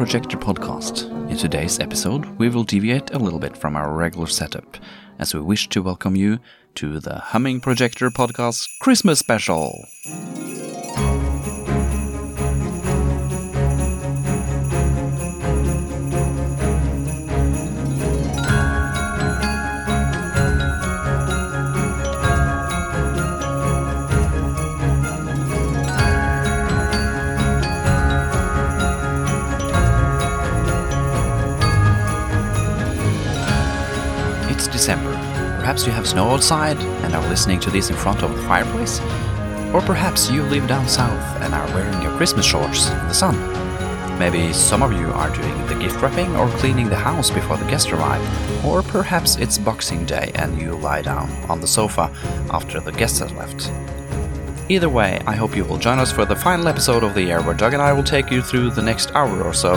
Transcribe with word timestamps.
Projector 0.00 0.38
podcast. 0.38 1.10
In 1.30 1.36
today's 1.36 1.78
episode, 1.78 2.24
we 2.38 2.48
will 2.48 2.64
deviate 2.64 3.10
a 3.10 3.18
little 3.18 3.38
bit 3.38 3.54
from 3.54 3.76
our 3.76 3.92
regular 3.92 4.26
setup 4.26 4.78
as 5.18 5.34
we 5.34 5.42
wish 5.42 5.68
to 5.68 5.82
welcome 5.82 6.16
you 6.16 6.38
to 6.76 7.00
the 7.00 7.16
Humming 7.18 7.60
Projector 7.60 8.08
podcast 8.08 8.66
Christmas 8.80 9.18
special. 9.18 9.84
Perhaps 35.80 35.88
you 35.88 35.96
have 35.96 36.08
snow 36.08 36.30
outside 36.32 36.76
and 37.04 37.14
are 37.14 37.28
listening 37.30 37.58
to 37.60 37.70
this 37.70 37.88
in 37.88 37.96
front 37.96 38.22
of 38.22 38.36
the 38.36 38.42
fireplace. 38.42 39.00
Or 39.72 39.80
perhaps 39.80 40.30
you 40.30 40.42
live 40.42 40.68
down 40.68 40.86
south 40.86 41.40
and 41.40 41.54
are 41.54 41.66
wearing 41.68 42.02
your 42.02 42.14
Christmas 42.18 42.44
shorts 42.44 42.90
in 42.90 43.08
the 43.08 43.14
sun. 43.14 43.38
Maybe 44.18 44.52
some 44.52 44.82
of 44.82 44.92
you 44.92 45.06
are 45.06 45.34
doing 45.34 45.66
the 45.68 45.76
gift 45.76 46.02
wrapping 46.02 46.36
or 46.36 46.50
cleaning 46.58 46.90
the 46.90 46.96
house 46.96 47.30
before 47.30 47.56
the 47.56 47.64
guests 47.64 47.90
arrive. 47.92 48.22
Or 48.62 48.82
perhaps 48.82 49.36
it's 49.36 49.56
Boxing 49.56 50.04
Day 50.04 50.32
and 50.34 50.60
you 50.60 50.74
lie 50.74 51.00
down 51.00 51.30
on 51.48 51.62
the 51.62 51.66
sofa 51.66 52.14
after 52.50 52.78
the 52.80 52.92
guests 52.92 53.20
have 53.20 53.32
left. 53.32 53.72
Either 54.68 54.90
way, 54.90 55.18
I 55.26 55.34
hope 55.34 55.56
you 55.56 55.64
will 55.64 55.78
join 55.78 55.98
us 55.98 56.12
for 56.12 56.26
the 56.26 56.36
final 56.36 56.68
episode 56.68 57.02
of 57.02 57.14
the 57.14 57.22
year 57.22 57.40
where 57.40 57.54
Doug 57.54 57.72
and 57.72 57.80
I 57.80 57.94
will 57.94 58.04
take 58.04 58.30
you 58.30 58.42
through 58.42 58.72
the 58.72 58.82
next 58.82 59.12
hour 59.12 59.42
or 59.42 59.54
so 59.54 59.76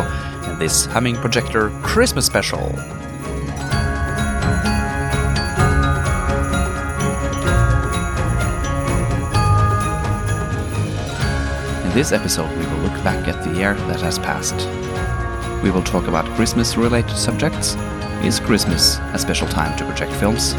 in 0.49 0.59
this 0.59 0.83
Humming 0.83 1.15
Projector 1.15 1.69
Christmas 1.81 2.25
special. 2.25 2.75
This 11.93 12.11
episode, 12.11 12.49
we 12.57 12.65
will 12.65 12.79
look 12.79 13.03
back 13.03 13.27
at 13.27 13.43
the 13.43 13.53
year 13.53 13.75
that 13.75 14.01
has 14.01 14.17
passed. 14.17 14.55
We 15.61 15.69
will 15.69 15.83
talk 15.83 16.07
about 16.07 16.25
Christmas 16.35 16.75
related 16.75 17.15
subjects. 17.15 17.75
Is 18.23 18.39
Christmas 18.39 18.97
a 19.13 19.19
special 19.19 19.47
time 19.47 19.77
to 19.77 19.85
project 19.85 20.11
films? 20.13 20.53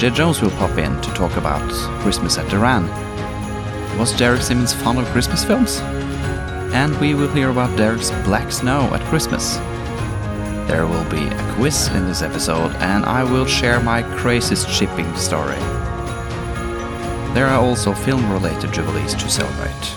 Ged 0.00 0.14
Jones 0.14 0.40
will 0.40 0.50
pop 0.52 0.78
in 0.78 0.98
to 1.02 1.10
talk 1.10 1.36
about 1.36 1.70
Christmas 2.00 2.38
at 2.38 2.46
Derann. 2.46 2.88
Was 3.98 4.16
Derek 4.16 4.40
Simmonds 4.40 4.72
fond 4.72 4.98
of 4.98 5.04
Christmas 5.08 5.44
films? 5.44 5.80
And 6.72 6.98
we 7.00 7.12
will 7.12 7.28
hear 7.28 7.50
about 7.50 7.76
Derek's 7.76 8.10
Black 8.24 8.50
Snow 8.50 8.88
at 8.94 9.02
Christmas. 9.10 9.56
There 10.68 10.86
will 10.86 11.04
be 11.10 11.26
a 11.26 11.52
quiz 11.52 11.88
in 11.88 12.06
this 12.06 12.22
episode, 12.22 12.72
and 12.76 13.04
I 13.04 13.24
will 13.24 13.44
share 13.44 13.78
my 13.78 14.00
craziest 14.16 14.70
shipping 14.70 15.14
story. 15.16 15.58
There 17.38 17.46
are 17.46 17.60
also 17.60 17.94
film 17.94 18.32
related 18.32 18.72
jubilees 18.72 19.14
to 19.14 19.30
celebrate, 19.30 19.94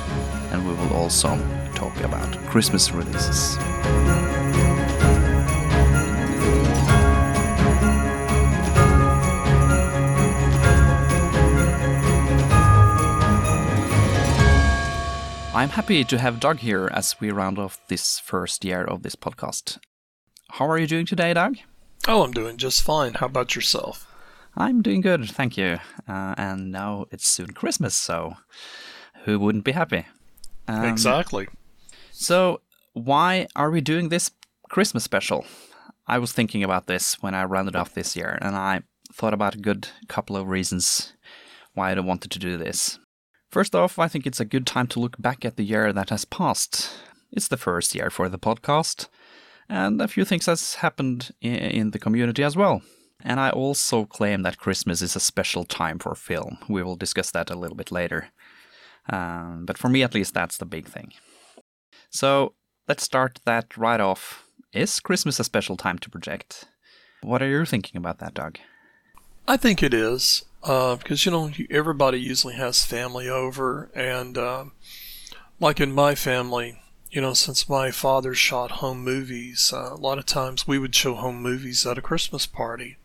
and 0.52 0.64
we 0.64 0.76
will 0.76 0.94
also 0.94 1.30
talk 1.74 2.00
about 2.02 2.38
Christmas 2.46 2.92
releases. 2.92 3.58
I'm 15.56 15.70
happy 15.70 16.04
to 16.04 16.20
have 16.20 16.40
Doug 16.40 16.60
here 16.60 16.92
as 16.94 17.20
we 17.20 17.32
round 17.32 17.58
off 17.58 17.82
this 17.88 18.20
first 18.20 18.64
year 18.64 18.84
of 18.84 19.02
this 19.02 19.16
podcast. 19.16 19.80
How 20.52 20.70
are 20.70 20.78
you 20.78 20.86
doing 20.86 21.08
today, 21.08 21.34
Doug? 21.34 21.58
Oh, 22.08 22.22
I'm 22.22 22.34
doing 22.34 22.58
just 22.58 22.84
fine. 22.84 23.16
How 23.16 23.26
about 23.26 23.56
yourself? 23.56 24.11
I'm 24.56 24.82
doing 24.82 25.02
good, 25.02 25.30
thank 25.30 25.58
you. 25.58 25.80
Uh, 26.08 26.36
and 26.38 26.72
now 26.72 27.06
it's 27.12 27.28
soon 27.28 27.52
Christmas, 27.52 27.96
so 27.96 28.36
who 29.24 29.40
wouldn't 29.40 29.64
be 29.64 29.72
happy? 29.72 30.06
Um, 30.68 30.86
exactly. 30.86 31.48
So, 32.12 32.62
why 32.94 33.48
are 33.56 33.72
we 33.72 33.82
doing 33.82 34.10
this 34.10 34.32
Christmas 34.70 35.04
special? 35.04 35.46
I 36.08 36.18
was 36.18 36.34
thinking 36.34 36.64
about 36.64 36.88
this 36.88 37.22
when 37.22 37.34
I 37.34 37.46
rounded 37.46 37.76
off 37.76 37.94
this 37.94 38.16
year, 38.16 38.38
and 38.42 38.56
I 38.56 38.82
thought 39.14 39.34
about 39.34 39.56
a 39.56 39.60
good 39.60 39.88
couple 40.08 40.36
of 40.36 40.48
reasons 40.48 41.14
why 41.74 41.92
I 41.92 42.00
wanted 42.00 42.32
to 42.32 42.40
do 42.40 42.58
this. 42.58 43.00
First 43.50 43.76
off, 43.76 44.00
I 44.00 44.08
think 44.08 44.26
it's 44.26 44.40
a 44.40 44.46
good 44.46 44.66
time 44.66 44.88
to 44.88 45.00
look 45.00 45.22
back 45.22 45.46
at 45.46 45.58
the 45.58 45.64
year 45.64 45.94
that 45.94 46.10
has 46.10 46.26
passed. 46.26 46.90
It's 47.32 47.48
the 47.48 47.58
first 47.58 47.96
year 47.96 48.10
for 48.10 48.28
the 48.28 48.40
podcast, 48.40 49.08
and 49.70 50.02
a 50.02 50.08
few 50.08 50.26
things 50.26 50.48
has 50.48 50.76
happened 50.76 51.32
in 51.42 51.92
the 51.92 52.00
community 52.00 52.44
as 52.44 52.58
well. 52.58 52.82
And 53.24 53.40
I 53.40 53.50
also 53.50 54.06
claim 54.06 54.42
that 54.44 54.58
Christmas 54.58 55.02
is 55.02 55.16
a 55.16 55.20
special 55.20 55.64
time 55.64 56.00
for 56.00 56.16
film. 56.16 56.58
We 56.68 56.84
will 56.84 56.96
discuss 56.96 57.32
that 57.32 57.50
a 57.50 57.56
little 57.56 57.78
bit 57.78 57.92
later. 57.92 58.30
Um, 59.10 59.66
but 59.66 59.78
for 59.78 59.90
me, 59.90 60.04
at 60.04 60.14
least, 60.14 60.34
that's 60.34 60.58
the 60.58 60.66
big 60.66 60.88
thing. 60.88 61.14
So 62.10 62.54
let's 62.88 63.04
start 63.04 63.40
that 63.46 63.78
right 63.78 64.00
off. 64.00 64.48
Is 64.74 65.00
Christmas 65.00 65.40
a 65.40 65.44
special 65.44 65.78
time 65.78 65.98
to 66.00 66.10
project? 66.10 66.66
What 67.22 67.42
are 67.42 67.48
you 67.48 67.66
thinking 67.66 67.98
about 67.98 68.20
that, 68.20 68.34
Doug? 68.34 68.58
I 69.48 69.58
think 69.58 69.84
it 69.84 69.94
is 69.94 70.46
uh, 70.64 70.96
because 70.96 71.26
you 71.26 71.32
know 71.32 71.52
everybody 71.70 72.20
usually 72.20 72.56
has 72.56 72.86
family 72.86 73.28
over, 73.28 73.90
and 73.96 74.38
uh, 74.38 74.66
like 75.60 75.80
in 75.80 75.92
my 75.92 76.16
family, 76.16 76.80
you 77.10 77.22
know, 77.22 77.34
since 77.34 77.68
my 77.68 77.92
father 77.92 78.34
shot 78.34 78.72
home 78.72 79.04
movies, 79.04 79.72
uh, 79.74 79.90
a 79.92 79.96
lot 79.96 80.18
of 80.18 80.26
times 80.26 80.68
we 80.68 80.80
would 80.80 80.96
show 80.96 81.16
home 81.16 81.42
movies 81.42 81.86
at 81.86 81.98
a 81.98 82.02
Christmas 82.02 82.46
party, 82.46 82.98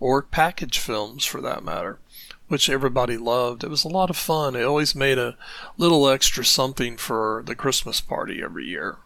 or 0.00 0.22
package 0.22 0.78
films 0.78 1.24
for 1.24 1.40
that 1.40 1.64
matter, 1.64 1.98
which 2.48 2.70
everybody 2.70 3.16
loved. 3.16 3.64
It 3.64 3.70
was 3.70 3.84
a 3.84 3.88
lot 3.88 4.10
of 4.10 4.16
fun. 4.16 4.54
It 4.54 4.62
always 4.62 4.94
made 4.94 5.18
a 5.18 5.36
little 5.76 6.08
extra 6.08 6.44
something 6.44 6.96
for 6.96 7.42
the 7.46 7.54
Christmas 7.54 8.00
party 8.00 8.42
every 8.42 8.64
year. 8.66 8.98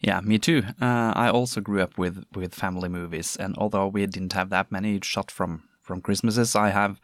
Yeah, 0.00 0.20
me 0.20 0.38
too. 0.38 0.62
Uh, 0.80 1.12
I 1.16 1.30
also 1.30 1.60
grew 1.60 1.80
up 1.80 1.96
with, 1.96 2.24
with 2.34 2.54
family 2.54 2.88
movies, 2.88 3.36
and 3.36 3.56
although 3.56 3.88
we 3.88 4.06
didn't 4.06 4.34
have 4.34 4.50
that 4.50 4.70
many 4.70 5.00
shot 5.02 5.30
from, 5.30 5.64
from 5.80 6.02
Christmases, 6.02 6.54
I 6.54 6.68
have, 6.70 7.00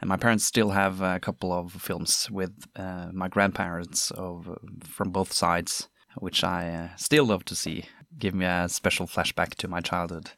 and 0.00 0.08
my 0.08 0.16
parents 0.16 0.44
still 0.44 0.70
have 0.70 1.00
a 1.00 1.18
couple 1.18 1.52
of 1.52 1.72
films 1.72 2.28
with 2.30 2.52
uh, 2.76 3.08
my 3.12 3.28
grandparents 3.28 4.10
of 4.12 4.56
from 4.82 5.10
both 5.10 5.32
sides, 5.32 5.88
which 6.18 6.44
I 6.44 6.70
uh, 6.70 6.96
still 6.96 7.26
love 7.26 7.44
to 7.46 7.54
see. 7.54 7.86
Give 8.16 8.34
me 8.34 8.46
a 8.46 8.68
special 8.68 9.06
flashback 9.06 9.54
to 9.56 9.68
my 9.68 9.80
childhood. 9.80 10.30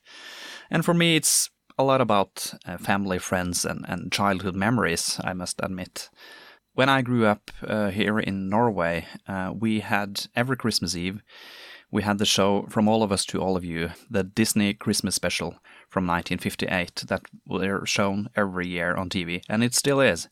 And 0.70 0.84
for 0.84 0.94
me, 0.94 1.16
it's 1.16 1.50
a 1.78 1.84
lot 1.84 2.00
about 2.00 2.54
uh, 2.66 2.76
family, 2.76 3.18
friends, 3.18 3.64
and, 3.64 3.84
and 3.88 4.12
childhood 4.12 4.54
memories, 4.54 5.20
I 5.24 5.32
must 5.32 5.60
admit. 5.62 6.10
When 6.74 6.88
I 6.88 7.02
grew 7.02 7.26
up 7.26 7.50
uh, 7.66 7.90
here 7.90 8.18
in 8.18 8.48
Norway, 8.48 9.06
uh, 9.28 9.52
we 9.58 9.80
had 9.80 10.26
every 10.34 10.56
Christmas 10.56 10.96
Eve, 10.96 11.22
we 11.90 12.02
had 12.02 12.18
the 12.18 12.24
show 12.24 12.66
From 12.70 12.88
All 12.88 13.02
of 13.02 13.12
Us 13.12 13.26
to 13.26 13.40
All 13.40 13.56
of 13.56 13.64
You, 13.64 13.90
the 14.10 14.22
Disney 14.22 14.72
Christmas 14.72 15.14
special 15.14 15.56
from 15.90 16.06
1958 16.06 17.04
that 17.08 17.22
were 17.46 17.84
shown 17.84 18.30
every 18.34 18.66
year 18.66 18.94
on 18.94 19.10
TV, 19.10 19.42
and 19.48 19.62
it 19.62 19.74
still 19.74 20.00
is. 20.00 20.28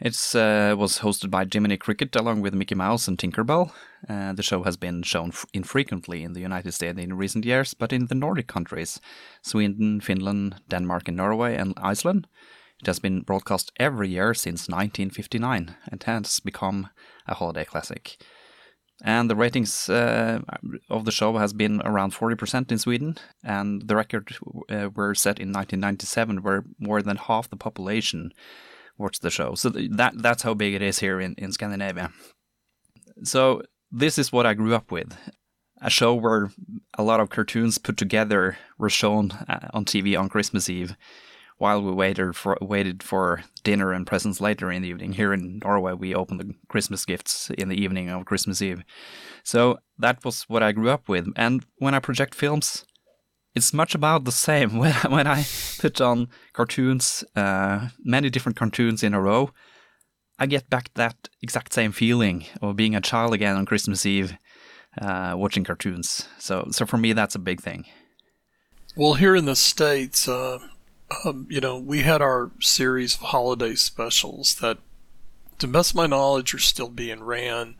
It 0.00 0.14
uh, 0.36 0.76
was 0.78 1.00
hosted 1.00 1.28
by 1.28 1.44
Jiminy 1.52 1.76
Cricket 1.76 2.14
along 2.14 2.40
with 2.40 2.54
Mickey 2.54 2.76
Mouse 2.76 3.08
and 3.08 3.18
Tinkerbell. 3.18 3.72
Uh, 4.08 4.32
the 4.32 4.44
show 4.44 4.62
has 4.62 4.76
been 4.76 5.02
shown 5.02 5.30
f- 5.30 5.44
infrequently 5.52 6.22
in 6.22 6.34
the 6.34 6.40
United 6.40 6.72
States 6.72 7.00
in 7.00 7.16
recent 7.16 7.44
years, 7.44 7.74
but 7.74 7.92
in 7.92 8.06
the 8.06 8.14
Nordic 8.14 8.46
countries, 8.46 9.00
Sweden, 9.42 10.00
Finland, 10.00 10.62
Denmark, 10.68 11.08
and 11.08 11.16
Norway, 11.16 11.56
and 11.56 11.74
Iceland, 11.78 12.28
it 12.80 12.86
has 12.86 13.00
been 13.00 13.22
broadcast 13.22 13.72
every 13.76 14.08
year 14.08 14.34
since 14.34 14.68
1959 14.68 15.74
and 15.90 16.02
has 16.04 16.38
become 16.38 16.90
a 17.26 17.34
holiday 17.34 17.64
classic. 17.64 18.22
And 19.02 19.28
the 19.28 19.36
ratings 19.36 19.88
uh, 19.88 20.40
of 20.88 21.06
the 21.06 21.12
show 21.12 21.38
has 21.38 21.52
been 21.52 21.82
around 21.84 22.12
40% 22.12 22.70
in 22.70 22.78
Sweden, 22.78 23.16
and 23.42 23.88
the 23.88 23.96
record 23.96 24.36
uh, 24.70 24.90
were 24.94 25.14
set 25.16 25.40
in 25.40 25.48
1997, 25.48 26.42
where 26.42 26.64
more 26.78 27.02
than 27.02 27.16
half 27.16 27.50
the 27.50 27.56
population 27.56 28.32
watched 28.98 29.22
the 29.22 29.30
show. 29.30 29.54
So 29.54 29.70
th- 29.70 29.90
that 29.92 30.20
that's 30.20 30.42
how 30.42 30.54
big 30.54 30.74
it 30.74 30.82
is 30.82 30.98
here 30.98 31.20
in, 31.20 31.34
in 31.38 31.52
Scandinavia. 31.52 32.10
So 33.24 33.62
this 33.90 34.18
is 34.18 34.32
what 34.32 34.46
I 34.46 34.54
grew 34.54 34.74
up 34.74 34.90
with. 34.90 35.16
A 35.80 35.90
show 35.90 36.14
where 36.14 36.50
a 36.94 37.04
lot 37.04 37.20
of 37.20 37.30
cartoons 37.30 37.78
put 37.78 37.96
together 37.96 38.58
were 38.78 38.90
shown 38.90 39.30
uh, 39.48 39.68
on 39.72 39.84
TV 39.84 40.18
on 40.18 40.28
Christmas 40.28 40.68
Eve, 40.68 40.96
while 41.58 41.80
we 41.80 41.92
waited 41.92 42.34
for 42.34 42.58
waited 42.60 43.02
for 43.02 43.44
dinner 43.62 43.92
and 43.92 44.06
presents 44.06 44.40
later 44.40 44.72
in 44.72 44.82
the 44.82 44.88
evening. 44.88 45.12
Here 45.12 45.32
in 45.32 45.60
Norway, 45.64 45.92
we 45.92 46.14
open 46.14 46.38
the 46.38 46.54
Christmas 46.68 47.04
gifts 47.04 47.50
in 47.56 47.68
the 47.68 47.80
evening 47.80 48.08
of 48.08 48.24
Christmas 48.24 48.60
Eve. 48.60 48.82
So 49.44 49.78
that 49.98 50.24
was 50.24 50.42
what 50.42 50.64
I 50.64 50.72
grew 50.72 50.90
up 50.90 51.08
with. 51.08 51.28
And 51.36 51.64
when 51.76 51.94
I 51.94 52.00
project 52.00 52.34
films, 52.34 52.84
it's 53.58 53.74
much 53.74 53.94
about 53.94 54.24
the 54.24 54.32
same. 54.32 54.78
When 54.82 54.94
when 55.10 55.26
I 55.26 55.44
put 55.80 56.00
on 56.00 56.28
cartoons, 56.52 57.24
uh, 57.36 57.88
many 58.04 58.30
different 58.30 58.58
cartoons 58.58 59.02
in 59.02 59.14
a 59.14 59.20
row, 59.20 59.50
I 60.38 60.46
get 60.46 60.70
back 60.70 60.90
that 60.94 61.28
exact 61.42 61.72
same 61.72 61.92
feeling 61.92 62.46
of 62.62 62.76
being 62.76 62.94
a 62.96 63.00
child 63.00 63.34
again 63.34 63.56
on 63.56 63.66
Christmas 63.66 64.06
Eve. 64.06 64.32
uh, 65.00 65.34
watching 65.36 65.64
cartoons. 65.64 66.28
So, 66.38 66.68
so 66.70 66.86
for 66.86 66.96
me, 66.96 67.12
that's 67.12 67.34
a 67.34 67.40
big 67.40 67.60
thing. 67.60 67.84
Well, 68.96 69.14
here 69.14 69.36
in 69.36 69.44
the 69.44 69.56
states, 69.56 70.28
uh, 70.28 70.58
um, 71.24 71.46
you 71.48 71.60
know, 71.60 71.78
we 71.78 72.02
had 72.02 72.20
our 72.20 72.50
series 72.60 73.14
of 73.14 73.20
holiday 73.20 73.74
specials 73.74 74.56
that, 74.56 74.78
to 75.58 75.66
best 75.66 75.90
of 75.90 75.96
my 75.96 76.06
knowledge, 76.06 76.54
are 76.54 76.58
still 76.58 76.88
being 76.88 77.22
ran. 77.22 77.76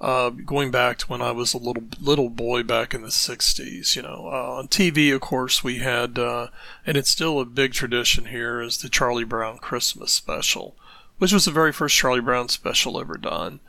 Uh, 0.00 0.30
going 0.30 0.70
back 0.70 0.96
to 0.96 1.06
when 1.08 1.20
I 1.20 1.30
was 1.30 1.52
a 1.52 1.58
little 1.58 1.84
little 2.00 2.30
boy 2.30 2.62
back 2.62 2.94
in 2.94 3.02
the 3.02 3.08
'60s, 3.08 3.94
you 3.94 4.00
know, 4.00 4.30
uh, 4.32 4.54
on 4.56 4.68
TV, 4.68 5.14
of 5.14 5.20
course, 5.20 5.62
we 5.62 5.78
had, 5.78 6.18
uh, 6.18 6.46
and 6.86 6.96
it's 6.96 7.10
still 7.10 7.38
a 7.38 7.44
big 7.44 7.74
tradition 7.74 8.26
here, 8.26 8.62
is 8.62 8.78
the 8.78 8.88
Charlie 8.88 9.24
Brown 9.24 9.58
Christmas 9.58 10.10
special, 10.10 10.74
which 11.18 11.34
was 11.34 11.44
the 11.44 11.50
very 11.50 11.72
first 11.72 11.96
Charlie 11.96 12.22
Brown 12.22 12.48
special 12.48 12.98
ever 12.98 13.18
done. 13.18 13.60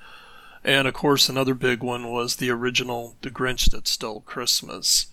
And 0.63 0.87
of 0.87 0.93
course, 0.93 1.27
another 1.27 1.53
big 1.53 1.83
one 1.83 2.09
was 2.09 2.37
the 2.37 2.49
original 2.49 3.17
The 3.23 3.31
Grinch 3.31 3.69
That 3.71 3.87
Stole 3.87 4.21
Christmas, 4.21 5.07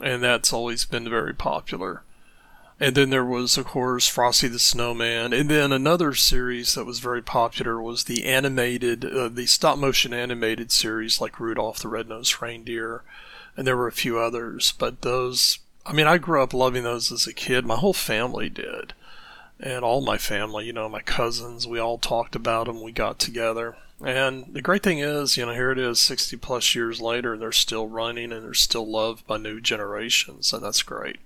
and 0.00 0.22
that's 0.22 0.52
always 0.52 0.84
been 0.84 1.08
very 1.08 1.32
popular. 1.32 2.02
And 2.82 2.96
then 2.96 3.10
there 3.10 3.24
was, 3.24 3.56
of 3.56 3.66
course, 3.66 4.08
Frosty 4.08 4.48
the 4.48 4.58
Snowman. 4.58 5.32
And 5.32 5.48
then 5.48 5.70
another 5.70 6.14
series 6.14 6.74
that 6.74 6.84
was 6.84 6.98
very 6.98 7.22
popular 7.22 7.80
was 7.80 8.02
the 8.02 8.24
animated, 8.24 9.04
uh, 9.04 9.28
the 9.28 9.46
stop 9.46 9.78
motion 9.78 10.12
animated 10.12 10.72
series 10.72 11.20
like 11.20 11.38
Rudolph 11.38 11.78
the 11.78 11.86
Red-Nosed 11.86 12.42
Reindeer. 12.42 13.04
And 13.56 13.68
there 13.68 13.76
were 13.76 13.86
a 13.86 13.92
few 13.92 14.18
others. 14.18 14.74
But 14.76 15.02
those, 15.02 15.60
I 15.86 15.92
mean, 15.92 16.08
I 16.08 16.18
grew 16.18 16.42
up 16.42 16.52
loving 16.52 16.82
those 16.82 17.12
as 17.12 17.24
a 17.24 17.32
kid. 17.32 17.64
My 17.64 17.76
whole 17.76 17.92
family 17.92 18.48
did. 18.48 18.94
And 19.60 19.84
all 19.84 20.00
my 20.00 20.18
family, 20.18 20.66
you 20.66 20.72
know, 20.72 20.88
my 20.88 21.02
cousins, 21.02 21.68
we 21.68 21.78
all 21.78 21.98
talked 21.98 22.34
about 22.34 22.66
them. 22.66 22.82
We 22.82 22.90
got 22.90 23.20
together. 23.20 23.76
And 24.04 24.54
the 24.54 24.60
great 24.60 24.82
thing 24.82 24.98
is, 24.98 25.36
you 25.36 25.46
know, 25.46 25.52
here 25.52 25.70
it 25.70 25.78
is 25.78 26.00
60 26.00 26.36
plus 26.38 26.74
years 26.74 27.00
later, 27.00 27.34
and 27.34 27.42
they're 27.42 27.52
still 27.52 27.86
running 27.86 28.32
and 28.32 28.44
they're 28.44 28.54
still 28.54 28.90
loved 28.90 29.24
by 29.24 29.36
new 29.36 29.60
generations. 29.60 30.52
And 30.52 30.64
that's 30.64 30.82
great. 30.82 31.18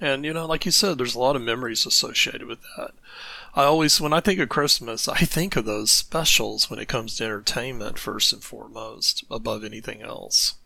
And, 0.00 0.24
you 0.24 0.32
know, 0.32 0.46
like 0.46 0.66
you 0.66 0.72
said, 0.72 0.98
there's 0.98 1.14
a 1.14 1.18
lot 1.18 1.36
of 1.36 1.42
memories 1.42 1.86
associated 1.86 2.46
with 2.46 2.60
that. 2.76 2.92
I 3.54 3.64
always, 3.64 4.00
when 4.00 4.12
I 4.12 4.20
think 4.20 4.38
of 4.38 4.50
Christmas, 4.50 5.08
I 5.08 5.20
think 5.20 5.56
of 5.56 5.64
those 5.64 5.90
specials 5.90 6.68
when 6.68 6.78
it 6.78 6.88
comes 6.88 7.16
to 7.16 7.24
entertainment 7.24 7.98
first 7.98 8.32
and 8.32 8.44
foremost, 8.44 9.24
above 9.30 9.64
anything 9.64 10.02
else. 10.02 10.56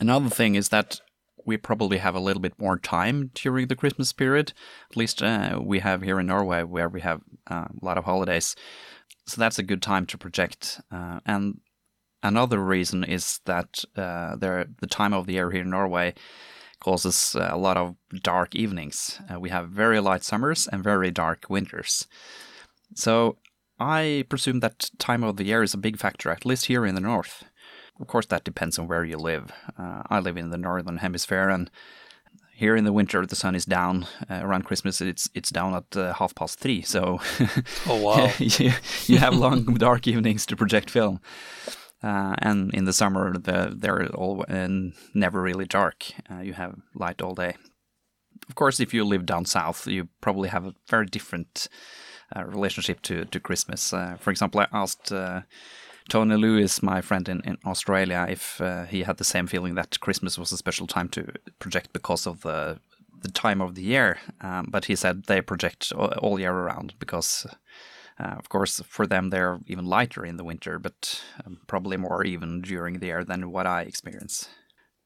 Another 0.00 0.30
thing 0.30 0.54
is 0.54 0.70
that 0.70 1.00
we 1.44 1.58
probably 1.58 1.98
have 1.98 2.14
a 2.14 2.20
little 2.20 2.40
bit 2.40 2.58
more 2.58 2.78
time 2.78 3.30
during 3.34 3.66
the 3.66 3.76
Christmas 3.76 4.14
period. 4.14 4.54
At 4.90 4.96
least 4.96 5.22
uh, 5.22 5.60
we 5.62 5.80
have 5.80 6.00
here 6.00 6.18
in 6.18 6.26
Norway, 6.26 6.62
where 6.62 6.88
we 6.88 7.02
have 7.02 7.20
uh, 7.50 7.66
a 7.70 7.84
lot 7.84 7.98
of 7.98 8.04
holidays. 8.04 8.56
So 9.26 9.38
that's 9.38 9.58
a 9.58 9.62
good 9.62 9.82
time 9.82 10.06
to 10.06 10.18
project. 10.18 10.80
Uh, 10.90 11.20
and 11.26 11.60
another 12.22 12.58
reason 12.58 13.04
is 13.04 13.40
that 13.44 13.84
uh, 13.94 14.36
there, 14.36 14.64
the 14.80 14.86
time 14.86 15.12
of 15.12 15.26
the 15.26 15.34
year 15.34 15.50
here 15.50 15.62
in 15.62 15.70
Norway 15.70 16.14
causes 16.84 17.34
uh, 17.34 17.48
a 17.50 17.56
lot 17.56 17.78
of 17.78 17.96
dark 18.22 18.54
evenings. 18.54 19.18
Uh, 19.32 19.40
we 19.40 19.48
have 19.48 19.70
very 19.70 20.00
light 20.00 20.22
summers 20.22 20.68
and 20.70 20.84
very 20.84 21.10
dark 21.10 21.46
winters. 21.48 22.06
So 22.94 23.38
I 23.80 24.24
presume 24.28 24.60
that 24.60 24.90
time 24.98 25.24
of 25.24 25.36
the 25.36 25.44
year 25.44 25.62
is 25.62 25.74
a 25.74 25.78
big 25.78 25.96
factor, 25.98 26.30
at 26.30 26.44
least 26.44 26.66
here 26.66 26.84
in 26.84 26.94
the 26.94 27.00
north. 27.00 27.44
Of 28.00 28.06
course, 28.06 28.26
that 28.26 28.44
depends 28.44 28.78
on 28.78 28.86
where 28.86 29.04
you 29.04 29.16
live. 29.16 29.50
Uh, 29.78 30.02
I 30.10 30.20
live 30.20 30.36
in 30.36 30.50
the 30.50 30.58
northern 30.58 30.98
hemisphere, 30.98 31.48
and 31.48 31.70
here 32.54 32.76
in 32.76 32.84
the 32.84 32.92
winter 32.92 33.24
the 33.24 33.36
sun 33.36 33.54
is 33.54 33.64
down. 33.64 34.06
Uh, 34.28 34.40
around 34.42 34.64
Christmas, 34.64 35.00
it's 35.00 35.30
it's 35.34 35.50
down 35.50 35.74
at 35.74 35.96
uh, 35.96 36.12
half 36.12 36.34
past 36.34 36.60
three. 36.60 36.82
So, 36.82 37.20
oh 37.86 38.00
wow, 38.02 38.30
you, 38.38 38.72
you 39.06 39.18
have 39.18 39.34
long 39.34 39.64
dark 39.74 40.06
evenings 40.06 40.44
to 40.46 40.56
project 40.56 40.90
film. 40.90 41.20
Uh, 42.04 42.34
and 42.38 42.74
in 42.74 42.84
the 42.84 42.92
summer, 42.92 43.32
the, 43.32 43.74
they're 43.74 44.06
all 44.14 44.44
uh, 44.46 44.68
never 45.14 45.40
really 45.40 45.64
dark. 45.64 46.04
Uh, 46.30 46.40
you 46.40 46.52
have 46.52 46.74
light 46.94 47.22
all 47.22 47.34
day. 47.34 47.56
Of 48.48 48.54
course, 48.56 48.78
if 48.78 48.92
you 48.92 49.04
live 49.04 49.24
down 49.24 49.46
south, 49.46 49.86
you 49.86 50.08
probably 50.20 50.50
have 50.50 50.66
a 50.66 50.74
very 50.90 51.06
different 51.06 51.68
uh, 52.36 52.44
relationship 52.44 53.00
to 53.02 53.24
to 53.24 53.40
Christmas. 53.40 53.92
Uh, 53.92 54.16
for 54.20 54.30
example, 54.30 54.60
I 54.60 54.66
asked 54.70 55.12
uh, 55.12 55.42
Tony 56.10 56.36
Lewis, 56.36 56.82
my 56.82 57.00
friend 57.00 57.26
in, 57.28 57.40
in 57.44 57.56
Australia, 57.64 58.26
if 58.28 58.60
he 58.90 59.04
had 59.04 59.16
the 59.16 59.24
same 59.24 59.46
feeling 59.46 59.74
that 59.76 60.00
Christmas 60.00 60.38
was 60.38 60.52
a 60.52 60.58
special 60.58 60.86
time 60.86 61.08
to 61.10 61.32
project 61.58 61.92
because 61.94 62.26
of 62.26 62.42
the 62.42 62.80
the 63.22 63.30
time 63.30 63.62
of 63.62 63.74
the 63.74 63.82
year. 63.82 64.18
Um, 64.42 64.66
but 64.68 64.84
he 64.84 64.96
said 64.96 65.24
they 65.24 65.40
project 65.40 65.92
all, 65.96 66.12
all 66.18 66.38
year 66.38 66.52
around 66.52 66.92
because 66.98 67.46
uh, 68.18 68.34
of 68.38 68.48
course, 68.48 68.80
for 68.88 69.06
them, 69.06 69.30
they're 69.30 69.58
even 69.66 69.86
lighter 69.86 70.24
in 70.24 70.36
the 70.36 70.44
winter, 70.44 70.78
but 70.78 71.22
um, 71.44 71.58
probably 71.66 71.96
more 71.96 72.24
even 72.24 72.60
during 72.60 73.00
the 73.00 73.06
year 73.06 73.24
than 73.24 73.50
what 73.50 73.66
I 73.66 73.82
experience. 73.82 74.48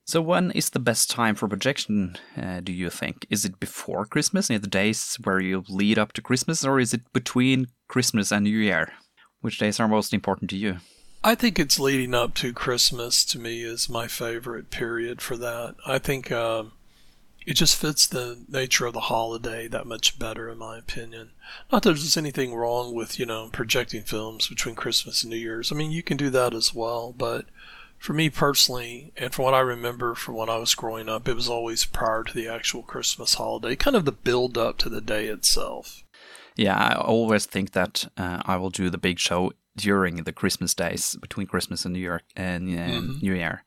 So, 0.04 0.20
when 0.20 0.50
is 0.52 0.70
the 0.70 0.78
best 0.78 1.10
time 1.10 1.34
for 1.34 1.48
projection, 1.48 2.16
uh, 2.36 2.60
do 2.60 2.72
you 2.72 2.90
think? 2.90 3.26
Is 3.30 3.44
it 3.44 3.60
before 3.60 4.06
Christmas, 4.06 4.50
in 4.50 4.60
the 4.60 4.66
days 4.66 5.18
where 5.24 5.40
you 5.40 5.64
lead 5.68 5.98
up 5.98 6.12
to 6.14 6.22
Christmas, 6.22 6.64
or 6.64 6.80
is 6.80 6.94
it 6.94 7.12
between 7.12 7.68
Christmas 7.88 8.32
and 8.32 8.44
New 8.44 8.58
Year? 8.58 8.92
Which 9.40 9.58
days 9.58 9.78
are 9.80 9.88
most 9.88 10.12
important 10.12 10.50
to 10.50 10.56
you? 10.56 10.78
I 11.22 11.34
think 11.34 11.58
it's 11.58 11.78
leading 11.78 12.14
up 12.14 12.34
to 12.34 12.52
Christmas 12.52 13.24
to 13.26 13.38
me 13.38 13.62
is 13.62 13.88
my 13.88 14.06
favorite 14.06 14.70
period 14.70 15.20
for 15.20 15.36
that. 15.36 15.74
I 15.86 15.98
think 15.98 16.30
um, 16.30 16.72
it 17.48 17.56
just 17.56 17.76
fits 17.76 18.06
the 18.06 18.44
nature 18.46 18.84
of 18.84 18.92
the 18.92 19.00
holiday 19.00 19.66
that 19.68 19.86
much 19.86 20.18
better, 20.18 20.50
in 20.50 20.58
my 20.58 20.76
opinion. 20.76 21.30
Not 21.72 21.82
that 21.82 21.92
there's 21.92 22.18
anything 22.18 22.54
wrong 22.54 22.94
with, 22.94 23.18
you 23.18 23.24
know, 23.24 23.48
projecting 23.50 24.02
films 24.02 24.48
between 24.48 24.74
Christmas 24.74 25.22
and 25.22 25.30
New 25.30 25.38
Year's. 25.38 25.72
I 25.72 25.74
mean, 25.74 25.90
you 25.90 26.02
can 26.02 26.18
do 26.18 26.28
that 26.28 26.52
as 26.52 26.74
well, 26.74 27.14
but 27.16 27.46
for 27.96 28.12
me 28.12 28.28
personally, 28.28 29.14
and 29.16 29.32
from 29.32 29.46
what 29.46 29.54
I 29.54 29.60
remember 29.60 30.14
from 30.14 30.34
when 30.34 30.50
I 30.50 30.58
was 30.58 30.74
growing 30.74 31.08
up, 31.08 31.26
it 31.26 31.32
was 31.32 31.48
always 31.48 31.86
prior 31.86 32.22
to 32.22 32.34
the 32.34 32.48
actual 32.48 32.82
Christmas 32.82 33.32
holiday, 33.32 33.76
kind 33.76 33.96
of 33.96 34.04
the 34.04 34.12
build 34.12 34.58
up 34.58 34.76
to 34.78 34.90
the 34.90 35.00
day 35.00 35.28
itself. 35.28 36.04
Yeah, 36.54 36.76
I 36.76 36.96
always 36.96 37.46
think 37.46 37.72
that 37.72 38.10
uh, 38.18 38.42
I 38.44 38.58
will 38.58 38.68
do 38.68 38.90
the 38.90 38.98
big 38.98 39.18
show 39.18 39.52
during 39.74 40.16
the 40.16 40.32
Christmas 40.32 40.74
days 40.74 41.16
between 41.18 41.46
Christmas 41.46 41.86
and 41.86 41.94
New 41.94 42.00
Year 42.00 42.20
and 42.36 42.68
uh, 42.68 42.82
mm-hmm. 42.82 43.18
New 43.22 43.32
Year 43.32 43.64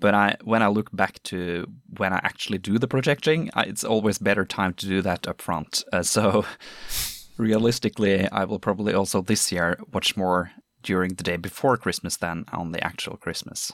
but 0.00 0.14
I 0.14 0.36
when 0.42 0.62
I 0.62 0.68
look 0.68 0.94
back 0.94 1.22
to 1.24 1.66
when 1.96 2.12
I 2.12 2.20
actually 2.22 2.58
do 2.58 2.78
the 2.78 2.88
projecting, 2.88 3.50
I, 3.54 3.62
it's 3.64 3.84
always 3.84 4.18
better 4.18 4.44
time 4.44 4.74
to 4.74 4.86
do 4.86 5.02
that 5.02 5.26
up 5.26 5.42
front. 5.42 5.84
Uh, 5.92 6.02
so 6.02 6.44
realistically, 7.36 8.28
I 8.30 8.44
will 8.44 8.58
probably 8.58 8.94
also 8.94 9.22
this 9.22 9.50
year 9.52 9.78
watch 9.92 10.16
more 10.16 10.52
during 10.82 11.14
the 11.14 11.24
day 11.24 11.36
before 11.36 11.76
Christmas 11.76 12.16
than 12.16 12.44
on 12.52 12.72
the 12.72 12.84
actual 12.84 13.16
Christmas. 13.16 13.72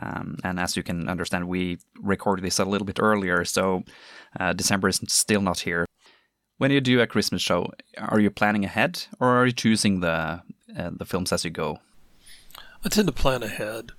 Um, 0.00 0.36
and 0.44 0.60
as 0.60 0.76
you 0.76 0.82
can 0.82 1.08
understand, 1.08 1.48
we 1.48 1.78
recorded 2.02 2.44
this 2.44 2.58
a 2.58 2.64
little 2.64 2.84
bit 2.84 3.00
earlier, 3.00 3.44
so 3.44 3.82
uh, 4.38 4.52
December 4.52 4.88
is 4.88 5.00
still 5.08 5.40
not 5.40 5.60
here. 5.60 5.86
When 6.58 6.70
you 6.70 6.80
do 6.80 7.00
a 7.00 7.06
Christmas 7.06 7.40
show, 7.40 7.70
are 7.98 8.20
you 8.20 8.30
planning 8.30 8.64
ahead, 8.64 9.06
or 9.20 9.28
are 9.28 9.46
you 9.46 9.52
choosing 9.52 10.00
the 10.00 10.42
uh, 10.76 10.90
the 10.92 11.04
films 11.06 11.32
as 11.32 11.44
you 11.44 11.50
go? 11.50 11.78
I 12.84 12.88
tend 12.88 13.08
to 13.08 13.12
plan 13.12 13.42
ahead 13.42 13.92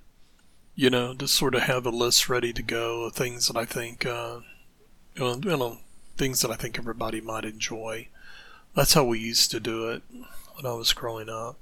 you 0.78 0.90
know, 0.90 1.12
to 1.12 1.26
sort 1.26 1.56
of 1.56 1.62
have 1.62 1.84
a 1.86 1.90
list 1.90 2.28
ready 2.28 2.52
to 2.52 2.62
go 2.62 3.02
of 3.02 3.12
things 3.12 3.48
that 3.48 3.56
I 3.56 3.64
think, 3.64 4.06
uh, 4.06 4.38
you, 5.16 5.24
know, 5.24 5.40
you 5.42 5.56
know, 5.56 5.78
things 6.16 6.40
that 6.40 6.52
I 6.52 6.54
think 6.54 6.78
everybody 6.78 7.20
might 7.20 7.44
enjoy. 7.44 8.06
That's 8.76 8.94
how 8.94 9.02
we 9.02 9.18
used 9.18 9.50
to 9.50 9.58
do 9.58 9.88
it 9.88 10.04
when 10.54 10.66
I 10.66 10.76
was 10.76 10.92
growing 10.92 11.28
up. 11.28 11.58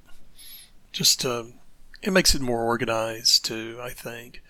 Just, 0.93 1.25
uh, 1.25 1.45
it 2.03 2.13
makes 2.13 2.35
it 2.35 2.43
more 2.43 2.65
organized 2.65 3.47
too, 3.47 3.79
I 3.81 3.89
think. 3.89 4.43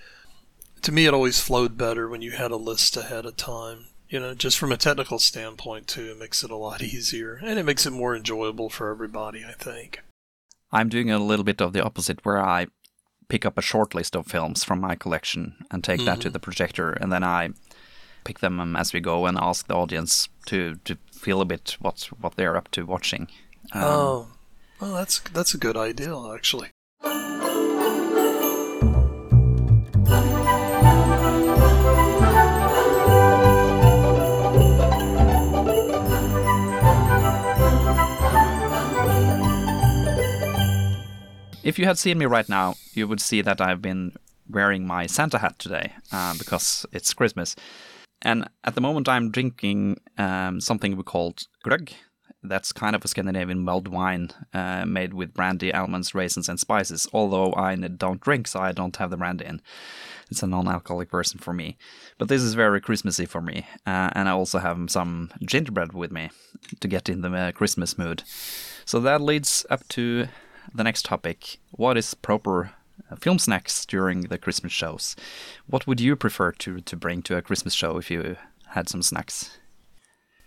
To 0.83 0.91
me, 0.91 1.07
it 1.07 1.15
always 1.15 1.41
flowed 1.41 1.79
better 1.79 2.09
when 2.09 2.21
you 2.21 2.33
had 2.33 2.51
a 2.51 2.57
list 2.57 2.97
ahead 2.97 3.25
of 3.25 3.37
time. 3.37 3.87
You 4.09 4.19
know, 4.19 4.35
just 4.35 4.59
from 4.59 4.73
a 4.73 4.77
technical 4.77 5.21
standpoint 5.21 5.87
too, 5.87 6.11
it 6.11 6.19
makes 6.19 6.43
it 6.43 6.51
a 6.51 6.57
lot 6.57 6.83
easier 6.83 7.39
and 7.41 7.61
it 7.61 7.65
makes 7.65 7.87
it 7.87 7.93
more 7.93 8.17
enjoyable 8.17 8.69
for 8.69 8.91
everybody, 8.91 9.45
I 9.45 9.53
think. 9.53 10.01
I'm 10.73 10.89
doing 10.89 11.13
a 11.13 11.21
little 11.21 11.45
bit 11.45 11.63
of 11.63 11.73
the 11.73 11.85
opposite 11.85 12.25
where 12.25 12.45
I 12.45 12.67
pick 13.29 13.45
up 13.45 13.59
a 13.59 13.63
short 13.63 13.95
list 13.95 14.17
of 14.17 14.27
films 14.27 14.65
from 14.65 14.81
my 14.81 14.95
collection 14.95 15.55
and 15.71 15.83
take 15.83 15.99
mm-hmm. 15.99 16.07
that 16.07 16.21
to 16.21 16.29
mm-hmm. 16.29 16.33
the 16.33 16.41
projector, 16.41 16.91
and 16.93 17.13
then 17.13 17.25
I 17.25 17.51
pick 18.25 18.41
them 18.41 18.59
um, 18.59 18.77
as 18.77 18.93
we 18.93 19.01
go 19.01 19.27
and 19.27 19.39
ask 19.39 19.67
the 19.67 19.75
audience 19.75 20.29
to 20.47 20.77
to 20.85 20.97
feel 21.13 21.41
a 21.41 21.45
bit 21.45 21.77
what's 21.81 22.07
what 22.09 22.37
they're 22.37 22.57
up 22.57 22.71
to 22.73 22.85
watching. 22.85 23.29
Um, 23.73 23.83
oh, 23.85 24.29
well, 24.81 24.95
that's 24.95 25.21
that's 25.21 25.55
a 25.55 25.59
good 25.59 25.77
idea, 25.77 26.17
actually. 26.35 26.71
If 41.67 41.81
you 41.81 41.85
had 41.87 41.99
seen 41.99 42.19
me 42.19 42.27
right 42.27 42.49
now, 42.49 42.77
you 42.95 43.09
would 43.09 43.21
see 43.21 43.43
that 43.43 43.61
I've 43.61 43.83
been 43.83 44.13
wearing 44.49 44.87
my 44.87 45.07
Santa 45.07 45.39
hat 45.39 45.59
today 45.59 45.95
uh, 46.13 46.33
because 46.39 46.87
it's 46.93 47.13
Christmas. 47.13 47.57
And 48.23 48.49
at 48.63 48.77
the 48.77 48.81
moment, 48.81 49.09
I'm 49.09 49.33
drinking 49.33 49.99
um, 50.17 50.61
something 50.61 50.97
we 50.97 51.03
call 51.03 51.35
glögg. 51.65 51.93
that's 52.45 52.73
kind 52.73 52.95
of 52.95 53.05
a 53.05 53.09
Scandinavian 53.09 53.65
mulled 53.65 53.89
wine 53.89 54.31
uh, 54.55 54.87
made 54.87 55.13
with 55.13 55.35
brandy, 55.35 55.75
almonds, 55.75 56.15
raisins, 56.15 56.49
and 56.49 56.61
spices. 56.61 57.09
Although 57.13 57.53
I 57.55 57.75
don't 57.75 58.21
drink, 58.21 58.47
so 58.47 58.61
I 58.61 58.71
don't 58.71 58.97
have 58.99 59.11
the 59.11 59.17
brandy 59.17 59.47
in. 59.47 59.61
It's 60.31 60.45
a 60.45 60.47
non-alcoholic 60.47 61.11
version 61.11 61.41
for 61.41 61.53
me. 61.53 61.79
But 62.17 62.29
this 62.29 62.43
is 62.43 62.55
very 62.55 62.81
Christmassy 62.81 63.27
for 63.27 63.41
me, 63.41 63.67
uh, 63.85 64.11
and 64.13 64.29
I 64.29 64.33
also 64.33 64.61
have 64.61 64.89
some 64.89 65.33
gingerbread 65.45 65.95
with 65.95 66.13
me 66.13 66.31
to 66.79 66.87
get 66.87 67.09
in 67.09 67.23
the 67.23 67.33
uh, 67.33 67.51
Christmas 67.51 67.99
mood. 67.99 68.23
So 68.85 69.01
that 69.01 69.21
leads 69.21 69.67
up 69.69 69.87
to 69.89 70.29
the 70.75 70.85
next 70.85 71.05
topic: 71.05 71.59
what 71.71 71.97
is 71.97 72.15
proper 72.15 72.73
uh, 73.11 73.17
film 73.17 73.39
snacks 73.39 73.85
during 73.87 74.23
the 74.23 74.39
Christmas 74.39 74.73
shows? 74.73 75.17
What 75.67 75.87
would 75.87 76.01
you 76.01 76.17
prefer 76.17 76.53
to 76.53 76.81
to 76.81 76.97
bring 76.97 77.23
to 77.23 77.37
a 77.37 77.43
Christmas 77.43 77.75
show 77.75 77.99
if 77.99 78.11
you 78.11 78.37
had 78.69 78.89
some 78.89 79.03
snacks? 79.03 79.59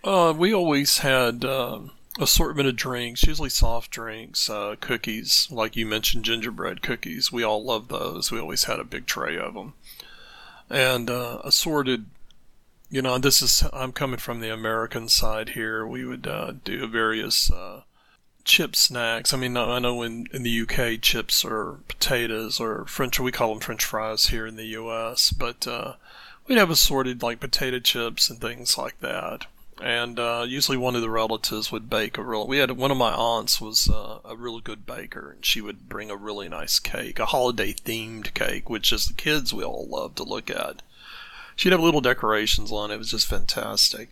Uh, 0.04 0.34
we 0.36 0.54
always 0.54 1.00
had 1.00 1.44
uh, 1.44 1.80
assortment 2.20 2.68
of 2.68 2.76
drinks, 2.76 3.24
usually 3.24 3.50
soft 3.50 3.92
drinks, 3.92 4.50
uh, 4.50 4.76
cookies, 4.80 5.48
like 5.52 5.76
you 5.76 5.86
mentioned, 5.86 6.26
gingerbread 6.26 6.82
cookies. 6.82 7.32
We 7.32 7.44
all 7.44 7.64
love 7.64 7.90
those. 7.90 8.32
We 8.32 8.40
always 8.40 8.66
had 8.66 8.80
a 8.80 8.86
big 8.86 9.06
tray 9.06 9.38
of 9.38 9.54
them, 9.54 9.74
and 10.70 11.10
uh, 11.10 11.42
assorted. 11.44 12.06
You 12.92 13.04
know, 13.04 13.20
this 13.20 13.42
is 13.42 13.64
I'm 13.72 13.92
coming 13.92 14.20
from 14.20 14.40
the 14.40 14.52
American 14.52 15.10
side 15.10 15.50
here. 15.50 15.86
We 15.86 16.06
would 16.06 16.26
uh, 16.26 16.54
do 16.64 16.88
various 16.88 17.52
uh, 17.52 17.82
chip 18.44 18.76
snacks. 18.76 19.34
I 19.34 19.38
mean, 19.38 19.56
I 19.58 19.80
know 19.80 20.02
in, 20.02 20.28
in 20.34 20.44
the 20.44 20.62
UK, 20.62 21.02
chips 21.02 21.46
are 21.46 21.80
potatoes 21.88 22.60
or 22.60 22.86
French. 22.86 23.20
We 23.20 23.32
call 23.32 23.50
them 23.54 23.60
French 23.60 23.86
fries 23.86 24.28
here 24.28 24.48
in 24.48 24.56
the 24.56 24.66
US, 24.66 25.32
but 25.32 25.68
we'd 26.48 26.58
have 26.58 26.70
assorted 26.70 27.22
like 27.22 27.40
potato 27.40 27.80
chips 27.80 28.30
and 28.30 28.40
things 28.40 28.78
like 28.78 29.00
that 29.00 29.46
and 29.82 30.20
uh, 30.20 30.46
usually 30.48 30.78
one 30.78 30.96
of 30.96 31.02
the 31.02 31.10
relatives 31.10 31.72
would 31.72 31.90
bake 31.90 32.18
a 32.18 32.24
real. 32.24 32.48
We 32.48 32.58
had 32.58 32.72
one 32.72 32.92
of 32.92 32.98
my 32.98 33.14
aunts 33.14 33.62
was 33.62 33.90
uh, 33.90 34.20
a 34.26 34.36
really 34.36 34.62
good 34.62 34.86
baker, 34.86 35.32
and 35.32 35.46
she 35.46 35.62
would 35.62 35.88
bring 35.88 36.12
a 36.12 36.16
really 36.16 36.50
nice 36.50 36.80
cake, 36.80 37.20
a 37.20 37.28
holiday 37.28 37.74
themed 37.74 38.34
cake, 38.34 38.70
which 38.70 38.92
as 38.92 39.08
the 39.08 39.14
kids 39.14 39.54
we 39.54 39.64
all 39.64 39.88
love 39.88 40.16
to 40.16 40.24
look 40.24 40.50
at. 40.50 40.82
She'd 41.56 41.72
have 41.72 41.82
little 41.82 42.02
decorations 42.02 42.72
on 42.72 42.92
it. 42.92 42.96
It 42.96 42.98
was 42.98 43.12
just 43.12 43.28
fantastic 43.28 44.10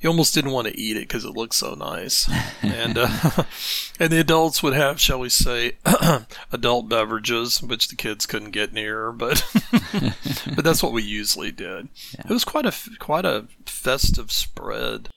you 0.00 0.08
almost 0.08 0.34
didn't 0.34 0.52
want 0.52 0.66
to 0.66 0.78
eat 0.78 0.96
it 0.96 1.08
because 1.08 1.24
it 1.24 1.36
looked 1.36 1.54
so 1.54 1.74
nice. 1.74 2.28
and 2.62 2.96
uh, 2.96 3.44
and 4.00 4.12
the 4.12 4.20
adults 4.20 4.62
would 4.62 4.72
have, 4.72 5.00
shall 5.00 5.20
we 5.20 5.28
say, 5.28 5.72
adult 6.52 6.88
beverages, 6.88 7.62
which 7.62 7.88
the 7.88 7.96
kids 7.96 8.26
couldn't 8.26 8.50
get 8.50 8.72
near. 8.72 9.12
But 9.12 9.44
but 10.54 10.64
that's 10.64 10.82
what 10.82 10.92
we 10.92 11.02
usually 11.02 11.52
did. 11.52 11.88
Yeah. 12.14 12.22
It 12.24 12.30
was 12.30 12.44
quite 12.44 12.66
a 12.66 12.74
quite 12.98 13.24
a 13.24 13.46
festive 13.66 14.32
spread. 14.32 15.10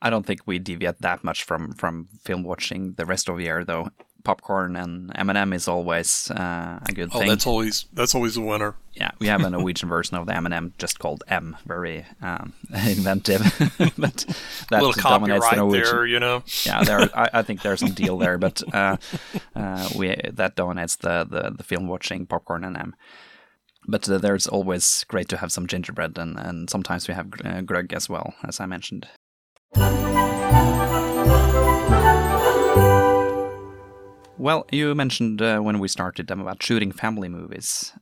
I 0.00 0.10
don't 0.10 0.26
think 0.26 0.42
we 0.46 0.58
deviate 0.58 1.00
that 1.00 1.24
much 1.24 1.42
from 1.42 1.72
from 1.72 2.08
film 2.24 2.44
watching 2.44 2.94
the 2.94 3.06
rest 3.06 3.28
of 3.28 3.36
the 3.36 3.44
year, 3.44 3.64
though 3.64 3.88
popcorn 4.24 4.74
and 4.74 5.12
M&M 5.14 5.52
is 5.52 5.68
always 5.68 6.30
uh, 6.30 6.80
a 6.82 6.92
good 6.92 7.10
thing. 7.10 7.16
oh, 7.16 7.18
thing. 7.20 7.28
that's 7.28 7.46
always 7.46 7.84
that's 7.92 8.14
always 8.14 8.36
a 8.36 8.40
winner. 8.40 8.74
Yeah, 8.94 9.10
we 9.18 9.26
have 9.28 9.42
a 9.42 9.50
Norwegian 9.50 9.88
version 9.96 10.16
of 10.16 10.26
the 10.26 10.34
M&M 10.36 10.72
just 10.78 10.98
called 10.98 11.22
M, 11.28 11.56
very 11.66 12.06
um, 12.22 12.54
inventive. 12.70 13.42
but 13.98 14.26
that 14.70 14.82
a 14.82 14.84
little 14.84 14.92
dominates 14.92 15.48
the 15.48 15.56
Norwegian. 15.56 15.84
there, 15.84 16.06
you 16.06 16.20
know. 16.20 16.42
yeah, 16.64 16.82
there. 16.82 17.00
I, 17.16 17.30
I, 17.34 17.42
think 17.42 17.62
there's 17.62 17.80
some 17.80 17.92
deal 17.92 18.18
there, 18.18 18.38
but 18.38 18.62
uh, 18.74 18.96
uh, 19.54 19.88
we 19.96 20.16
that 20.32 20.56
dominates 20.56 20.96
the, 20.96 21.24
the, 21.28 21.50
the 21.56 21.62
film 21.62 21.86
watching 21.86 22.26
popcorn 22.26 22.64
and 22.64 22.76
M. 22.76 22.96
But 23.86 24.08
uh, 24.08 24.18
there's 24.18 24.46
always 24.46 25.04
great 25.08 25.28
to 25.28 25.36
have 25.36 25.52
some 25.52 25.66
gingerbread, 25.66 26.16
and, 26.16 26.38
and 26.38 26.70
sometimes 26.70 27.06
we 27.06 27.14
have 27.14 27.26
uh, 27.26 27.60
glögg 27.60 27.92
as 27.92 28.08
well, 28.08 28.34
as 28.42 28.58
I 28.58 28.66
mentioned. 28.66 29.06
Well, 34.44 34.66
you 34.70 34.94
mentioned 34.94 35.40
uh, 35.40 35.60
when 35.60 35.78
we 35.78 35.88
started 35.88 36.26
them 36.26 36.38
about 36.38 36.62
shooting 36.62 36.92
family 36.92 37.30
movies. 37.30 37.94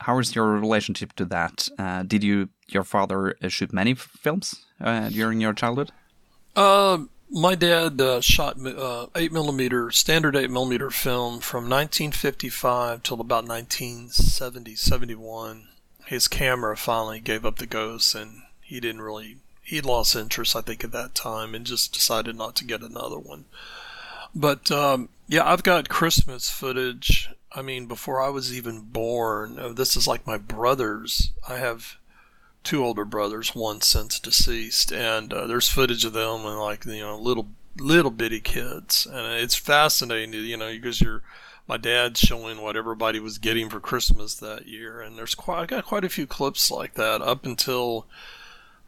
How 0.00 0.18
is 0.18 0.34
your 0.34 0.46
relationship 0.46 1.12
to 1.16 1.26
that? 1.26 1.68
Uh, 1.78 2.04
did 2.04 2.24
you, 2.24 2.48
your 2.68 2.84
father, 2.84 3.36
uh, 3.42 3.48
shoot 3.48 3.70
many 3.70 3.92
films 3.92 4.64
uh, 4.80 5.10
during 5.10 5.42
your 5.42 5.52
childhood? 5.52 5.92
Uh, 6.56 7.00
my 7.30 7.54
dad 7.54 8.00
shot 8.24 8.56
eight 9.14 9.30
millimeter, 9.30 9.90
standard 9.90 10.36
eight 10.36 10.50
millimeter 10.50 10.88
film 10.88 11.38
from 11.38 11.64
1955 11.64 13.02
till 13.02 13.20
about 13.20 13.46
1970, 13.46 14.74
71. 14.74 15.68
His 16.06 16.28
camera 16.28 16.78
finally 16.78 17.20
gave 17.20 17.44
up 17.44 17.58
the 17.58 17.66
ghost, 17.66 18.14
and 18.14 18.40
he 18.62 18.80
didn't 18.80 19.02
really. 19.02 19.36
He 19.62 19.82
lost 19.82 20.16
interest, 20.16 20.56
I 20.56 20.62
think, 20.62 20.82
at 20.82 20.92
that 20.92 21.14
time, 21.14 21.54
and 21.54 21.66
just 21.66 21.92
decided 21.92 22.36
not 22.36 22.56
to 22.56 22.64
get 22.64 22.80
another 22.80 23.18
one. 23.18 23.44
But 24.34 24.70
um, 24.70 25.08
yeah, 25.26 25.48
I've 25.48 25.62
got 25.62 25.88
Christmas 25.88 26.50
footage. 26.50 27.30
I 27.52 27.62
mean, 27.62 27.86
before 27.86 28.20
I 28.20 28.28
was 28.28 28.56
even 28.56 28.80
born, 28.80 29.58
uh, 29.58 29.72
this 29.72 29.96
is 29.96 30.06
like 30.06 30.26
my 30.26 30.36
brothers. 30.36 31.32
I 31.48 31.56
have 31.56 31.96
two 32.62 32.84
older 32.84 33.04
brothers, 33.04 33.54
one 33.54 33.80
since 33.80 34.20
deceased, 34.20 34.92
and 34.92 35.32
uh, 35.32 35.46
there's 35.46 35.68
footage 35.68 36.04
of 36.04 36.12
them 36.12 36.44
and 36.44 36.58
like 36.58 36.84
you 36.84 37.00
know 37.00 37.18
little 37.18 37.48
little 37.78 38.10
bitty 38.10 38.40
kids, 38.40 39.06
and 39.06 39.40
it's 39.40 39.54
fascinating, 39.54 40.34
you 40.34 40.56
know, 40.56 40.70
because 40.70 41.00
you're 41.00 41.22
my 41.66 41.76
dad's 41.76 42.18
showing 42.18 42.62
what 42.62 42.76
everybody 42.76 43.20
was 43.20 43.38
getting 43.38 43.68
for 43.68 43.80
Christmas 43.80 44.34
that 44.36 44.66
year, 44.66 45.00
and 45.00 45.16
there's 45.16 45.34
quite 45.34 45.60
I 45.62 45.66
got 45.66 45.84
quite 45.84 46.04
a 46.04 46.08
few 46.08 46.26
clips 46.26 46.70
like 46.70 46.94
that 46.94 47.22
up 47.22 47.44
until 47.44 48.06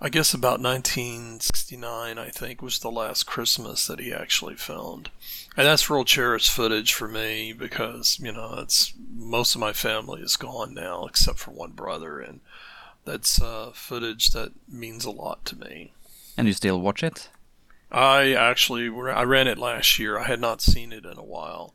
I 0.02 0.08
guess 0.08 0.32
about 0.32 0.62
1969, 0.62 2.18
I 2.18 2.28
think, 2.30 2.62
was 2.62 2.78
the 2.78 2.90
last 2.90 3.24
Christmas 3.24 3.86
that 3.86 4.00
he 4.00 4.14
actually 4.14 4.54
filmed. 4.54 5.10
And 5.58 5.66
that's 5.66 5.90
real 5.90 6.04
cherished 6.04 6.50
footage 6.50 6.94
for 6.94 7.06
me 7.06 7.52
because, 7.52 8.18
you 8.18 8.32
know, 8.32 8.54
it's 8.58 8.94
most 9.14 9.54
of 9.54 9.60
my 9.60 9.74
family 9.74 10.22
is 10.22 10.38
gone 10.38 10.72
now 10.72 11.04
except 11.04 11.38
for 11.38 11.50
one 11.50 11.72
brother. 11.72 12.18
And 12.18 12.40
that's 13.04 13.42
uh, 13.42 13.72
footage 13.74 14.30
that 14.30 14.52
means 14.66 15.04
a 15.04 15.10
lot 15.10 15.44
to 15.46 15.58
me. 15.58 15.92
And 16.34 16.46
you 16.46 16.54
still 16.54 16.80
watch 16.80 17.02
it? 17.02 17.28
I 17.92 18.32
actually, 18.32 18.88
I 18.88 19.24
ran 19.24 19.48
it 19.48 19.58
last 19.58 19.98
year. 19.98 20.18
I 20.18 20.24
had 20.24 20.40
not 20.40 20.62
seen 20.62 20.92
it 20.92 21.04
in 21.04 21.18
a 21.18 21.24
while 21.24 21.74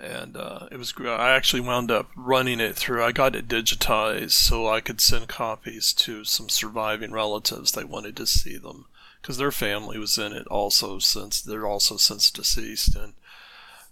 and 0.00 0.36
uh, 0.36 0.66
it 0.72 0.78
was 0.78 0.94
I 0.98 1.30
actually 1.30 1.60
wound 1.60 1.90
up 1.90 2.10
running 2.16 2.58
it 2.58 2.74
through. 2.74 3.04
I 3.04 3.12
got 3.12 3.36
it 3.36 3.48
digitized 3.48 4.32
so 4.32 4.66
I 4.66 4.80
could 4.80 5.00
send 5.00 5.28
copies 5.28 5.92
to 5.94 6.24
some 6.24 6.48
surviving 6.48 7.12
relatives. 7.12 7.72
They 7.72 7.84
wanted 7.84 8.16
to 8.16 8.26
see 8.26 8.56
them 8.56 8.86
because 9.20 9.36
their 9.36 9.52
family 9.52 9.98
was 9.98 10.16
in 10.16 10.32
it 10.32 10.46
also 10.46 10.98
since 10.98 11.42
they're 11.42 11.66
also 11.66 11.98
since 11.98 12.30
deceased, 12.30 12.96
and 12.96 13.12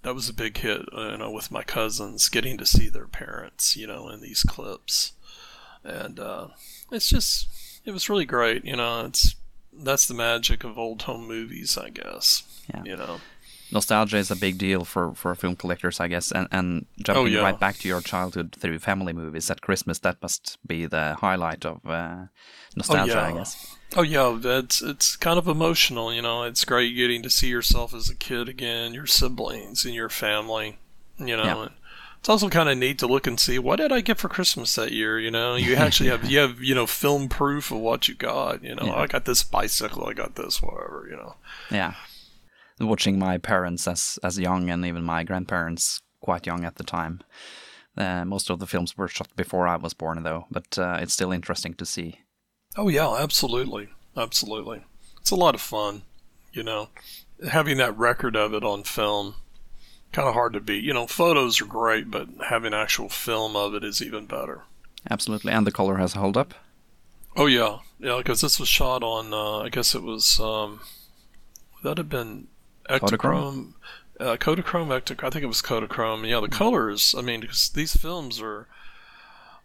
that 0.03 0.15
was 0.15 0.29
a 0.29 0.35
big 0.35 0.57
hit. 0.57 0.87
Uh, 0.97 1.11
you 1.11 1.19
know, 1.19 1.31
with 1.31 1.51
my 1.51 1.63
cousins 1.63 2.31
getting 2.31 2.57
to 2.57 2.67
see 2.67 2.89
their 2.89 3.07
parents, 3.07 3.77
you 3.77 3.87
know, 3.87 4.09
in 4.09 4.23
these 4.23 4.43
clips, 4.43 5.13
and 5.85 6.19
uh, 6.19 6.49
it's 6.91 7.11
just 7.11 7.49
it 7.85 7.91
was 7.91 8.09
really 8.09 8.25
great. 8.25 8.65
You 8.65 8.77
know, 8.77 9.05
it's 9.05 9.35
that's 9.73 10.07
the 10.07 10.15
magic 10.15 10.65
of 10.65 10.79
old 10.79 11.03
home 11.03 11.29
movies, 11.29 11.77
I 11.77 11.91
guess. 11.91 12.45
Yeah. 12.73 12.83
You 12.85 12.97
know 12.97 13.21
nostalgia 13.71 14.17
is 14.17 14.31
a 14.31 14.37
big 14.37 14.59
deal 14.59 14.85
for, 14.85 15.15
for 15.15 15.35
film 15.35 15.57
collectors, 15.57 16.01
I 16.01 16.09
guess. 16.09 16.33
And 16.33 16.49
and 16.51 16.87
jumping 16.99 17.23
oh, 17.23 17.27
yeah. 17.27 17.41
right 17.41 17.59
back 17.59 17.77
to 17.79 17.89
your 17.89 18.01
childhood 18.01 18.57
through 18.59 18.79
family 18.79 19.13
movies 19.13 19.51
at 19.51 19.61
Christmas, 19.61 19.99
that 20.01 20.21
must 20.23 20.59
be 20.67 20.87
the 20.87 21.17
highlight 21.21 21.65
of 21.65 21.85
uh, 21.87 22.27
nostalgia, 22.77 23.13
oh, 23.13 23.21
yeah. 23.21 23.29
I 23.29 23.33
guess. 23.33 23.77
Oh 23.97 24.03
yeah, 24.03 24.39
it's 24.43 24.83
it's 24.83 25.17
kind 25.17 25.39
of 25.39 25.49
emotional. 25.49 26.13
You 26.13 26.23
know, 26.23 26.43
it's 26.43 26.65
great 26.65 26.95
getting 26.95 27.23
to 27.23 27.31
see 27.31 27.49
yourself 27.49 27.95
as 27.95 28.11
a 28.11 28.15
kid 28.15 28.49
again, 28.49 28.95
your 28.95 29.07
siblings 29.07 29.85
and 29.85 29.95
your 29.95 30.09
family. 30.09 30.79
You 31.19 31.37
know. 31.37 31.45
Yeah. 31.45 31.69
it's 32.21 32.29
also 32.29 32.49
kind 32.49 32.69
of 32.69 32.79
neat 32.79 32.99
to 33.01 33.07
look 33.07 33.27
and 33.27 33.41
see 33.41 33.59
what 33.59 33.77
did 33.77 33.91
I 33.91 34.03
get 34.03 34.19
for 34.19 34.29
Christmas 34.29 34.75
that 34.77 34.93
year. 34.93 35.19
You 35.19 35.31
know, 35.31 35.57
you 35.57 35.75
actually 35.77 36.11
have 36.11 36.31
you 36.31 36.39
have 36.39 36.61
you 36.61 36.75
know 36.75 36.87
film 36.87 37.29
proof 37.29 37.71
of 37.71 37.79
what 37.79 38.09
you 38.09 38.15
got. 38.15 38.63
You 38.63 38.75
know, 38.75 38.87
yeah. 38.87 38.95
I 38.97 39.07
got 39.07 39.25
this 39.25 39.43
bicycle, 39.43 40.07
I 40.07 40.13
got 40.13 40.37
this, 40.37 40.63
whatever. 40.63 41.07
You 41.11 41.17
know. 41.17 41.37
Yeah 41.71 41.95
watching 42.81 43.19
my 43.19 43.39
parents 43.39 43.87
as 43.89 44.19
as 44.23 44.39
young 44.39 44.71
and 44.71 44.85
even 44.85 45.05
my 45.05 45.25
grandparents 45.25 46.01
quite 46.21 46.47
young 46.47 46.65
at 46.65 46.77
the 46.77 46.85
time. 46.85 47.21
Uh, 47.97 48.25
most 48.25 48.49
of 48.51 48.61
the 48.61 48.67
films 48.67 48.97
were 48.97 49.09
shot 49.09 49.35
before 49.35 49.67
I 49.67 49.77
was 49.77 49.93
born, 49.93 50.23
though, 50.23 50.47
but 50.51 50.79
uh, 50.79 50.99
it's 51.01 51.13
still 51.13 51.33
interesting 51.33 51.75
to 51.75 51.85
see. 51.85 52.21
Oh 52.77 52.89
yeah, 52.89 53.13
absolutely, 53.19 53.89
absolutely. 54.17 54.85
It's 55.21 55.33
a 55.33 55.37
lot 55.37 55.57
of 55.57 55.61
fun, 55.61 56.03
you 56.53 56.63
know, 56.63 56.91
having 57.51 57.79
that 57.79 57.99
record 57.99 58.37
of 58.37 58.55
it 58.55 58.63
on 58.63 58.85
film. 58.85 59.35
Kind 60.13 60.29
of 60.29 60.35
hard 60.35 60.55
to 60.55 60.61
beat. 60.61 60.85
You 60.85 60.95
know, 60.95 61.07
photos 61.07 61.61
are 61.61 61.67
great, 61.67 62.11
but 62.11 62.29
having 62.49 62.73
actual 62.73 63.11
film 63.11 63.57
of 63.57 63.75
it 63.75 63.85
is 63.85 64.01
even 64.01 64.25
better. 64.25 64.63
Absolutely, 65.11 65.53
and 65.53 65.67
the 65.67 65.73
color 65.73 65.97
has 65.97 66.15
held 66.15 66.37
up. 66.37 66.55
Oh 67.37 67.47
yeah, 67.47 67.79
yeah, 67.99 68.17
because 68.19 68.41
this 68.41 68.59
was 68.59 68.69
shot 68.69 69.03
on. 69.03 69.35
Uh, 69.35 69.65
I 69.65 69.69
guess 69.69 69.95
it 69.95 70.03
was. 70.03 70.41
Um, 70.41 70.81
that 71.83 71.99
have 71.99 72.09
been 72.09 72.49
Ektachrome, 72.89 73.75
uh, 74.21 74.37
Kodachrome, 74.37 74.89
Ektachrome. 74.89 75.27
I 75.27 75.31
think 75.31 75.45
it 75.45 75.49
was 75.49 75.63
Kodachrome. 75.63 76.29
Yeah, 76.29 76.41
the 76.41 76.49
colors. 76.49 77.15
I 77.17 77.23
mean, 77.23 77.41
because 77.41 77.69
these 77.69 77.97
films 77.97 78.41
are, 78.41 78.67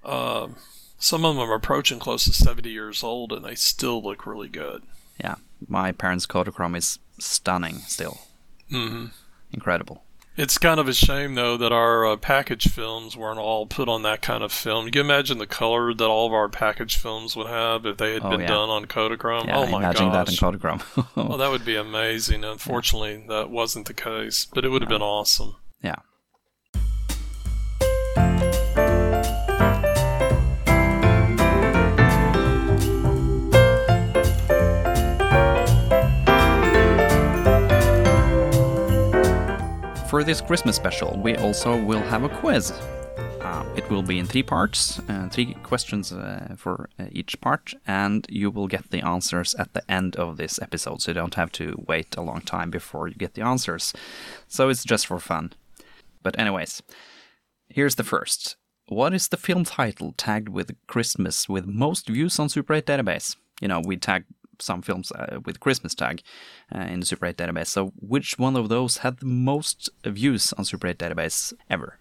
uh, 0.04 0.50
some 0.98 1.26
of 1.26 1.36
them 1.36 1.50
are 1.50 1.56
approaching 1.56 2.00
close 2.00 2.26
to 2.26 2.34
seventy 2.34 2.70
years 2.72 3.04
old, 3.04 3.32
and 3.32 3.44
they 3.46 3.56
still 3.56 4.02
look 4.02 4.26
really 4.26 4.50
good. 4.50 4.84
Yeah, 5.20 5.36
my 5.68 5.92
parents' 5.92 6.26
Kodachrome 6.26 6.76
is 6.76 7.00
stunning 7.20 7.78
still. 7.80 8.20
hmm 8.70 9.08
Incredible. 9.52 10.04
It's 10.36 10.58
kind 10.58 10.80
of 10.80 10.88
a 10.88 10.94
shame, 10.94 11.36
though, 11.36 11.58
that 11.58 11.72
our 11.72 12.06
uh, 12.08 12.18
package 12.18 12.68
films 12.70 13.16
weren't 13.16 13.38
all 13.38 13.68
put 13.68 13.88
on 13.88 14.02
that 14.02 14.22
kind 14.24 14.44
of 14.44 14.52
film. 14.52 14.86
You 14.86 14.92
can 14.92 15.02
imagine 15.02 15.38
the 15.38 15.46
color 15.46 15.94
that 15.94 16.06
all 16.08 16.26
of 16.26 16.34
our 16.34 16.50
package 16.50 16.96
films 16.98 17.36
would 17.36 17.46
have 17.48 17.86
if 17.86 17.98
they 17.98 18.14
had 18.14 18.24
Oh, 18.24 18.32
been 18.32 18.40
yeah. 18.42 18.48
done 18.48 18.70
on 18.70 18.86
Kodachrome. 18.86 19.46
Yeah, 19.46 19.58
oh 19.60 19.68
my 19.68 19.78
imagine 19.78 20.10
gosh! 20.10 20.26
that 20.26 20.30
in 20.32 20.60
Kodachrome. 20.60 21.08
oh, 21.18 21.38
that 21.38 21.52
would 21.52 21.64
be 21.64 21.76
amazing. 21.76 22.44
Unfortunately, 22.56 23.24
that 23.28 23.52
wasn't 23.52 23.86
the 23.86 23.94
case, 23.94 24.48
but 24.52 24.66
it 24.66 24.70
would 24.70 24.82
have 24.82 24.90
been 24.90 25.04
awesome. 25.04 25.56
yeah. 25.82 25.98
For 40.14 40.24
this 40.24 40.42
Christmas 40.42 40.76
special, 40.76 41.20
we 41.24 41.36
also 41.38 41.76
will 41.76 42.04
have 42.04 42.22
a 42.22 42.30
quiz. 42.30 42.70
Uh, 43.42 43.66
it 43.76 43.90
will 43.90 44.04
be 44.04 44.20
in 44.20 44.28
three 44.28 44.44
parts, 44.44 45.00
uh, 45.10 45.28
three 45.32 45.56
questions 45.64 46.12
uh, 46.14 46.54
for 46.56 46.92
uh, 47.00 47.06
each 47.12 47.42
part, 47.42 47.74
and 47.88 48.24
you 48.30 48.52
will 48.52 48.68
get 48.68 48.92
the 48.92 49.02
answers 49.02 49.56
at 49.56 49.74
the 49.74 49.82
end 49.92 50.16
of 50.18 50.38
this 50.38 50.62
episode, 50.62 51.02
so 51.02 51.10
you 51.10 51.16
don't 51.16 51.34
have 51.34 51.52
to 51.54 51.84
wait 51.88 52.16
a 52.16 52.22
long 52.22 52.42
time 52.42 52.70
before 52.70 53.08
you 53.08 53.16
get 53.16 53.34
the 53.34 53.42
answers. 53.42 53.92
So 54.48 54.70
it's 54.70 54.84
just 54.84 55.08
for 55.08 55.18
fun. 55.18 55.54
But, 56.22 56.38
anyways, 56.38 56.84
here's 57.70 57.96
the 57.96 58.04
first. 58.04 58.56
What 58.90 59.16
is 59.16 59.30
the 59.30 59.38
film 59.38 59.64
title 59.64 60.14
tagged 60.16 60.50
with 60.50 60.76
Christmas 60.86 61.50
with 61.50 61.66
most 61.66 62.08
views 62.08 62.38
on 62.38 62.50
Super 62.50 62.76
8 62.76 62.86
database? 62.86 63.36
You 63.60 63.68
know, 63.68 63.82
we 63.84 63.98
tag 63.98 64.26
some 64.60 64.82
films 64.82 65.12
uh, 65.12 65.40
with 65.46 65.60
Christmas 65.60 65.96
tag 65.96 66.22
uh, 66.74 66.80
in 66.80 67.00
the 67.00 67.06
Super 67.06 67.28
8 67.28 67.38
database. 67.38 67.68
So, 67.68 67.94
which 68.00 68.38
one 68.38 68.56
of 68.56 68.70
those 68.70 68.98
had 68.98 69.18
the 69.18 69.26
most 69.26 69.90
views 70.06 70.54
on 70.54 70.66
Super 70.66 70.88
8 70.88 70.98
database 70.98 71.54
ever? 71.70 72.00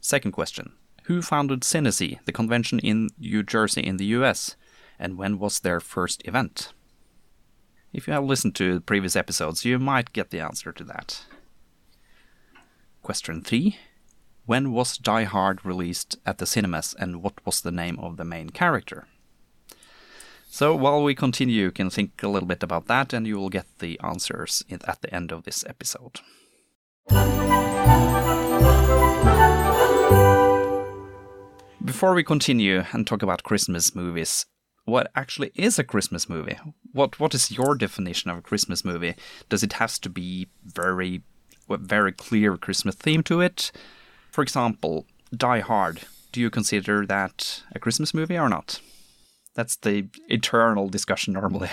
Second 0.00 0.32
question 0.32 0.72
Who 1.04 1.22
founded 1.22 1.60
Cinesi, 1.60 2.18
the 2.24 2.32
convention 2.32 2.78
in 2.78 3.08
New 3.18 3.42
Jersey 3.42 3.80
in 3.80 3.96
the 3.96 4.06
US, 4.16 4.56
and 4.98 5.18
when 5.18 5.38
was 5.38 5.60
their 5.60 5.80
first 5.80 6.26
event? 6.26 6.72
If 7.92 8.06
you 8.06 8.12
have 8.12 8.24
listened 8.24 8.54
to 8.56 8.80
previous 8.80 9.16
episodes, 9.16 9.64
you 9.64 9.78
might 9.78 10.12
get 10.12 10.30
the 10.30 10.40
answer 10.40 10.72
to 10.72 10.84
that. 10.84 11.24
Question 13.02 13.42
3 13.42 13.78
When 14.44 14.72
was 14.72 14.98
Die 14.98 15.24
Hard 15.24 15.64
released 15.64 16.18
at 16.26 16.38
the 16.38 16.46
cinemas, 16.46 16.94
and 16.98 17.22
what 17.22 17.34
was 17.46 17.60
the 17.60 17.72
name 17.72 17.98
of 17.98 18.16
the 18.16 18.24
main 18.24 18.50
character? 18.50 19.06
So 20.56 20.74
while 20.74 21.02
we 21.02 21.14
continue, 21.14 21.64
you 21.64 21.70
can 21.70 21.90
think 21.90 22.22
a 22.22 22.28
little 22.28 22.46
bit 22.46 22.62
about 22.62 22.86
that, 22.86 23.12
and 23.12 23.26
you 23.26 23.36
will 23.36 23.50
get 23.50 23.66
the 23.78 24.00
answers 24.02 24.64
at 24.70 25.02
the 25.02 25.14
end 25.14 25.30
of 25.30 25.44
this 25.44 25.62
episode. 25.66 26.20
Before 31.84 32.14
we 32.14 32.24
continue 32.24 32.84
and 32.94 33.06
talk 33.06 33.22
about 33.22 33.42
Christmas 33.42 33.94
movies, 33.94 34.46
what 34.86 35.10
actually 35.14 35.52
is 35.54 35.78
a 35.78 35.84
Christmas 35.84 36.26
movie? 36.26 36.56
What 36.94 37.20
what 37.20 37.34
is 37.34 37.50
your 37.50 37.74
definition 37.74 38.30
of 38.30 38.38
a 38.38 38.48
Christmas 38.48 38.82
movie? 38.82 39.14
Does 39.50 39.62
it 39.62 39.74
have 39.74 40.00
to 40.00 40.08
be 40.08 40.48
very 40.64 41.20
very 41.68 42.12
clear 42.12 42.56
Christmas 42.56 42.94
theme 42.94 43.22
to 43.24 43.42
it? 43.42 43.72
For 44.30 44.40
example, 44.40 45.04
Die 45.36 45.60
Hard. 45.60 46.06
Do 46.32 46.40
you 46.40 46.48
consider 46.48 47.04
that 47.04 47.62
a 47.74 47.78
Christmas 47.78 48.14
movie 48.14 48.38
or 48.38 48.48
not? 48.48 48.80
That's 49.56 49.76
the 49.76 50.08
eternal 50.28 50.88
discussion 50.88 51.32
normally. 51.32 51.70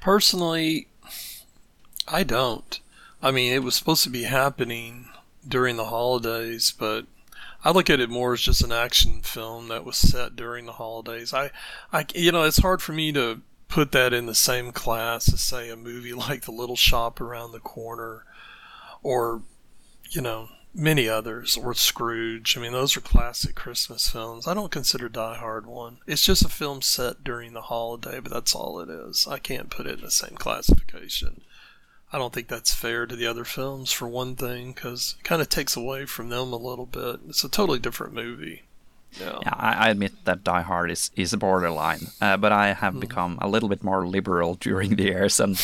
Personally, 0.00 0.88
I 2.06 2.22
don't. 2.22 2.78
I 3.22 3.30
mean, 3.30 3.54
it 3.54 3.62
was 3.62 3.74
supposed 3.74 4.04
to 4.04 4.10
be 4.10 4.24
happening 4.24 5.08
during 5.48 5.76
the 5.76 5.86
holidays, 5.86 6.74
but 6.78 7.06
I 7.64 7.70
look 7.70 7.88
at 7.88 8.00
it 8.00 8.10
more 8.10 8.34
as 8.34 8.42
just 8.42 8.62
an 8.62 8.70
action 8.70 9.22
film 9.22 9.68
that 9.68 9.86
was 9.86 9.96
set 9.96 10.36
during 10.36 10.66
the 10.66 10.72
holidays. 10.72 11.32
I, 11.32 11.50
I, 11.90 12.04
you 12.14 12.30
know, 12.30 12.42
it's 12.42 12.58
hard 12.58 12.82
for 12.82 12.92
me 12.92 13.12
to 13.12 13.40
put 13.68 13.92
that 13.92 14.12
in 14.12 14.26
the 14.26 14.34
same 14.34 14.70
class 14.70 15.32
as 15.32 15.40
say 15.40 15.70
a 15.70 15.76
movie 15.76 16.12
like 16.12 16.42
The 16.42 16.52
Little 16.52 16.76
Shop 16.76 17.18
Around 17.18 17.52
the 17.52 17.60
Corner, 17.60 18.24
or, 19.02 19.40
you 20.10 20.20
know, 20.20 20.48
many 20.74 21.08
others, 21.08 21.56
or 21.56 21.72
Scrooge. 21.72 22.56
I 22.56 22.60
mean, 22.60 22.72
those 22.72 22.96
are 22.96 23.00
classic 23.00 23.54
Christmas 23.54 24.08
films. 24.08 24.48
I 24.48 24.54
don't 24.54 24.72
consider 24.72 25.08
Die 25.08 25.36
Hard 25.36 25.66
one. 25.66 25.98
It's 26.06 26.24
just 26.24 26.44
a 26.44 26.48
film 26.48 26.82
set 26.82 27.22
during 27.22 27.52
the 27.52 27.62
holiday, 27.62 28.20
but 28.20 28.32
that's 28.32 28.54
all 28.54 28.80
it 28.80 28.88
is. 28.90 29.26
I 29.28 29.38
can't 29.38 29.70
put 29.70 29.86
it 29.86 29.98
in 29.98 30.04
the 30.04 30.10
same 30.10 30.36
classification. 30.36 31.42
I 32.12 32.18
don't 32.18 32.32
think 32.32 32.48
that's 32.48 32.74
fair 32.74 33.06
to 33.06 33.16
the 33.16 33.26
other 33.26 33.44
films 33.44 33.92
for 33.92 34.06
one 34.06 34.36
thing, 34.36 34.72
because 34.72 35.14
it 35.18 35.24
kind 35.24 35.40
of 35.40 35.48
takes 35.48 35.76
away 35.76 36.06
from 36.06 36.28
them 36.28 36.52
a 36.52 36.56
little 36.56 36.86
bit. 36.86 37.20
It's 37.28 37.44
a 37.44 37.48
totally 37.48 37.78
different 37.78 38.12
movie. 38.12 38.63
Yeah. 39.20 39.38
Yeah, 39.42 39.54
I, 39.54 39.86
I 39.86 39.88
admit 39.90 40.12
that 40.24 40.44
Die 40.44 40.62
Hard 40.62 40.90
is, 40.90 41.10
is 41.16 41.32
a 41.32 41.36
borderline, 41.36 42.08
uh, 42.20 42.36
but 42.36 42.52
I 42.52 42.72
have 42.72 42.98
become 43.00 43.38
a 43.40 43.48
little 43.48 43.68
bit 43.68 43.82
more 43.84 44.06
liberal 44.06 44.54
during 44.54 44.96
the 44.96 45.04
years 45.04 45.40
and 45.40 45.56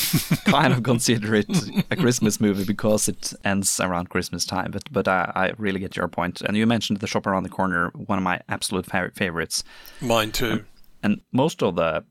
kind 0.44 0.72
of 0.72 0.82
consider 0.82 1.34
it 1.34 1.46
a 1.90 1.96
Christmas 1.96 2.40
movie 2.40 2.64
because 2.64 3.08
it 3.08 3.32
ends 3.44 3.80
around 3.80 4.08
Christmas 4.10 4.44
time. 4.44 4.70
But 4.70 4.84
but 4.92 5.08
I, 5.08 5.32
I 5.34 5.52
really 5.58 5.80
get 5.80 5.96
your 5.96 6.08
point. 6.08 6.40
And 6.42 6.56
you 6.56 6.66
mentioned 6.66 7.00
The 7.00 7.06
Shop 7.06 7.26
Around 7.26 7.42
the 7.42 7.48
Corner, 7.48 7.90
one 7.94 8.18
of 8.18 8.24
my 8.24 8.40
absolute 8.48 8.86
fa- 8.86 9.10
favorites. 9.14 9.64
Mine 10.00 10.32
too. 10.32 10.64
And 11.02 11.20
most 11.32 11.62
of 11.62 11.76
the 11.76 12.04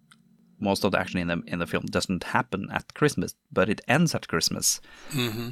most 0.60 0.84
of 0.84 0.92
the 0.92 1.00
action 1.00 1.20
in 1.20 1.28
the 1.28 1.42
in 1.48 1.60
the 1.60 1.68
film 1.68 1.86
doesn't 1.86 2.24
happen 2.24 2.68
at 2.72 2.94
Christmas, 2.94 3.34
but 3.52 3.70
it 3.70 3.82
ends 3.88 4.14
at 4.16 4.28
Christmas. 4.28 4.82
hmm 5.12 5.50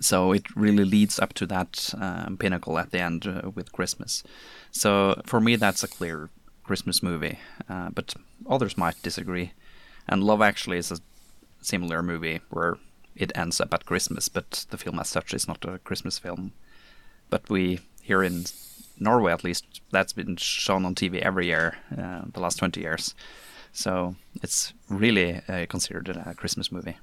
So 0.00 0.32
it 0.32 0.54
really 0.54 0.84
leads 0.84 1.18
up 1.18 1.32
to 1.34 1.46
that 1.46 1.92
um, 1.98 2.36
pinnacle 2.36 2.78
at 2.78 2.90
the 2.90 3.00
end 3.00 3.26
uh, 3.26 3.50
with 3.50 3.72
Christmas. 3.72 4.22
So 4.70 5.20
for 5.26 5.40
me, 5.40 5.56
that's 5.56 5.82
a 5.82 5.88
clear 5.88 6.30
Christmas 6.62 7.02
movie. 7.02 7.38
Uh, 7.68 7.90
but 7.90 8.14
others 8.48 8.76
might 8.76 9.02
disagree. 9.02 9.52
And 10.08 10.22
Love 10.22 10.42
Actually 10.42 10.78
is 10.78 10.92
a 10.92 10.98
similar 11.60 12.02
movie 12.02 12.40
where 12.50 12.78
it 13.16 13.32
ends 13.34 13.60
up 13.60 13.74
at 13.74 13.86
Christmas, 13.86 14.28
but 14.28 14.66
the 14.70 14.78
film 14.78 14.98
as 15.00 15.08
such 15.08 15.34
is 15.34 15.48
not 15.48 15.64
a 15.64 15.78
Christmas 15.78 16.18
film. 16.18 16.52
But 17.30 17.50
we 17.50 17.80
here 18.02 18.22
in 18.22 18.44
Norway, 18.98 19.32
at 19.32 19.44
least, 19.44 19.80
that's 19.90 20.12
been 20.12 20.36
shown 20.36 20.84
on 20.84 20.94
TV 20.94 21.20
every 21.20 21.46
year 21.46 21.76
uh, 21.96 22.22
the 22.32 22.40
last 22.40 22.58
20 22.58 22.80
years. 22.80 23.14
So 23.72 24.16
it's 24.42 24.72
really 24.88 25.40
uh, 25.48 25.66
considered 25.68 26.08
a 26.08 26.34
Christmas 26.34 26.72
movie. 26.72 26.96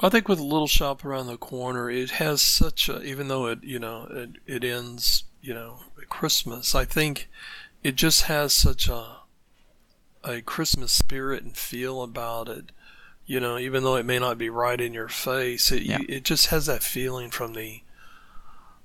I 0.00 0.08
think 0.08 0.28
with 0.28 0.38
a 0.38 0.44
Little 0.44 0.68
Shop 0.68 1.04
Around 1.04 1.26
the 1.26 1.36
Corner, 1.36 1.90
it 1.90 2.10
has 2.12 2.40
such 2.40 2.88
a, 2.88 3.02
even 3.02 3.28
though 3.28 3.46
it, 3.46 3.64
you 3.64 3.78
know, 3.78 4.06
it, 4.10 4.30
it 4.46 4.64
ends, 4.64 5.24
you 5.42 5.52
know, 5.54 5.80
at 6.00 6.08
Christmas, 6.08 6.74
I 6.74 6.84
think 6.84 7.28
it 7.82 7.96
just 7.96 8.22
has 8.22 8.52
such 8.52 8.88
a, 8.88 9.16
a 10.22 10.40
Christmas 10.42 10.92
spirit 10.92 11.42
and 11.42 11.56
feel 11.56 12.02
about 12.02 12.48
it. 12.48 12.70
You 13.26 13.40
know, 13.40 13.58
even 13.58 13.82
though 13.82 13.96
it 13.96 14.06
may 14.06 14.18
not 14.18 14.38
be 14.38 14.48
right 14.50 14.80
in 14.80 14.94
your 14.94 15.08
face, 15.08 15.70
it, 15.72 15.82
Yeah. 15.82 15.98
you, 15.98 16.06
it 16.08 16.22
just 16.24 16.46
has 16.46 16.66
that 16.66 16.82
feeling 16.82 17.30
from 17.30 17.54
the, 17.54 17.82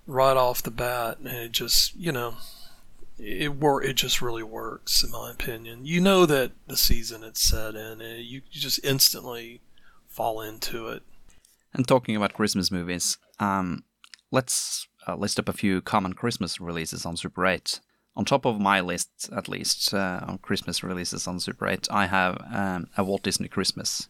right 0.07 0.35
off 0.35 0.63
the 0.63 0.71
bat. 0.71 1.19
And 1.19 1.27
it 1.27 1.51
just, 1.51 1.95
you 1.95 2.11
know, 2.11 2.35
it 3.19 3.53
wor- 3.55 3.83
it 3.83 3.93
just 3.93 4.21
really 4.21 4.43
works 4.43 5.03
in 5.03 5.11
my 5.11 5.31
opinion. 5.31 5.85
You 5.85 6.01
know 6.01 6.25
that 6.25 6.51
the 6.67 6.75
season 6.75 7.23
it's 7.23 7.41
set 7.41 7.75
in, 7.75 8.01
and 8.01 8.19
you, 8.23 8.41
you 8.51 8.59
just 8.61 8.83
instantly 8.83 9.61
fall 10.13 10.41
into 10.41 10.89
it. 10.89 11.01
And 11.73 11.87
talking 11.87 12.15
about 12.15 12.33
Christmas 12.33 12.71
movies, 12.71 13.17
um, 13.39 13.83
let's 14.29 14.87
uh, 15.07 15.15
list 15.15 15.39
up 15.39 15.49
a 15.49 15.53
few 15.53 15.81
common 15.81 16.13
Christmas 16.13 16.61
releases 16.61 17.05
on 17.05 17.17
Super 17.17 17.45
8. 17.47 17.79
On 18.15 18.23
top 18.23 18.45
of 18.45 18.59
my 18.59 18.79
list, 18.79 19.09
at 19.35 19.49
least, 19.49 19.91
uh, 19.91 20.19
on 20.27 20.37
Christmas 20.37 20.83
releases 20.83 21.27
on 21.27 21.39
Super 21.39 21.67
8, 21.67 21.87
I 21.89 22.05
have 22.05 22.37
um, 22.53 22.87
a 22.95 23.03
Walt 23.03 23.23
Disney 23.23 23.47
Christmas. 23.47 24.07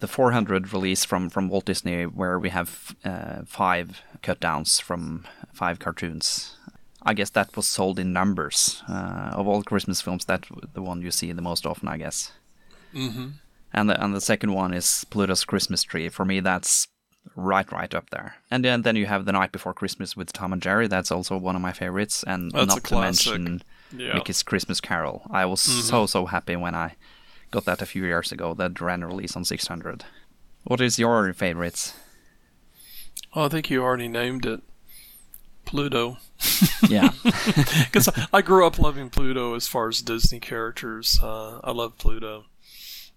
The 0.00 0.08
400 0.08 0.72
release 0.72 1.04
from, 1.04 1.28
from 1.28 1.50
Walt 1.50 1.66
Disney, 1.66 2.04
where 2.04 2.38
we 2.38 2.48
have 2.48 2.96
uh, 3.04 3.42
five 3.44 4.00
cut 4.22 4.40
downs 4.40 4.80
from 4.80 5.26
five 5.52 5.78
cartoons. 5.78 6.56
I 7.02 7.12
guess 7.12 7.28
that 7.30 7.54
was 7.54 7.66
sold 7.66 7.98
in 7.98 8.14
numbers. 8.14 8.82
Uh, 8.88 9.32
of 9.34 9.46
all 9.46 9.62
Christmas 9.62 10.00
films, 10.00 10.24
that's 10.24 10.48
the 10.72 10.80
one 10.80 11.02
you 11.02 11.10
see 11.10 11.32
the 11.32 11.42
most 11.42 11.66
often, 11.66 11.86
I 11.86 11.98
guess. 11.98 12.32
Mm-hmm. 12.94 13.28
And 13.74 13.90
the, 13.90 14.02
and 14.02 14.14
the 14.14 14.20
second 14.20 14.52
one 14.54 14.72
is 14.72 15.04
Pluto's 15.10 15.44
Christmas 15.44 15.82
Tree. 15.82 16.08
For 16.08 16.24
me, 16.24 16.38
that's 16.40 16.86
right, 17.34 17.70
right 17.72 17.92
up 17.94 18.10
there. 18.10 18.36
And 18.50 18.64
then, 18.64 18.82
then 18.82 18.94
you 18.96 19.06
have 19.06 19.24
The 19.24 19.32
Night 19.32 19.50
Before 19.50 19.74
Christmas 19.74 20.16
with 20.16 20.32
Tom 20.32 20.52
and 20.52 20.62
Jerry. 20.62 20.86
That's 20.86 21.10
also 21.10 21.36
one 21.36 21.56
of 21.56 21.62
my 21.62 21.72
favorites. 21.72 22.24
And 22.26 22.52
That's 22.52 22.68
not 22.68 22.84
to 22.84 23.00
mention 23.00 23.62
Yeah. 23.96 24.14
Mickey's 24.14 24.42
Christmas 24.44 24.80
Carol. 24.80 25.22
I 25.30 25.44
was 25.44 25.60
so, 25.60 26.06
so 26.06 26.26
happy 26.26 26.54
when 26.56 26.74
I 26.74 26.94
got 27.50 27.64
that 27.64 27.82
a 27.82 27.86
few 27.86 28.04
years 28.04 28.30
ago, 28.32 28.54
Derann 28.54 29.04
release 29.06 29.34
on 29.36 29.44
600. 29.44 30.04
What 30.62 30.80
is 30.80 30.98
your 30.98 31.32
favorites? 31.32 31.94
Oh, 33.34 33.46
I 33.46 33.48
think 33.48 33.70
you 33.70 33.82
already 33.82 34.08
named 34.08 34.46
it. 34.46 34.60
Pluto. 35.64 36.18
Yeah. 36.88 37.10
Because 37.24 38.08
I 38.32 38.40
grew 38.42 38.66
up 38.66 38.78
loving 38.78 39.10
Pluto 39.10 39.54
as 39.54 39.66
far 39.66 39.88
as 39.88 40.00
Disney 40.00 40.38
characters. 40.40 41.18
Uh, 41.22 41.58
I 41.64 41.72
love 41.72 41.98
Pluto. 41.98 42.44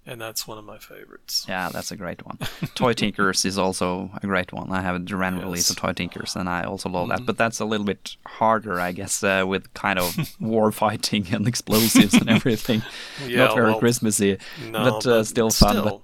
And 0.10 0.22
that's 0.22 0.48
one 0.48 0.58
of 0.58 0.64
my 0.64 0.78
favorites. 0.78 1.46
Yeah, 1.50 1.68
that's 1.68 1.92
a 1.92 1.98
great 1.98 2.26
one. 2.26 2.38
Toy 2.76 2.94
Tinkers 2.94 3.44
is 3.44 3.58
also 3.58 4.10
a 4.24 4.26
great 4.26 4.54
one. 4.54 4.72
I 4.72 4.82
have 4.82 4.96
a 4.96 5.00
Derann 5.00 5.36
Yes. 5.36 5.44
release 5.44 5.70
of 5.70 5.76
Toy 5.76 5.92
Tinkers, 5.92 6.34
and 6.38 6.48
I 6.48 6.64
also 6.64 6.88
love 6.88 7.10
that. 7.10 7.20
Mhm. 7.20 7.26
But 7.26 7.38
that's 7.38 7.60
a 7.60 7.66
little 7.66 7.86
bit 7.86 8.16
harder, 8.26 8.80
I 8.80 8.94
guess, 8.94 9.22
uh, 9.22 9.44
with 9.46 9.74
kind 9.74 10.00
of 10.00 10.16
war 10.40 10.72
fighting 10.72 11.28
and 11.34 11.46
explosives 11.46 12.14
and 12.14 12.30
everything. 12.30 12.84
Yeah, 13.28 13.40
Not 13.48 13.56
very 13.56 13.72
well, 13.72 13.80
Christmassy, 13.80 14.38
No, 14.72 14.84
but, 14.92 15.06
uh, 15.06 15.24
still 15.26 15.50
fun. 15.50 15.84
But 15.84 16.02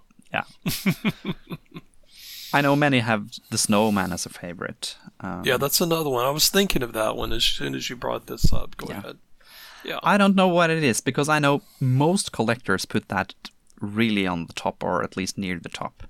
still. 0.69 1.33
I 2.53 2.61
know 2.61 2.75
many 2.75 2.99
have 2.99 3.31
the 3.49 3.57
Snowman 3.57 4.11
as 4.11 4.25
a 4.25 4.29
favorite. 4.29 4.95
Um, 5.21 5.43
yeah, 5.45 5.57
that's 5.57 5.81
another 5.81 6.09
one. 6.09 6.25
I 6.25 6.29
was 6.29 6.49
thinking 6.49 6.83
of 6.83 6.93
that 6.93 7.15
one 7.15 7.31
as 7.33 7.43
soon 7.43 7.73
as 7.73 7.89
you 7.89 7.95
brought 7.95 8.27
this 8.27 8.51
up. 8.53 8.77
Go 8.77 8.87
Yeah. 8.89 8.97
ahead. 8.99 9.17
Yeah. 9.83 9.99
I 10.03 10.17
don't 10.17 10.35
know 10.35 10.47
what 10.47 10.69
it 10.69 10.83
is 10.83 11.01
because 11.01 11.27
I 11.29 11.39
know 11.39 11.61
most 11.79 12.31
collectors 12.31 12.85
put 12.85 13.09
that 13.09 13.33
really 13.83 14.25
on 14.25 14.47
the 14.47 14.53
top 14.53 14.83
or 14.83 15.03
at 15.03 15.17
least 15.17 15.37
near 15.37 15.59
the 15.61 15.69
top. 15.69 16.03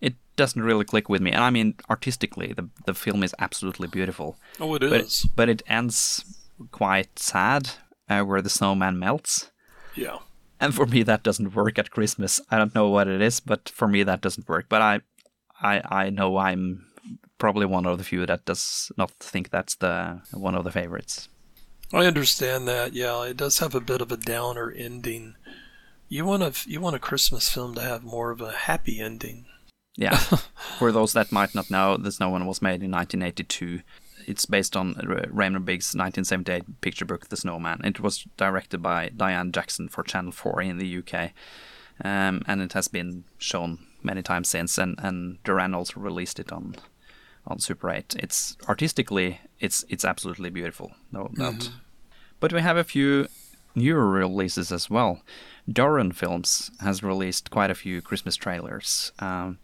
It 0.00 0.14
doesn't 0.36 0.62
really 0.62 0.84
click 0.84 1.08
with 1.08 1.20
me. 1.20 1.30
And 1.32 1.42
I 1.44 1.50
mean, 1.50 1.74
artistically, 1.90 2.52
the, 2.52 2.68
the 2.86 2.94
film 2.94 3.22
is 3.22 3.34
absolutely 3.38 3.88
beautiful. 3.88 4.38
oh, 4.60 4.74
it 4.74 4.80
But, 4.80 5.00
is. 5.02 5.26
but 5.36 5.48
it 5.48 5.62
ends 5.66 6.24
quite 6.70 7.18
sad 7.18 7.70
uh, 8.08 8.22
where 8.22 8.42
the 8.42 8.48
snowman 8.50 8.98
melts. 8.98 9.50
Yeah. 9.94 10.18
And 10.60 10.74
for 10.74 10.86
me, 10.86 11.02
that 11.04 11.22
doesn't 11.22 11.54
work 11.54 11.78
at 11.78 11.90
Christmas. 11.90 12.40
I 12.50 12.58
don't 12.58 12.74
know 12.74 12.88
what 12.88 13.06
it 13.06 13.20
is, 13.20 13.38
but 13.40 13.68
for 13.68 13.86
me, 13.86 14.02
that 14.04 14.20
doesn't 14.20 14.48
work. 14.48 14.66
But 14.68 14.82
I, 14.82 15.00
I, 15.60 15.82
I 16.06 16.10
know 16.10 16.36
I'm 16.38 16.86
probably 17.38 17.66
one 17.66 17.86
of 17.86 17.98
the 17.98 18.04
few 18.04 18.26
that 18.26 18.44
does 18.44 18.90
not 18.96 19.10
think 19.20 19.50
that's 19.50 19.76
the 19.76 20.20
one 20.32 20.54
of 20.56 20.64
the 20.64 20.72
favorites. 20.72 21.28
I 21.92 22.06
understand 22.06 22.66
that. 22.68 22.92
Yeah, 22.92 23.24
it 23.24 23.36
does 23.36 23.58
have 23.60 23.74
a 23.74 23.80
bit 23.80 24.00
of 24.00 24.10
a 24.12 24.16
downer 24.16 24.70
ending. 24.76 25.34
You 26.08 26.24
want 26.24 26.42
a 26.42 26.52
you 26.68 26.80
want 26.80 26.96
a 26.96 27.00
Christmas 27.00 27.48
film 27.50 27.74
to 27.74 27.82
have 27.82 28.02
more 28.02 28.30
of 28.30 28.40
a 28.40 28.52
happy 28.52 29.00
ending. 29.00 29.46
Yeah. 29.96 30.16
For 30.78 30.92
those 30.92 31.12
that 31.12 31.32
might 31.32 31.54
not 31.54 31.70
know, 31.70 31.96
The 31.96 32.12
Snowman 32.12 32.46
was 32.46 32.62
made 32.62 32.82
in 32.82 32.92
1982. 32.92 33.80
It's 34.26 34.46
based 34.46 34.76
on 34.76 34.94
Raymond 35.30 35.64
Briggs' 35.64 35.94
1978 35.94 36.80
picture 36.80 37.04
book, 37.04 37.28
The 37.28 37.36
Snowman. 37.36 37.80
It 37.84 38.00
was 38.00 38.24
directed 38.36 38.82
by 38.82 39.08
Dianne 39.08 39.52
Jackson 39.52 39.88
for 39.88 40.02
Channel 40.02 40.32
4 40.32 40.62
in 40.62 40.78
the 40.78 40.98
UK. 40.98 41.32
Um, 42.04 42.42
and 42.46 42.60
it 42.62 42.74
has 42.74 42.88
been 42.88 43.24
shown 43.38 43.78
many 44.02 44.22
times 44.22 44.48
since, 44.48 44.78
and, 44.78 44.96
and 44.98 45.42
Derann 45.42 45.74
also 45.74 46.00
released 46.00 46.38
it 46.38 46.52
on 46.52 46.76
on 47.46 47.58
Super 47.58 47.90
8. 47.90 48.16
It's 48.18 48.56
artistically, 48.68 49.40
it's 49.58 49.84
it's 49.88 50.04
absolutely 50.04 50.50
beautiful, 50.50 50.92
no 51.10 51.28
doubt. 51.34 51.70
But 52.40 52.52
we 52.52 52.60
have 52.60 52.76
a 52.76 52.84
few 52.84 53.28
newer 53.74 54.06
releases 54.06 54.70
as 54.70 54.90
well. 54.90 55.22
Derann 55.68 56.14
Films 56.14 56.70
has 56.80 57.02
released 57.02 57.50
quite 57.50 57.70
a 57.70 57.74
few 57.74 58.00
Christmas 58.00 58.36
trailers. 58.36 59.12
Um, 59.18 59.58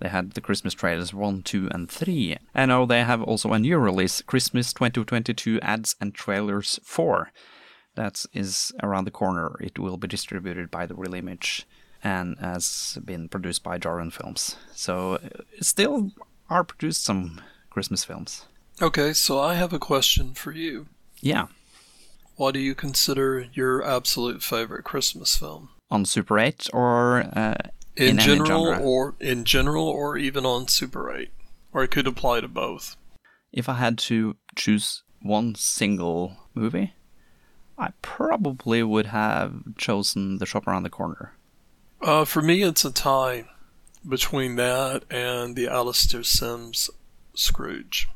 they 0.00 0.08
had 0.08 0.32
the 0.32 0.40
Christmas 0.40 0.74
trailers 0.74 1.14
1, 1.14 1.42
2, 1.42 1.68
and 1.70 1.88
3. 1.88 2.36
And 2.54 2.68
now 2.68 2.84
they 2.84 3.04
have 3.04 3.22
also 3.22 3.52
a 3.52 3.58
new 3.58 3.78
release, 3.78 4.22
Christmas 4.22 4.72
2022 4.72 5.60
Ads 5.60 5.96
and 6.00 6.14
Trailers 6.14 6.80
4. 6.82 7.30
That 7.94 8.24
is 8.32 8.72
around 8.82 9.04
the 9.04 9.12
corner. 9.12 9.56
It 9.60 9.78
will 9.78 9.96
be 9.96 10.08
distributed 10.08 10.70
by 10.70 10.86
the 10.86 10.94
Real 10.94 11.14
Image 11.14 11.66
and 12.02 12.36
has 12.38 12.98
been 13.04 13.28
produced 13.28 13.62
by 13.62 13.78
Derann 13.78 14.12
Films. 14.12 14.56
So 14.74 15.14
uh, 15.14 15.28
still 15.60 16.10
are 16.50 16.64
produced 16.64 17.04
some 17.04 17.40
Christmas 17.70 18.04
films. 18.04 18.46
Okay, 18.82 19.12
so 19.12 19.40
I 19.40 19.54
have 19.54 19.72
a 19.72 19.78
question 19.78 20.34
for 20.34 20.52
you. 20.52 20.86
Yeah, 21.20 21.46
What 22.36 22.54
do 22.54 22.60
you 22.60 22.74
consider 22.74 23.46
your 23.52 23.84
absolute 23.84 24.42
favorite 24.42 24.84
Christmas 24.84 25.36
film? 25.36 25.70
on 25.90 26.04
Super 26.04 26.38
8 26.38 26.68
or 26.72 27.20
uh, 27.36 27.54
In, 27.96 28.08
In 28.08 28.18
general 28.18 28.66
or 28.82 29.14
in 29.20 29.44
general 29.44 29.86
or 29.86 30.16
even 30.16 30.44
on 30.44 30.66
Super 30.66 31.14
8? 31.14 31.30
Or 31.72 31.84
it 31.84 31.90
could 31.90 32.06
apply 32.06 32.40
to 32.40 32.48
both. 32.48 32.96
if 33.52 33.68
I 33.68 33.74
had 33.74 33.98
to 33.98 34.36
choose 34.56 35.02
one 35.22 35.54
single 35.54 36.36
movie, 36.54 36.94
I 37.78 37.90
probably 38.02 38.82
would 38.82 39.06
have 39.06 39.76
chosen 39.76 40.38
The 40.38 40.46
Shop 40.46 40.66
Around 40.66 40.82
the 40.84 40.90
Corner. 40.90 41.32
Uh, 42.00 42.24
for 42.24 42.42
me, 42.42 42.62
it's 42.62 42.84
a 42.84 42.92
tie 42.92 43.46
between 44.08 44.56
that 44.56 45.04
and 45.10 45.56
the 45.56 45.68
Alastair 45.68 46.22
Sim's 46.22 46.90
Scrooge. 47.34 48.08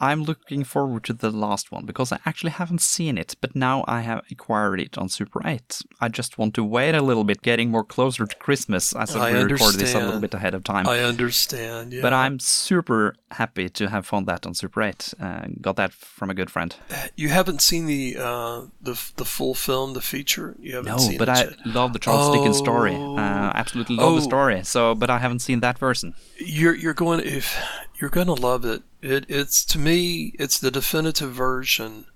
I'm 0.00 0.22
looking 0.22 0.64
forward 0.64 1.04
to 1.04 1.12
the 1.12 1.30
last 1.30 1.72
one 1.72 1.84
because 1.84 2.12
I 2.12 2.20
actually 2.24 2.52
haven't 2.52 2.80
seen 2.80 3.18
it, 3.18 3.34
but 3.40 3.56
now 3.56 3.84
I 3.88 4.02
have 4.02 4.22
acquired 4.30 4.80
it 4.80 4.96
on 4.96 5.08
Super 5.08 5.40
8. 5.44 5.82
I 6.00 6.08
just 6.08 6.38
want 6.38 6.54
to 6.54 6.64
wait 6.64 6.94
a 6.94 7.02
little 7.02 7.24
bit, 7.24 7.42
getting 7.42 7.70
more 7.70 7.84
closer 7.84 8.26
to 8.26 8.36
Christmas 8.36 8.94
as 8.94 9.16
I 9.16 9.32
we 9.32 9.42
record 9.42 9.74
this 9.74 9.94
a 9.94 10.00
little 10.00 10.20
bit 10.20 10.34
ahead 10.34 10.54
of 10.54 10.64
time. 10.64 10.86
I 10.86 11.00
understand, 11.00 11.92
yeah. 11.92 12.02
But 12.02 12.12
I'm 12.12 12.38
super 12.38 13.16
happy 13.32 13.68
to 13.68 13.88
have 13.88 14.06
found 14.06 14.26
that 14.26 14.46
on 14.46 14.54
Super 14.54 14.82
8. 14.82 15.14
Uh, 15.20 15.46
got 15.60 15.76
that 15.76 15.92
from 15.92 16.30
a 16.30 16.34
good 16.34 16.50
friend. 16.50 16.74
You 17.16 17.28
haven't 17.28 17.60
seen 17.62 17.86
the 17.86 18.16
uh, 18.18 18.62
the 18.80 18.98
the 19.16 19.24
full 19.24 19.54
film, 19.54 19.92
the 19.94 20.00
feature. 20.00 20.54
You 20.60 20.76
haven't 20.76 20.92
No, 20.92 20.98
seen 20.98 21.18
but 21.18 21.28
I 21.28 21.44
yet. 21.44 21.66
love 21.66 21.92
the 21.92 21.98
Charles 21.98 22.34
Dickens 22.34 22.56
story. 22.58 22.94
Oh. 22.96 23.16
Uh, 23.16 23.52
absolutely 23.54 23.96
love 23.96 24.14
the 24.14 24.20
Oh. 24.22 24.24
story. 24.24 24.64
So, 24.64 24.94
but 24.94 25.10
I 25.10 25.18
haven't 25.18 25.40
seen 25.40 25.60
that 25.60 25.78
version. 25.78 26.14
You're 26.38 26.74
you're 26.74 26.94
going 26.94 27.20
if 27.20 27.56
you're 28.00 28.10
going 28.10 28.28
to 28.28 28.34
love 28.34 28.64
it. 28.64 28.82
It 29.02 29.26
it's 29.28 29.64
to 29.66 29.78
me 29.78 30.32
it's 30.38 30.58
the 30.58 30.70
definitive 30.70 31.32
version 31.32 32.06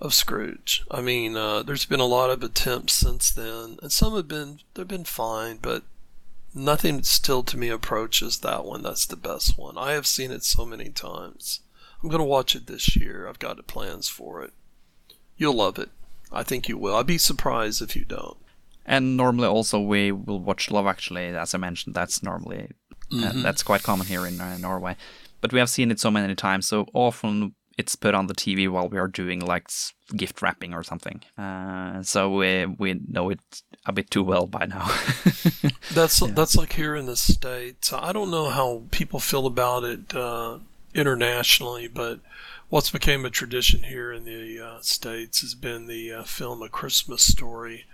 of 0.00 0.12
Scrooge. 0.12 0.84
I 0.90 1.00
mean, 1.00 1.36
uh, 1.36 1.62
there's 1.62 1.84
been 1.86 2.00
a 2.00 2.04
lot 2.06 2.30
of 2.30 2.42
attempts 2.42 2.92
since 2.94 3.30
then, 3.30 3.78
and 3.82 3.92
some 3.92 4.14
have 4.16 4.28
been 4.28 4.58
they've 4.74 4.88
been 4.88 5.04
fine, 5.04 5.58
but 5.62 5.82
nothing 6.54 7.02
still 7.02 7.42
to 7.42 7.56
me 7.58 7.68
approaches 7.68 8.38
that 8.38 8.64
one. 8.64 8.82
That's 8.82 9.06
the 9.06 9.16
best 9.16 9.58
one. 9.58 9.76
I 9.76 9.92
have 9.92 10.06
seen 10.06 10.30
it 10.30 10.44
so 10.44 10.64
many 10.64 10.88
times. 10.90 11.60
I'm 12.02 12.08
going 12.08 12.20
to 12.20 12.24
watch 12.24 12.54
it 12.54 12.66
this 12.66 12.96
year. 12.96 13.26
I've 13.28 13.38
got 13.38 13.66
plans 13.66 14.08
for 14.08 14.42
it. 14.42 14.52
You'll 15.36 15.56
love 15.56 15.78
it. 15.78 15.90
I 16.30 16.42
think 16.42 16.68
you 16.68 16.78
will. 16.78 16.94
I'd 16.94 17.06
be 17.06 17.18
surprised 17.18 17.80
if 17.82 17.96
you 17.96 18.04
don't. 18.04 18.36
And 18.86 19.16
normally 19.16 19.48
also 19.48 19.80
we 19.80 20.12
will 20.12 20.40
watch 20.40 20.70
Love 20.70 20.86
Actually, 20.86 21.26
as 21.28 21.54
I 21.54 21.58
mentioned. 21.58 21.94
That's 21.94 22.22
normally 22.22 22.72
uh, 23.12 23.32
that's 23.36 23.62
quite 23.62 23.82
common 23.82 24.06
here 24.06 24.26
in 24.26 24.40
uh, 24.40 24.58
Norway. 24.58 24.96
But 25.40 25.52
we 25.52 25.58
have 25.58 25.70
seen 25.70 25.90
it 25.90 26.00
so 26.00 26.10
many 26.10 26.34
times, 26.34 26.66
so 26.66 26.86
often 26.92 27.54
it's 27.76 27.96
put 27.96 28.14
on 28.14 28.26
the 28.26 28.34
TV 28.34 28.68
while 28.68 28.88
we 28.88 28.98
are 28.98 29.08
doing 29.08 29.40
like 29.40 29.68
gift 30.16 30.42
wrapping 30.42 30.74
or 30.74 30.82
something. 30.82 31.22
Uh, 31.38 32.02
so 32.02 32.30
we 32.36 32.66
we 32.66 33.00
know 33.08 33.30
it 33.30 33.40
a 33.86 33.92
bit 33.92 34.10
too 34.10 34.22
well 34.22 34.46
by 34.46 34.66
now. 34.66 34.90
That's 35.92 36.20
that's 36.20 36.56
like 36.56 36.72
here 36.72 36.96
in 36.96 37.06
the 37.06 37.16
states. 37.16 37.92
I 37.92 38.12
don't 38.12 38.30
know 38.30 38.48
how 38.48 38.84
people 38.90 39.20
feel 39.20 39.46
about 39.46 39.84
it 39.84 40.14
uh, 40.14 40.58
internationally, 40.94 41.86
but 41.86 42.20
what's 42.68 42.90
became 42.90 43.24
a 43.24 43.30
tradition 43.30 43.84
here 43.84 44.10
in 44.10 44.24
the 44.24 44.60
uh, 44.60 44.80
states 44.80 45.42
has 45.42 45.54
been 45.54 45.86
the 45.86 46.12
uh, 46.12 46.22
film 46.24 46.62
A 46.62 46.68
Christmas 46.68 47.22
Story. 47.22 47.84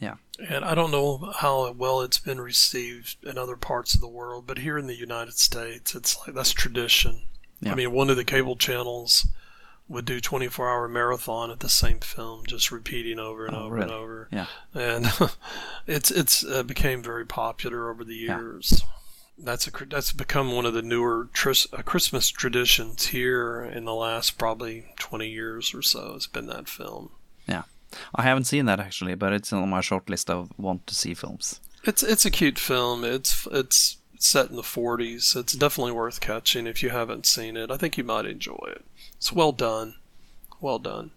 Yeah. 0.00 0.16
And 0.46 0.64
I 0.64 0.74
don't 0.74 0.90
know 0.90 1.32
how 1.36 1.70
well 1.72 2.02
it's 2.02 2.18
been 2.18 2.40
received 2.40 3.16
in 3.24 3.38
other 3.38 3.56
parts 3.56 3.94
of 3.94 4.00
the 4.00 4.08
world, 4.08 4.44
but 4.46 4.58
here 4.58 4.76
in 4.76 4.86
the 4.86 4.94
United 4.94 5.38
States, 5.38 5.94
it's 5.94 6.18
like 6.18 6.34
that's 6.34 6.52
tradition. 6.52 7.22
Yeah. 7.60 7.72
I 7.72 7.74
mean, 7.74 7.92
one 7.92 8.10
of 8.10 8.16
the 8.16 8.24
cable 8.24 8.56
channels 8.56 9.26
would 9.88 10.04
do 10.04 10.20
24 10.20 10.68
hour 10.68 10.88
marathon 10.88 11.50
at 11.50 11.60
the 11.60 11.68
same 11.68 12.00
film, 12.00 12.44
just 12.46 12.72
repeating 12.72 13.18
over 13.18 13.46
and 13.46 13.54
Oh, 13.56 13.64
over 13.66 13.76
and 13.78 13.90
over 13.90 14.28
yeah. 14.32 14.46
and 14.74 15.06
it's 15.86 16.10
it's 16.10 16.44
uh, 16.44 16.62
became 16.62 17.02
very 17.02 17.24
popular 17.26 17.90
over 17.90 18.04
the 18.04 18.14
years. 18.16 18.80
Yeah. 18.82 18.88
That's 19.38 19.66
a 19.66 19.70
that's 19.86 20.12
become 20.12 20.52
one 20.52 20.64
of 20.66 20.72
the 20.74 20.80
newer 20.82 21.28
tris- 21.34 21.66
uh, 21.72 21.82
Christmas 21.82 22.28
traditions 22.30 23.08
here 23.08 23.62
in 23.62 23.84
the 23.84 23.94
last 23.94 24.38
probably 24.38 24.86
twenty 24.96 25.28
years 25.28 25.74
or 25.74 25.82
so. 25.82 26.14
It's 26.16 26.26
been 26.26 26.46
that 26.46 26.68
film. 26.68 27.10
Yeah. 27.46 27.64
I 28.14 28.22
haven't 28.22 28.44
seen 28.44 28.64
that 28.66 28.80
actually, 28.80 29.14
but 29.14 29.32
it's 29.32 29.52
on 29.52 29.68
my 29.68 29.82
short 29.82 30.08
list 30.10 30.30
of 30.30 30.50
want 30.58 30.86
to 30.86 30.94
see 30.94 31.12
films. 31.14 31.60
It's 31.84 32.02
it's 32.02 32.24
a 32.24 32.30
cute 32.30 32.58
film. 32.58 33.04
It's 33.04 33.46
it's 33.52 33.98
set 34.18 34.48
in 34.48 34.56
the 34.56 34.62
40s. 34.62 35.36
It's 35.36 35.52
definitely 35.52 35.92
worth 35.92 36.20
catching 36.20 36.66
if 36.66 36.82
you 36.82 36.88
haven't 36.88 37.26
seen 37.26 37.56
it. 37.58 37.70
I 37.70 37.76
think 37.76 37.98
you 37.98 38.04
might 38.04 38.24
enjoy 38.24 38.58
it. 38.68 38.84
It's 39.16 39.32
well 39.32 39.52
done. 39.52 39.94
Well 40.60 40.78
done. 40.78 41.12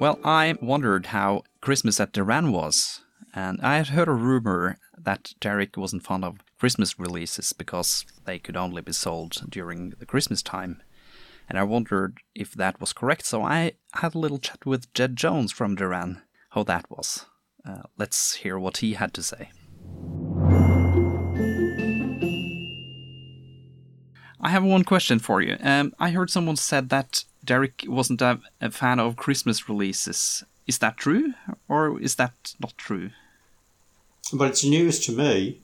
Well, 0.00 0.18
I 0.24 0.56
wondered 0.60 1.06
how 1.06 1.44
Christmas 1.60 1.98
at 2.00 2.12
Derann 2.12 2.52
was, 2.52 3.00
and 3.34 3.60
I 3.62 3.76
had 3.76 3.88
heard 3.88 4.08
a 4.08 4.12
rumor 4.12 4.76
that 4.98 5.32
Derek 5.40 5.76
wasn't 5.76 6.02
fond 6.02 6.24
of 6.24 6.38
Christmas 6.58 6.98
releases 6.98 7.52
because 7.52 8.04
they 8.24 8.38
could 8.38 8.56
only 8.56 8.82
be 8.82 8.92
sold 8.92 9.42
during 9.48 9.90
the 9.90 10.06
Christmas 10.06 10.42
time. 10.42 10.82
And 11.48 11.58
I 11.58 11.62
wondered 11.62 12.18
if 12.34 12.52
that 12.52 12.80
was 12.80 12.92
correct, 12.92 13.24
so 13.24 13.42
I 13.42 13.72
had 13.94 14.14
a 14.14 14.18
little 14.18 14.38
chat 14.38 14.66
with 14.66 14.92
Ged 14.94 15.16
Jones 15.16 15.52
from 15.52 15.76
Derann, 15.76 16.22
how 16.50 16.62
that 16.64 16.90
was. 16.90 17.26
Uh, 17.66 17.82
let's 17.96 18.36
hear 18.36 18.58
what 18.58 18.78
he 18.78 18.94
had 18.94 19.14
to 19.14 19.22
say. 19.22 19.50
I 24.44 24.50
have 24.50 24.62
one 24.62 24.84
question 24.84 25.18
for 25.18 25.40
you. 25.40 25.56
Um, 25.62 25.94
I 25.98 26.10
heard 26.10 26.28
someone 26.28 26.56
said 26.56 26.90
that 26.90 27.24
Derek 27.42 27.84
wasn't 27.88 28.20
a, 28.20 28.40
a 28.60 28.70
fan 28.70 29.00
of 29.00 29.16
Christmas 29.16 29.70
releases. 29.70 30.44
Is 30.66 30.78
that 30.78 30.98
true? 30.98 31.32
or 31.66 31.98
is 31.98 32.16
that 32.16 32.54
not 32.60 32.76
true? 32.76 33.10
But 34.34 34.50
it's 34.50 34.64
news 34.64 35.00
to 35.06 35.12
me. 35.12 35.60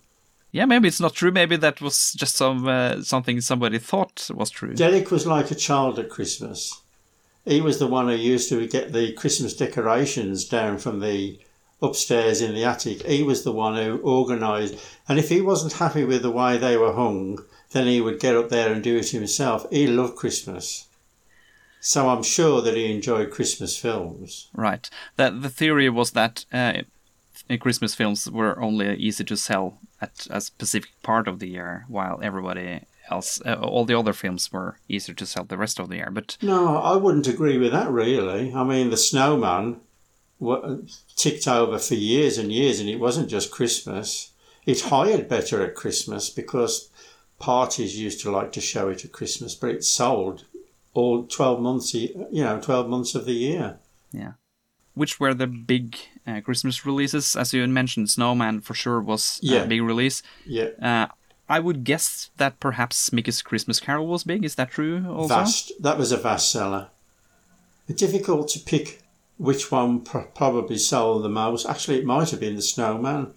Yeah, 0.50 0.64
maybe 0.64 0.88
it's 0.88 1.00
not 1.00 1.14
true. 1.14 1.30
Maybe 1.30 1.56
that 1.56 1.82
was 1.82 2.14
just 2.14 2.36
some 2.36 2.66
uh, 2.66 3.02
something 3.02 3.40
somebody 3.40 3.78
thought 3.78 4.30
was 4.34 4.50
true. 4.50 4.74
Derek 4.74 5.10
was 5.10 5.26
like 5.26 5.50
a 5.50 5.54
child 5.54 5.98
at 5.98 6.08
Christmas. 6.08 6.80
He 7.44 7.60
was 7.60 7.78
the 7.78 7.86
one 7.86 8.08
who 8.08 8.14
used 8.14 8.48
to 8.48 8.66
get 8.66 8.92
the 8.92 9.12
Christmas 9.12 9.54
decorations 9.54 10.44
down 10.46 10.78
from 10.78 11.00
the 11.00 11.38
upstairs 11.82 12.40
in 12.40 12.54
the 12.54 12.64
attic. 12.64 13.02
He 13.06 13.22
was 13.22 13.44
the 13.44 13.52
one 13.52 13.76
who 13.76 14.00
organised, 14.02 14.74
and 15.08 15.18
if 15.18 15.28
he 15.28 15.40
wasn't 15.40 15.74
happy 15.74 16.04
with 16.04 16.22
the 16.22 16.30
way 16.30 16.58
they 16.58 16.76
were 16.76 16.92
hung, 16.92 17.38
then 17.72 17.86
he 17.86 18.00
would 18.00 18.20
get 18.20 18.36
up 18.36 18.48
there 18.48 18.72
and 18.72 18.82
do 18.82 18.96
it 18.96 19.10
himself. 19.10 19.66
He 19.70 19.86
loved 19.86 20.16
Christmas. 20.16 20.88
So 21.80 22.08
I'm 22.08 22.22
sure 22.22 22.60
that 22.60 22.76
he 22.76 22.92
enjoyed 22.92 23.30
Christmas 23.30 23.78
films. 23.78 24.48
Right. 24.54 24.88
That 25.16 25.40
the 25.40 25.48
theory 25.48 25.88
was 25.88 26.10
that 26.10 26.44
uh, 26.52 26.82
Christmas 27.58 27.94
films 27.94 28.30
were 28.30 28.60
only 28.60 28.96
easy 28.96 29.24
to 29.24 29.36
sell 29.36 29.78
at 30.00 30.26
a 30.30 30.40
specific 30.40 30.90
part 31.02 31.26
of 31.26 31.38
the 31.38 31.48
year, 31.48 31.84
while 31.88 32.20
everybody 32.22 32.82
else, 33.10 33.40
uh, 33.44 33.54
all 33.54 33.84
the 33.84 33.98
other 33.98 34.12
films 34.12 34.52
were 34.52 34.78
easier 34.88 35.14
to 35.14 35.26
sell 35.26 35.44
the 35.44 35.56
rest 35.56 35.80
of 35.80 35.88
the 35.88 35.96
year. 35.96 36.10
But 36.10 36.36
no, 36.42 36.76
I 36.76 36.96
wouldn't 36.96 37.28
agree 37.28 37.58
with 37.58 37.72
that. 37.72 37.90
Really, 37.90 38.52
I 38.52 38.64
mean, 38.64 38.90
The 38.90 38.96
Snowman 38.96 39.80
ticked 41.16 41.46
over 41.48 41.78
for 41.78 41.94
years 41.94 42.38
and 42.38 42.52
years, 42.52 42.80
and 42.80 42.88
it 42.88 43.00
wasn't 43.00 43.28
just 43.28 43.50
Christmas. 43.50 44.32
It 44.66 44.82
hired 44.82 45.28
better 45.28 45.64
at 45.64 45.74
Christmas 45.74 46.30
because 46.30 46.90
parties 47.40 47.98
used 47.98 48.20
to 48.20 48.30
like 48.30 48.52
to 48.52 48.60
show 48.60 48.88
it 48.88 49.04
at 49.04 49.10
Christmas, 49.10 49.56
but 49.56 49.70
it 49.70 49.82
sold 49.82 50.44
all 50.94 51.24
12 51.24 51.60
months, 51.60 51.92
you 51.94 52.28
know, 52.30 52.60
12 52.60 52.88
months 52.88 53.16
of 53.16 53.24
the 53.24 53.32
year. 53.32 53.80
Yeah. 54.12 54.32
Which 54.94 55.18
were 55.18 55.34
the 55.34 55.46
big 55.46 55.96
uh, 56.26 56.40
Christmas 56.42 56.84
releases? 56.86 57.34
As 57.34 57.52
you 57.52 57.66
mentioned, 57.66 58.10
Snowman 58.10 58.60
for 58.60 58.74
sure 58.74 59.00
was 59.00 59.40
yeah. 59.42 59.62
a 59.62 59.66
big 59.66 59.82
release. 59.82 60.22
Yeah. 60.44 60.68
Uh, 60.80 61.06
I 61.48 61.58
would 61.58 61.82
guess 61.82 62.30
that 62.36 62.60
perhaps 62.60 63.12
Mickey's 63.12 63.42
Christmas 63.42 63.80
Carol 63.80 64.06
was 64.06 64.22
big. 64.22 64.44
Is 64.44 64.54
that 64.56 64.70
true 64.70 65.04
also? 65.08 65.34
Vast. 65.34 65.72
That 65.80 65.98
was 65.98 66.12
a 66.12 66.16
vast 66.16 66.52
seller. 66.52 66.88
It's 67.88 68.00
difficult 68.00 68.48
to 68.50 68.60
pick 68.60 69.02
which 69.38 69.72
one 69.72 70.02
pr- 70.02 70.30
probably 70.34 70.78
sold 70.78 71.24
the 71.24 71.28
most. 71.28 71.66
Actually, 71.66 71.98
it 71.98 72.04
might 72.04 72.30
have 72.30 72.40
been 72.40 72.56
the 72.56 72.62
Snowman 72.62 73.32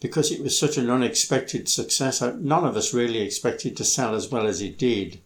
because 0.00 0.32
it 0.32 0.42
was 0.42 0.58
such 0.58 0.76
an 0.78 0.90
unexpected 0.90 1.68
success. 1.68 2.20
None 2.20 2.64
of 2.64 2.76
us 2.76 2.94
really 2.94 3.20
expected 3.20 3.76
to 3.76 3.84
sell 3.84 4.14
as 4.14 4.30
well 4.30 4.46
as 4.46 4.60
it 4.60 4.78
did. 4.78 5.20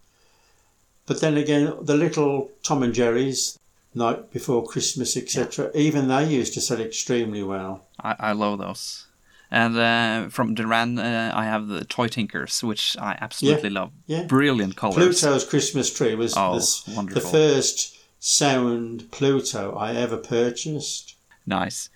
But 1.07 1.21
then 1.21 1.37
again, 1.37 1.73
the 1.81 1.97
little 1.97 2.51
Tom 2.63 2.83
and 2.83 2.95
Jerry's, 2.95 3.59
Night 3.95 4.33
Before 4.33 4.65
Christmas, 4.65 5.17
etc., 5.17 5.71
yeah. 5.73 5.81
even 5.81 6.09
they 6.09 6.25
used 6.27 6.55
to 6.55 6.61
sell 6.61 6.81
extremely 6.81 7.43
well. 7.43 7.87
I, 8.01 8.17
I 8.19 8.33
love 8.33 8.59
those. 8.59 9.07
And 9.51 9.77
uh, 9.77 10.31
from 10.31 10.57
Derann, 10.57 10.99
uh, 10.99 11.37
I 11.37 11.45
have 11.45 11.69
the 11.69 11.85
Toy 11.85 12.09
Tinkers, 12.09 12.65
which 12.65 12.97
I 12.99 13.17
absolutely 13.21 13.71
yeah. 13.71 13.81
love. 13.81 13.93
Yeah. 14.07 14.23
Brilliant 14.25 14.75
colors. 14.75 14.97
Pluto's 14.97 15.45
Christmas 15.45 15.95
Tree 15.95 16.17
was 16.17 16.35
oh, 16.37 16.59
the, 16.59 17.15
the 17.15 17.21
first 17.21 17.97
sound 18.19 19.13
Pluto 19.13 19.77
I 19.77 19.95
ever 19.95 20.17
purchased. 20.17 21.15
Nice. 21.47 21.89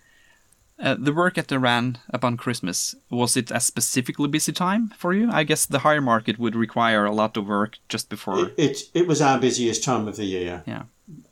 Uh, 0.80 0.94
the 0.96 1.12
work 1.12 1.36
at 1.36 1.48
Derann 1.48 1.96
upon 2.10 2.36
Christmas, 2.36 2.94
was 3.10 3.36
it 3.36 3.50
a 3.50 3.58
specifically 3.58 4.28
busy 4.28 4.52
time 4.52 4.92
for 4.96 5.12
you? 5.12 5.28
I 5.30 5.42
guess 5.42 5.66
the 5.66 5.80
hire 5.80 6.00
market 6.00 6.38
would 6.38 6.54
require 6.54 7.04
a 7.04 7.12
lot 7.12 7.36
of 7.36 7.48
work 7.48 7.78
just 7.88 8.08
before. 8.08 8.46
It, 8.46 8.54
it, 8.56 8.82
it 8.94 9.06
was 9.08 9.20
our 9.20 9.40
busiest 9.40 9.82
time 9.82 10.06
of 10.06 10.16
the 10.16 10.24
year. 10.24 10.62
Yeah. 10.66 10.84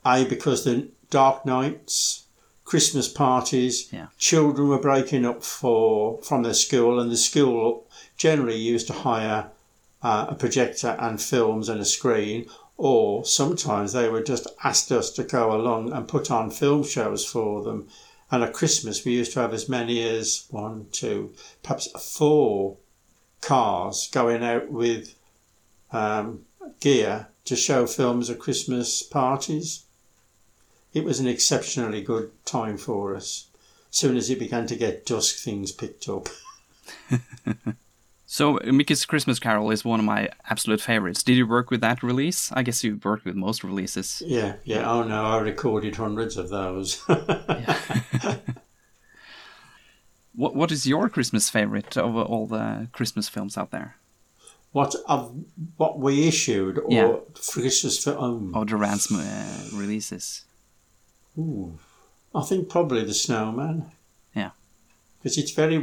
A, 0.05 0.25
because 0.25 0.65
the 0.65 0.89
dark 1.09 1.45
nights, 1.45 2.25
Christmas 2.65 3.07
parties, 3.07 3.87
yeah. 3.93 4.07
children 4.17 4.67
were 4.67 4.79
breaking 4.79 5.23
up 5.23 5.43
for 5.43 6.21
from 6.23 6.43
their 6.43 6.53
school, 6.53 6.99
and 6.99 7.09
the 7.09 7.17
school 7.17 7.87
generally 8.17 8.57
used 8.57 8.87
to 8.87 8.93
hire 8.93 9.51
uh, 10.03 10.25
a 10.29 10.35
projector 10.35 10.97
and 10.99 11.21
films 11.21 11.69
and 11.69 11.79
a 11.79 11.85
screen, 11.85 12.47
or 12.75 13.23
sometimes 13.23 13.93
they 13.93 14.09
would 14.09 14.25
just 14.25 14.47
ask 14.65 14.91
us 14.91 15.09
to 15.11 15.23
go 15.23 15.55
along 15.55 15.93
and 15.93 16.09
put 16.09 16.29
on 16.29 16.51
film 16.51 16.83
shows 16.83 17.25
for 17.25 17.63
them 17.63 17.87
and 18.29 18.43
at 18.43 18.53
Christmas, 18.53 19.05
we 19.05 19.13
used 19.13 19.33
to 19.33 19.39
have 19.39 19.53
as 19.53 19.69
many 19.69 20.03
as 20.03 20.47
one, 20.49 20.87
two, 20.91 21.33
perhaps 21.63 21.87
four 21.99 22.77
cars 23.41 24.09
going 24.11 24.43
out 24.43 24.69
with 24.69 25.15
um, 25.91 26.45
gear 26.79 27.27
to 27.45 27.55
show 27.55 27.87
films 27.87 28.29
at 28.29 28.39
Christmas 28.39 29.01
parties. 29.01 29.85
It 30.93 31.05
was 31.05 31.19
an 31.19 31.27
exceptionally 31.27 32.01
good 32.01 32.31
time 32.45 32.77
for 32.77 33.15
us. 33.15 33.47
Soon 33.89 34.17
as 34.17 34.29
it 34.29 34.39
began 34.39 34.67
to 34.67 34.75
get 34.75 35.05
dusk, 35.05 35.37
things 35.37 35.71
picked 35.71 36.09
up. 36.09 36.27
So 38.29 38.59
Mickey's 38.65 39.05
Christmas 39.05 39.39
Carol 39.39 39.71
is 39.71 39.85
one 39.85 40.01
of 40.01 40.05
my 40.05 40.27
absolute 40.49 40.81
favorites. 40.81 41.23
Did 41.23 41.37
you 41.37 41.47
work 41.47 41.71
with 41.71 41.79
that 41.79 42.03
release? 42.03 42.51
I 42.51 42.61
guess 42.61 42.83
you 42.83 42.99
worked 43.01 43.23
with 43.23 43.35
most 43.35 43.63
releases. 43.63 44.21
Yeah, 44.25 44.55
yeah. 44.65 44.89
Oh 44.91 45.03
no, 45.03 45.23
I 45.23 45.37
recorded 45.39 45.95
hundreds 45.95 46.35
of 46.35 46.49
those. 46.49 46.95
what 50.35 50.55
What 50.55 50.71
is 50.71 50.85
your 50.85 51.07
Christmas 51.09 51.49
favorite 51.49 51.97
of 51.97 52.15
all 52.17 52.47
the 52.47 52.89
Christmas 52.91 53.29
films 53.29 53.57
out 53.57 53.71
there? 53.71 53.95
What 54.73 54.93
of 55.07 55.33
what 55.77 55.97
we 55.99 56.27
issued 56.27 56.77
or 56.79 56.91
Yeah. 56.91 57.15
Christmas 57.33 58.03
film? 58.03 58.51
Or 58.55 58.65
Derann's 58.65 59.09
uh, 59.09 59.69
releases? 59.73 60.43
Ooh, 61.37 61.79
I 62.35 62.41
think 62.43 62.67
probably 62.69 63.05
the 63.05 63.13
Snowman. 63.13 63.91
Yeah. 64.35 64.51
because 65.19 65.37
it's 65.37 65.51
very. 65.51 65.81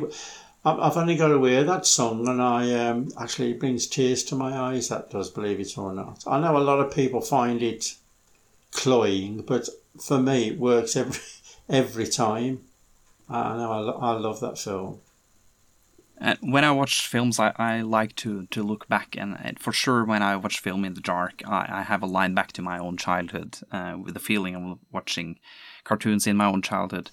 I've 0.67 0.97
only 0.97 1.17
got 1.17 1.29
to 1.29 1.45
hear 1.45 1.63
that 1.65 1.85
song, 1.85 2.27
and 2.27 2.41
I 2.41 2.73
um, 2.73 3.11
actually 3.21 3.53
brings 3.53 3.87
tears 3.87 4.25
to 4.25 4.35
my 4.35 4.57
eyes. 4.57 4.89
That 4.89 5.11
does, 5.11 5.31
believe 5.31 5.61
it 5.61 5.77
or 5.77 5.93
not. 5.93 6.25
I 6.27 6.41
know 6.41 6.57
a 6.57 6.59
lot 6.59 6.81
of 6.81 6.95
people 6.95 7.21
find 7.21 7.63
it 7.63 7.95
cloying, 8.71 9.43
but 9.43 9.69
for 10.01 10.19
me, 10.19 10.49
it 10.49 10.59
works 10.59 10.97
every 10.97 11.21
every 11.69 12.07
time. 12.07 12.61
I 13.29 13.57
know 13.57 13.73
I, 13.73 14.13
I 14.13 14.13
love 14.13 14.41
that 14.41 14.59
film. 14.59 15.01
Uh, 16.21 16.37
when 16.41 16.65
I 16.65 16.71
watch 16.71 17.09
films, 17.09 17.39
I, 17.41 17.53
I 17.57 17.81
like 17.83 18.15
to, 18.17 18.47
to 18.47 18.63
look 18.63 18.89
back, 18.89 19.17
and 19.19 19.59
for 19.59 19.73
sure, 19.73 20.05
when 20.05 20.23
I 20.23 20.37
watch 20.37 20.61
film 20.61 20.85
in 20.85 20.95
the 20.95 21.01
dark, 21.01 21.43
I, 21.47 21.67
I 21.69 21.83
have 21.83 22.03
a 22.03 22.07
line 22.07 22.35
back 22.35 22.53
to 22.53 22.63
my 22.63 22.79
own 22.79 22.97
childhood 22.97 23.59
uh, 23.73 23.97
with 24.01 24.15
the 24.15 24.21
feeling 24.21 24.55
of 24.55 24.79
watching 24.93 25.39
cartoons 25.83 26.27
in 26.27 26.37
my 26.37 26.47
own 26.47 26.63
childhood. 26.63 27.11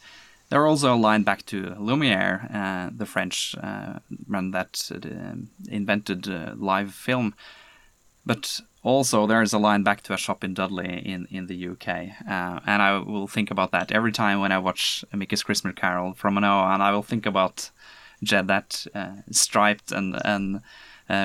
There 0.51 0.61
are 0.61 0.67
also 0.67 0.93
a 0.93 0.97
line 0.97 1.23
back 1.23 1.45
to 1.45 1.75
Lumiere, 1.79 2.49
uh, 2.53 2.89
the 2.93 3.05
French 3.05 3.55
uh, 3.63 3.99
man 4.27 4.51
that 4.51 4.91
uh, 4.93 5.35
invented 5.69 6.27
uh, 6.27 6.55
live 6.57 6.93
film. 6.93 7.35
But 8.25 8.59
also, 8.83 9.25
there 9.25 9.41
is 9.41 9.53
a 9.53 9.57
line 9.57 9.83
back 9.83 10.01
to 10.03 10.13
a 10.13 10.17
shop 10.17 10.43
in 10.43 10.53
Dudley 10.53 10.89
in, 10.89 11.25
in 11.31 11.47
the 11.47 11.69
UK. 11.69 11.87
Uh, 12.29 12.59
and 12.65 12.81
I 12.81 12.97
will 12.97 13.27
think 13.27 13.49
about 13.49 13.71
that 13.71 13.93
every 13.93 14.11
time 14.11 14.41
when 14.41 14.51
I 14.51 14.59
watch 14.59 15.05
Mickey's 15.13 15.41
Christmas 15.41 15.73
Carol 15.73 16.15
from 16.15 16.35
now 16.35 16.59
on. 16.59 16.81
I 16.81 16.91
will 16.91 17.01
think 17.01 17.25
about 17.25 17.71
Ged 18.21 18.49
that 18.49 18.85
striped 19.31 19.93
and, 19.93 20.19
and 20.25 20.61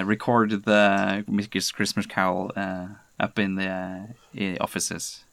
recorded 0.07 0.67
the 0.67 1.25
Mickey's 1.27 1.73
Christmas 1.73 2.07
Carol 2.07 2.53
up 3.19 3.41
in 3.41 3.57
the 3.57 4.07
offices. 4.61 5.25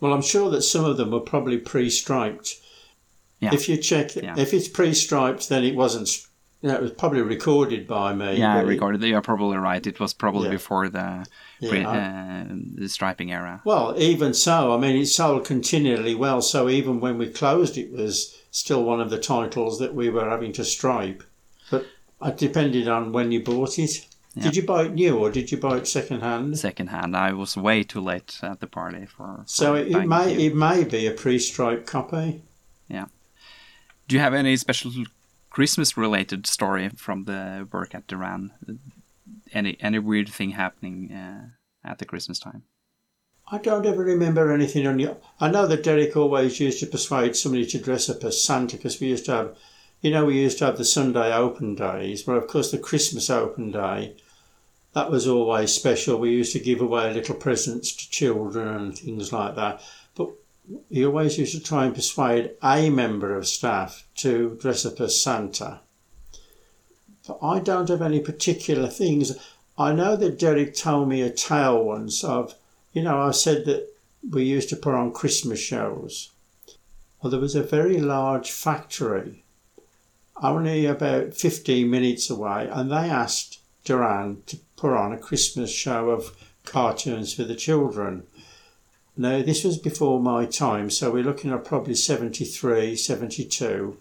Well, 0.00 0.14
I'm 0.14 0.22
sure 0.22 0.48
that 0.48 0.62
some 0.62 0.86
of 0.86 0.96
them 0.96 1.10
were 1.10 1.20
probably 1.20 1.58
pre-striped. 1.58 2.62
Yeah. 3.40 3.54
If 3.54 3.68
you 3.68 3.76
check, 3.76 4.16
Yeah. 4.16 4.34
if 4.38 4.54
it's 4.54 4.68
pre-striped, 4.68 5.48
then 5.48 5.62
it 5.64 5.74
wasn't. 5.74 6.08
You 6.62 6.70
know, 6.70 6.76
it 6.76 6.82
was 6.82 6.92
probably 6.92 7.20
recorded 7.20 7.86
by 7.86 8.14
me. 8.14 8.36
Yeah, 8.38 8.58
it- 8.60 8.64
recorded. 8.66 9.02
You're 9.02 9.20
probably 9.20 9.58
right. 9.58 9.86
It 9.86 10.00
was 10.00 10.14
probably 10.14 10.46
Yeah. 10.46 10.52
before 10.52 10.88
the 10.88 11.26
Yeah, 11.60 11.70
pre- 11.70 11.84
uh, 11.84 12.44
the 12.82 12.88
striping 12.88 13.30
era. 13.30 13.60
Well, 13.64 13.94
even 13.98 14.32
so, 14.32 14.72
I 14.74 14.78
mean, 14.78 14.96
it 14.96 15.06
sold 15.06 15.44
continually 15.44 16.14
well. 16.14 16.40
So 16.40 16.68
even 16.70 16.98
when 16.98 17.18
we 17.18 17.28
closed, 17.28 17.76
it 17.76 17.92
was 17.92 18.34
still 18.50 18.82
one 18.84 19.00
of 19.02 19.10
the 19.10 19.18
titles 19.18 19.78
that 19.80 19.94
we 19.94 20.08
were 20.08 20.28
having 20.28 20.52
to 20.54 20.64
stripe. 20.64 21.22
But 21.70 21.84
it 22.24 22.38
depended 22.38 22.88
on 22.88 23.12
when 23.12 23.32
you 23.32 23.40
bought 23.44 23.78
it. 23.78 24.06
Yeah. 24.34 24.44
Did 24.44 24.56
you 24.56 24.62
buy 24.62 24.84
it 24.84 24.94
new 24.94 25.18
or 25.18 25.30
did 25.30 25.52
you 25.52 25.58
buy 25.58 25.76
it 25.76 25.86
second 25.86 26.20
hand? 26.22 26.58
Second 26.58 26.88
hand. 26.88 27.14
I 27.16 27.32
was 27.32 27.56
way 27.56 27.82
too 27.82 28.00
late 28.00 28.38
at 28.42 28.60
the 28.60 28.66
party 28.66 29.04
for. 29.06 29.42
So 29.46 29.74
it, 29.74 29.88
it 29.88 30.06
may 30.06 30.34
new. 30.34 30.40
it 30.46 30.54
may 30.56 30.84
be 30.84 31.06
a 31.06 31.10
pre-striped 31.12 31.86
copy. 31.86 32.42
Do 34.08 34.14
you 34.14 34.20
have 34.20 34.34
any 34.34 34.56
special 34.56 34.92
Christmas 35.50 35.96
related 35.96 36.46
story 36.46 36.88
from 36.90 37.24
the 37.24 37.68
work 37.72 37.94
at 37.94 38.06
Derann? 38.06 38.50
Any 39.52 39.76
any 39.80 39.98
weird 39.98 40.28
thing 40.28 40.50
happening 40.50 41.12
uh, 41.12 41.48
at 41.84 41.98
the 41.98 42.04
Christmas 42.04 42.38
time? 42.38 42.62
I 43.50 43.58
don't 43.58 43.86
ever 43.86 44.02
remember 44.02 44.52
anything 44.52 44.86
on 44.86 44.98
you. 44.98 45.16
I 45.40 45.50
know 45.50 45.66
that 45.68 45.84
Derek 45.84 46.16
always 46.16 46.58
used 46.58 46.80
to 46.80 46.86
persuade 46.86 47.36
somebody 47.36 47.64
to 47.66 47.78
dress 47.78 48.10
up 48.10 48.24
as 48.24 48.42
Santa 48.42 48.76
because 48.76 49.00
we 49.00 49.08
used 49.08 49.26
to 49.26 49.32
have, 49.32 49.58
you 50.00 50.10
know, 50.10 50.24
we 50.24 50.40
used 50.40 50.58
to 50.58 50.66
have 50.66 50.78
the 50.78 50.84
Sunday 50.84 51.32
open 51.32 51.76
days, 51.76 52.24
but 52.24 52.32
of 52.36 52.48
course 52.48 52.72
the 52.72 52.78
Christmas 52.78 53.30
open 53.30 53.70
day, 53.70 54.16
that 54.94 55.12
was 55.12 55.28
always 55.28 55.72
special. 55.72 56.18
We 56.18 56.30
used 56.30 56.52
to 56.54 56.58
give 56.58 56.80
away 56.80 57.12
little 57.14 57.36
presents 57.36 57.92
to 57.92 58.10
children 58.10 58.68
and 58.68 58.98
things 58.98 59.32
like 59.32 59.54
that. 59.54 59.80
He 60.90 61.04
always 61.04 61.38
used 61.38 61.54
to 61.54 61.62
try 61.62 61.86
and 61.86 61.94
persuade 61.94 62.52
a 62.62 62.90
member 62.90 63.36
of 63.36 63.46
staff 63.46 64.06
to 64.16 64.58
dress 64.60 64.84
up 64.84 65.00
as 65.00 65.20
Santa. 65.20 65.80
But 67.26 67.38
I 67.42 67.58
don't 67.58 67.88
have 67.88 68.02
any 68.02 68.20
particular 68.20 68.88
things. 68.88 69.36
I 69.78 69.92
know 69.92 70.16
that 70.16 70.38
Derek 70.38 70.74
told 70.74 71.08
me 71.08 71.22
a 71.22 71.30
tale 71.30 71.82
once 71.82 72.24
of, 72.24 72.54
you 72.92 73.02
know, 73.02 73.20
I 73.20 73.30
said 73.32 73.64
that 73.66 73.88
we 74.28 74.44
used 74.44 74.68
to 74.70 74.76
put 74.76 74.94
on 74.94 75.12
Christmas 75.12 75.60
shows. 75.60 76.30
Well, 77.20 77.30
there 77.30 77.40
was 77.40 77.54
a 77.54 77.62
very 77.62 77.98
large 77.98 78.50
factory 78.50 79.44
only 80.42 80.86
about 80.86 81.34
15 81.34 81.88
minutes 81.88 82.28
away, 82.28 82.68
and 82.70 82.90
they 82.90 83.10
asked 83.10 83.60
Derann 83.84 84.44
to 84.46 84.58
put 84.76 84.92
on 84.92 85.12
a 85.12 85.18
Christmas 85.18 85.70
show 85.70 86.10
of 86.10 86.36
cartoons 86.64 87.32
for 87.32 87.44
the 87.44 87.54
children. 87.54 88.24
Now, 89.18 89.40
this 89.40 89.64
was 89.64 89.78
before 89.78 90.20
my 90.20 90.44
time, 90.44 90.90
so 90.90 91.10
we're 91.10 91.24
looking 91.24 91.50
at 91.50 91.64
probably 91.64 91.94
73, 91.94 92.94
72. 92.96 93.96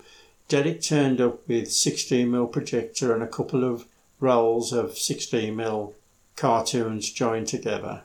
Derek 0.49 0.81
turned 0.81 1.21
up 1.21 1.47
with 1.47 1.69
16mm 1.69 2.51
projector 2.51 3.13
and 3.13 3.23
a 3.23 3.27
couple 3.27 3.63
of 3.63 3.85
rolls 4.19 4.73
of 4.73 4.91
16mm 4.91 5.93
cartoons 6.35 7.11
joined 7.13 7.47
together. 7.47 8.01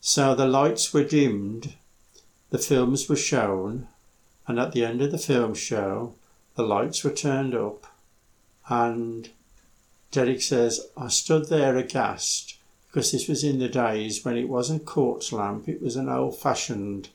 So 0.00 0.36
the 0.36 0.46
lights 0.46 0.94
were 0.94 1.02
dimmed, 1.02 1.74
the 2.50 2.58
films 2.58 3.08
were 3.08 3.16
shown, 3.16 3.88
and 4.46 4.60
at 4.60 4.70
the 4.70 4.84
end 4.84 5.02
of 5.02 5.10
the 5.10 5.18
film 5.18 5.54
show, 5.54 6.14
the 6.54 6.62
lights 6.62 7.02
were 7.02 7.10
turned 7.10 7.56
up, 7.56 7.86
and 8.68 9.30
Derek 10.12 10.42
says, 10.42 10.86
I 10.96 11.08
stood 11.08 11.48
there 11.48 11.76
aghast 11.76 12.59
because 12.90 13.12
this 13.12 13.28
was 13.28 13.44
in 13.44 13.60
the 13.60 13.68
days 13.68 14.24
when 14.24 14.36
it 14.36 14.48
wasn't 14.48 14.84
quartz 14.84 15.32
lamp, 15.32 15.68
it 15.68 15.80
was 15.80 15.94
an 15.94 16.08
old 16.08 16.36
fashioned 16.36 17.08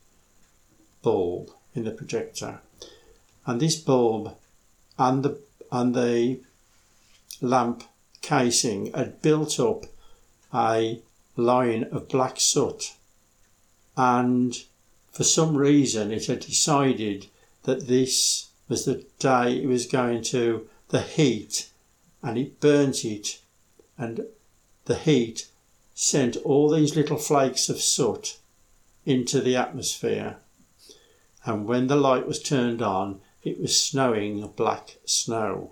bulb 1.01 1.51
in 1.73 1.83
the 1.83 1.91
projector. 1.91 2.61
And 3.45 3.59
this 3.59 3.75
bulb 3.75 4.35
and 4.97 5.23
the 5.23 5.39
and 5.71 5.93
the 5.93 6.39
lamp 7.41 7.83
casing 8.21 8.93
had 8.93 9.21
built 9.21 9.59
up 9.59 9.85
a 10.53 11.01
line 11.35 11.83
of 11.91 12.07
black 12.07 12.39
soot 12.39 12.93
and 13.97 14.63
for 15.11 15.23
some 15.23 15.57
reason 15.57 16.11
it 16.11 16.25
had 16.27 16.39
decided 16.39 17.27
that 17.63 17.87
this 17.87 18.49
was 18.69 18.85
the 18.85 19.05
day 19.19 19.57
it 19.57 19.67
was 19.67 19.85
going 19.85 20.23
to 20.23 20.67
the 20.89 21.01
heat 21.01 21.69
and 22.23 22.37
it 22.37 22.59
burnt 22.59 23.03
it 23.03 23.41
and 23.97 24.25
the 24.85 24.95
heat 24.95 25.47
sent 25.95 26.35
all 26.37 26.69
these 26.69 26.95
little 26.95 27.17
flakes 27.17 27.69
of 27.69 27.81
soot 27.81 28.37
into 29.05 29.39
the 29.39 29.55
atmosphere. 29.55 30.35
And 31.45 31.65
when 31.65 31.87
the 31.87 31.95
light 31.95 32.27
was 32.27 32.41
turned 32.41 32.81
on, 32.81 33.21
it 33.43 33.59
was 33.59 33.79
snowing 33.79 34.45
black 34.55 34.97
snow. 35.05 35.71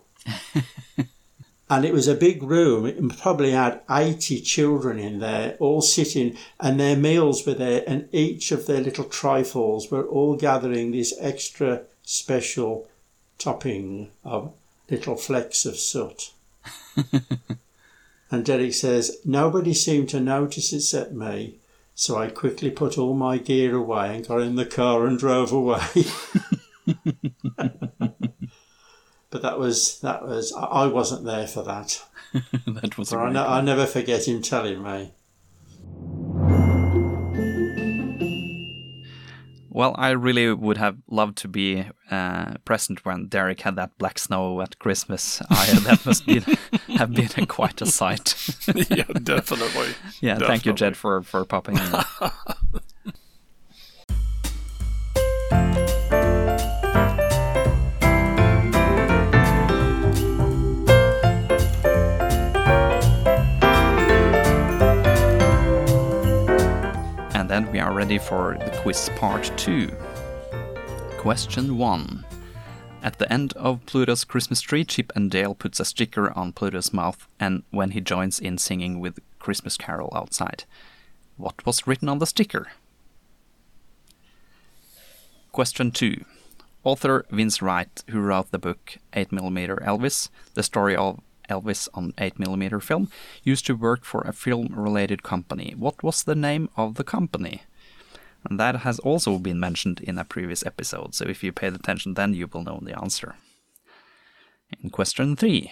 and 1.69 1.85
it 1.85 1.93
was 1.93 2.07
a 2.07 2.15
big 2.15 2.41
room. 2.41 2.85
It 2.85 3.17
probably 3.17 3.51
had 3.51 3.81
80 3.89 4.41
children 4.41 4.97
in 4.97 5.19
there, 5.19 5.57
all 5.59 5.81
sitting, 5.81 6.37
and 6.59 6.79
their 6.79 6.95
meals 6.95 7.45
were 7.45 7.55
there, 7.55 7.83
and 7.85 8.07
each 8.13 8.51
of 8.51 8.65
their 8.65 8.81
little 8.81 9.05
trifles 9.05 9.91
were 9.91 10.05
all 10.05 10.35
gathering 10.35 10.91
this 10.91 11.13
extra 11.19 11.81
special 12.03 12.87
topping 13.37 14.11
of 14.23 14.53
little 14.89 15.15
flecks 15.15 15.65
of 15.65 15.77
soot. 15.77 16.31
And 18.33 18.43
Derek 18.43 18.73
says, 18.73 19.19
Nobody 19.23 19.75
seemed 19.75 20.09
to 20.09 20.19
notice 20.19 20.73
except 20.73 21.11
me. 21.13 21.59
So 21.93 22.17
I 22.17 22.29
quickly 22.29 22.71
put 22.71 22.97
all 22.97 23.13
my 23.13 23.37
gear 23.37 23.75
away 23.75 24.15
and 24.15 24.27
got 24.27 24.41
in 24.41 24.55
the 24.55 24.65
car 24.65 25.05
and 25.05 25.19
drove 25.19 25.51
away. 25.51 25.85
but 29.29 29.43
that 29.43 29.59
was 29.59 29.99
that 29.99 30.25
was 30.25 30.51
I 30.51 30.87
wasn't 30.87 31.25
there 31.25 31.45
for 31.45 31.61
that. 31.61 32.03
that 32.65 32.97
was. 32.97 33.13
I, 33.13 33.31
ne- 33.31 33.39
I 33.39 33.61
never 33.61 33.85
forget 33.85 34.27
him 34.27 34.41
telling 34.41 34.81
me. 34.81 35.11
Well, 39.73 39.95
I 39.97 40.11
really 40.11 40.53
would 40.53 40.77
have 40.77 40.97
loved 41.09 41.35
to 41.39 41.47
be 41.47 41.85
uh, 42.11 42.53
present 42.63 43.03
when 43.05 43.25
Derek 43.25 43.61
had 43.61 43.75
that 43.75 43.97
black 43.97 44.19
snow 44.19 44.61
at 44.61 44.77
Christmas. 44.77 45.41
I, 45.49 45.65
that 45.85 46.05
must 46.05 46.27
be, 46.27 46.41
have 46.95 47.11
been 47.11 47.47
quite 47.47 47.81
a 47.81 47.87
sight. 47.87 48.35
yeah, 48.75 49.05
definitely. 49.05 49.95
yeah, 50.21 50.33
definitely. 50.33 50.47
thank 50.47 50.65
you, 50.67 50.73
Ged, 50.73 50.95
for, 50.95 51.23
for 51.23 51.43
popping 51.43 51.77
in. 51.77 51.91
Then 67.53 67.71
we 67.71 67.77
are 67.77 67.93
ready 67.93 68.17
for 68.17 68.57
the 68.65 68.71
quiz 68.81 69.11
part 69.15 69.51
2. 69.57 69.87
Question 71.19 71.77
1. 71.77 72.25
At 73.03 73.19
the 73.19 73.31
end 73.31 73.53
of 73.53 73.85
Pluto's 73.85 74.23
Christmas 74.23 74.59
tree, 74.59 74.83
Chip 74.83 75.11
and 75.15 75.29
Dale 75.29 75.53
puts 75.53 75.79
a 75.79 75.85
sticker 75.85 76.31
on 76.31 76.51
Pluto's 76.51 76.91
mouth 76.91 77.27
and 77.39 77.61
when 77.69 77.91
he 77.91 78.01
joins 78.01 78.39
in 78.39 78.57
singing 78.57 78.99
with 78.99 79.19
Christmas 79.37 79.77
Carol 79.77 80.11
outside. 80.15 80.63
What 81.37 81.63
was 81.63 81.85
written 81.85 82.09
on 82.09 82.17
the 82.17 82.25
sticker? 82.25 82.71
Question 85.51 85.91
2. 85.91 86.25
Author 86.83 87.23
Vince 87.29 87.61
Wright, 87.61 88.03
who 88.09 88.19
wrote 88.19 88.49
the 88.49 88.57
book 88.57 88.97
8mm 89.13 89.79
Elvis, 89.85 90.29
the 90.55 90.63
story 90.63 90.95
of 90.95 91.19
Elvis 91.49 91.87
on 91.93 92.13
8mm 92.13 92.81
film, 92.81 93.09
used 93.43 93.65
to 93.65 93.75
work 93.75 94.03
for 94.05 94.21
a 94.21 94.33
film 94.33 94.69
related 94.75 95.23
company. 95.23 95.73
What 95.77 96.03
was 96.03 96.23
the 96.23 96.35
name 96.35 96.69
of 96.77 96.95
the 96.95 97.03
company? 97.03 97.63
And 98.49 98.59
that 98.59 98.77
has 98.77 98.99
also 98.99 99.37
been 99.37 99.59
mentioned 99.59 100.01
in 100.01 100.17
a 100.17 100.25
previous 100.25 100.65
episode, 100.65 101.15
so 101.15 101.25
if 101.25 101.43
you 101.43 101.51
paid 101.51 101.73
attention 101.73 102.15
then 102.15 102.33
you 102.33 102.47
will 102.47 102.63
know 102.63 102.79
the 102.81 102.99
answer. 102.99 103.35
In 104.81 104.89
question 104.89 105.35
3. 105.35 105.71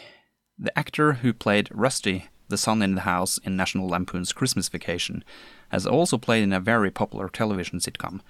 The 0.57 0.77
actor 0.77 1.13
who 1.13 1.33
played 1.33 1.69
Rusty, 1.71 2.29
the 2.47 2.57
son 2.57 2.81
in 2.81 2.95
the 2.95 3.01
house 3.01 3.39
in 3.39 3.55
National 3.57 3.87
Lampoon's 3.87 4.31
Christmas 4.31 4.69
Vacation, 4.69 5.23
has 5.69 5.87
also 5.87 6.17
played 6.17 6.43
in 6.43 6.53
a 6.53 6.59
very 6.59 6.91
popular 6.91 7.27
television 7.27 7.79
sitcom. 7.79 8.21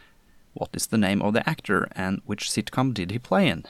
What 0.53 0.69
is 0.73 0.87
the 0.87 0.97
name 0.97 1.21
of 1.21 1.33
the 1.33 1.47
actor 1.49 1.87
and 1.91 2.21
which 2.25 2.49
sitcom 2.49 2.93
did 2.93 3.11
he 3.11 3.19
play 3.19 3.47
in? 3.47 3.65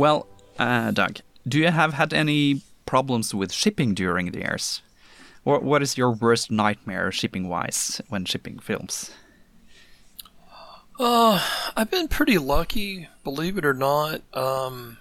Well, 0.00 0.26
uh, 0.58 0.92
Doug, 0.92 1.18
do 1.46 1.58
you 1.58 1.68
have 1.68 1.92
had 1.92 2.14
any 2.14 2.62
problems 2.86 3.34
with 3.34 3.52
shipping 3.52 3.92
during 3.92 4.30
the 4.30 4.38
years? 4.38 4.80
Or 5.44 5.60
what 5.60 5.82
is 5.82 5.98
your 5.98 6.10
worst 6.10 6.50
nightmare 6.50 7.12
shipping 7.12 7.50
wise 7.50 8.00
when 8.08 8.24
shipping 8.24 8.60
films? 8.60 9.10
Uh, 10.98 11.46
I've 11.76 11.90
been 11.90 12.08
pretty 12.08 12.38
lucky, 12.38 13.08
believe 13.24 13.58
it 13.58 13.66
or 13.66 13.74
not. 13.74 14.22
Um, 14.32 14.96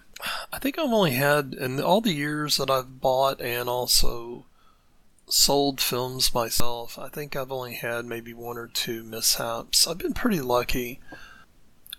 I 0.52 0.60
think 0.60 0.78
I've 0.78 0.92
only 0.92 1.12
had, 1.12 1.54
in 1.54 1.82
all 1.82 2.02
the 2.02 2.12
years 2.12 2.58
that 2.58 2.70
I've 2.70 3.00
bought 3.00 3.40
and 3.40 3.70
also 3.70 4.48
sold 5.30 5.80
films 5.80 6.34
myself, 6.34 7.00
I 7.00 7.08
think 7.08 7.38
I've 7.38 7.54
only 7.54 7.76
had 7.76 8.04
maybe 8.04 8.34
one 8.34 8.58
or 8.58 8.68
two 8.68 9.06
mishaps. 9.06 9.88
I've 9.88 9.98
been 9.98 10.14
pretty 10.14 10.42
lucky. 10.42 11.00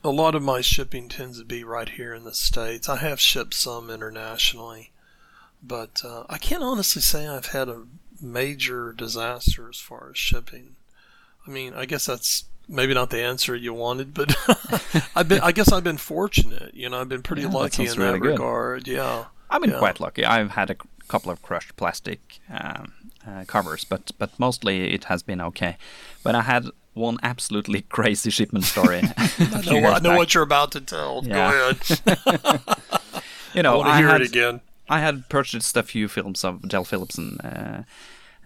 A 0.03 0.11
lot 0.11 0.35
of 0.35 0.43
my 0.43 0.61
shipping 0.63 1.09
tends 1.09 1.39
to 1.39 1.45
be 1.45 1.63
right 1.63 1.89
here 1.89 2.15
in 2.15 2.25
the 2.25 2.33
States. 2.35 2.89
I 2.89 2.97
have 2.97 3.21
shipped 3.21 3.53
some 3.55 3.91
internationally, 3.91 4.93
but 5.63 6.01
uh, 6.05 6.25
I 6.29 6.39
can't 6.39 6.63
honestly 6.63 7.03
say 7.03 7.27
I've 7.29 7.47
had 7.47 7.69
a 7.69 7.83
major 8.21 8.93
disaster 8.93 9.69
as 9.69 9.79
far 9.79 10.09
as 10.11 10.19
shipping. 10.19 10.77
I 11.47 11.51
mean, 11.51 11.75
I 11.75 11.85
guess 11.85 12.07
that's 12.07 12.45
maybe 12.67 12.95
not 12.95 13.11
the 13.11 13.21
answer 13.23 13.55
you 13.55 13.75
wanted, 13.75 14.15
but 14.15 14.35
I've 15.17 15.29
been, 15.29 15.41
I 15.43 15.53
guess 15.53 15.71
I've 15.71 15.85
been 15.85 15.99
fortunate. 15.99 16.73
You 16.75 16.89
know, 16.89 17.01
I've 17.01 17.09
been 17.11 17.23
pretty 17.23 17.43
Yeah, 17.43 17.49
that 17.49 17.55
lucky 17.55 17.83
in 17.83 17.89
sounds 17.89 17.99
that 17.99 18.21
good. 18.21 18.31
regard. 18.33 18.89
Yeah. 18.89 19.27
I've 19.51 19.61
been 19.61 19.71
Yeah. 19.71 19.79
quite 19.79 20.01
lucky. 20.01 20.25
I've 20.25 20.53
had 20.53 20.71
a 20.71 20.77
couple 21.09 21.31
of 21.31 21.43
crushed 21.43 21.77
plastic 21.77 22.39
um, 22.51 22.93
uh, 23.27 23.45
covers, 23.47 23.85
but 23.85 24.13
but 24.19 24.31
mostly 24.39 24.95
it 24.95 25.05
has 25.05 25.23
been 25.23 25.41
okay. 25.43 25.77
But 26.23 26.35
I 26.37 26.43
had 26.43 26.67
one 26.95 27.19
absolutely 27.23 27.83
crazy 27.89 28.31
shipment 28.31 28.65
story. 28.65 29.03
I 29.17 29.63
know, 29.67 29.89
I 29.89 29.99
know 30.01 30.17
what 30.17 30.35
you're 30.35 30.43
about 30.43 30.73
to 30.73 30.81
tell. 30.81 31.23
Yeah. 31.25 31.51
Go 31.51 31.71
ahead. 31.71 32.01
you 33.55 33.61
I 33.61 33.63
know. 33.63 33.79
want 33.79 33.89
to 33.89 33.93
I 33.93 33.99
hear 33.99 34.09
had, 34.09 34.21
it 34.21 34.29
again. 34.29 34.61
I 34.89 35.01
had 35.01 35.29
purchased 35.29 35.77
a 35.77 35.83
few 35.83 36.09
films 36.09 36.45
of 36.45 36.69
Del 36.69 36.85
Phillipson 36.85 37.39
uh, 37.41 37.83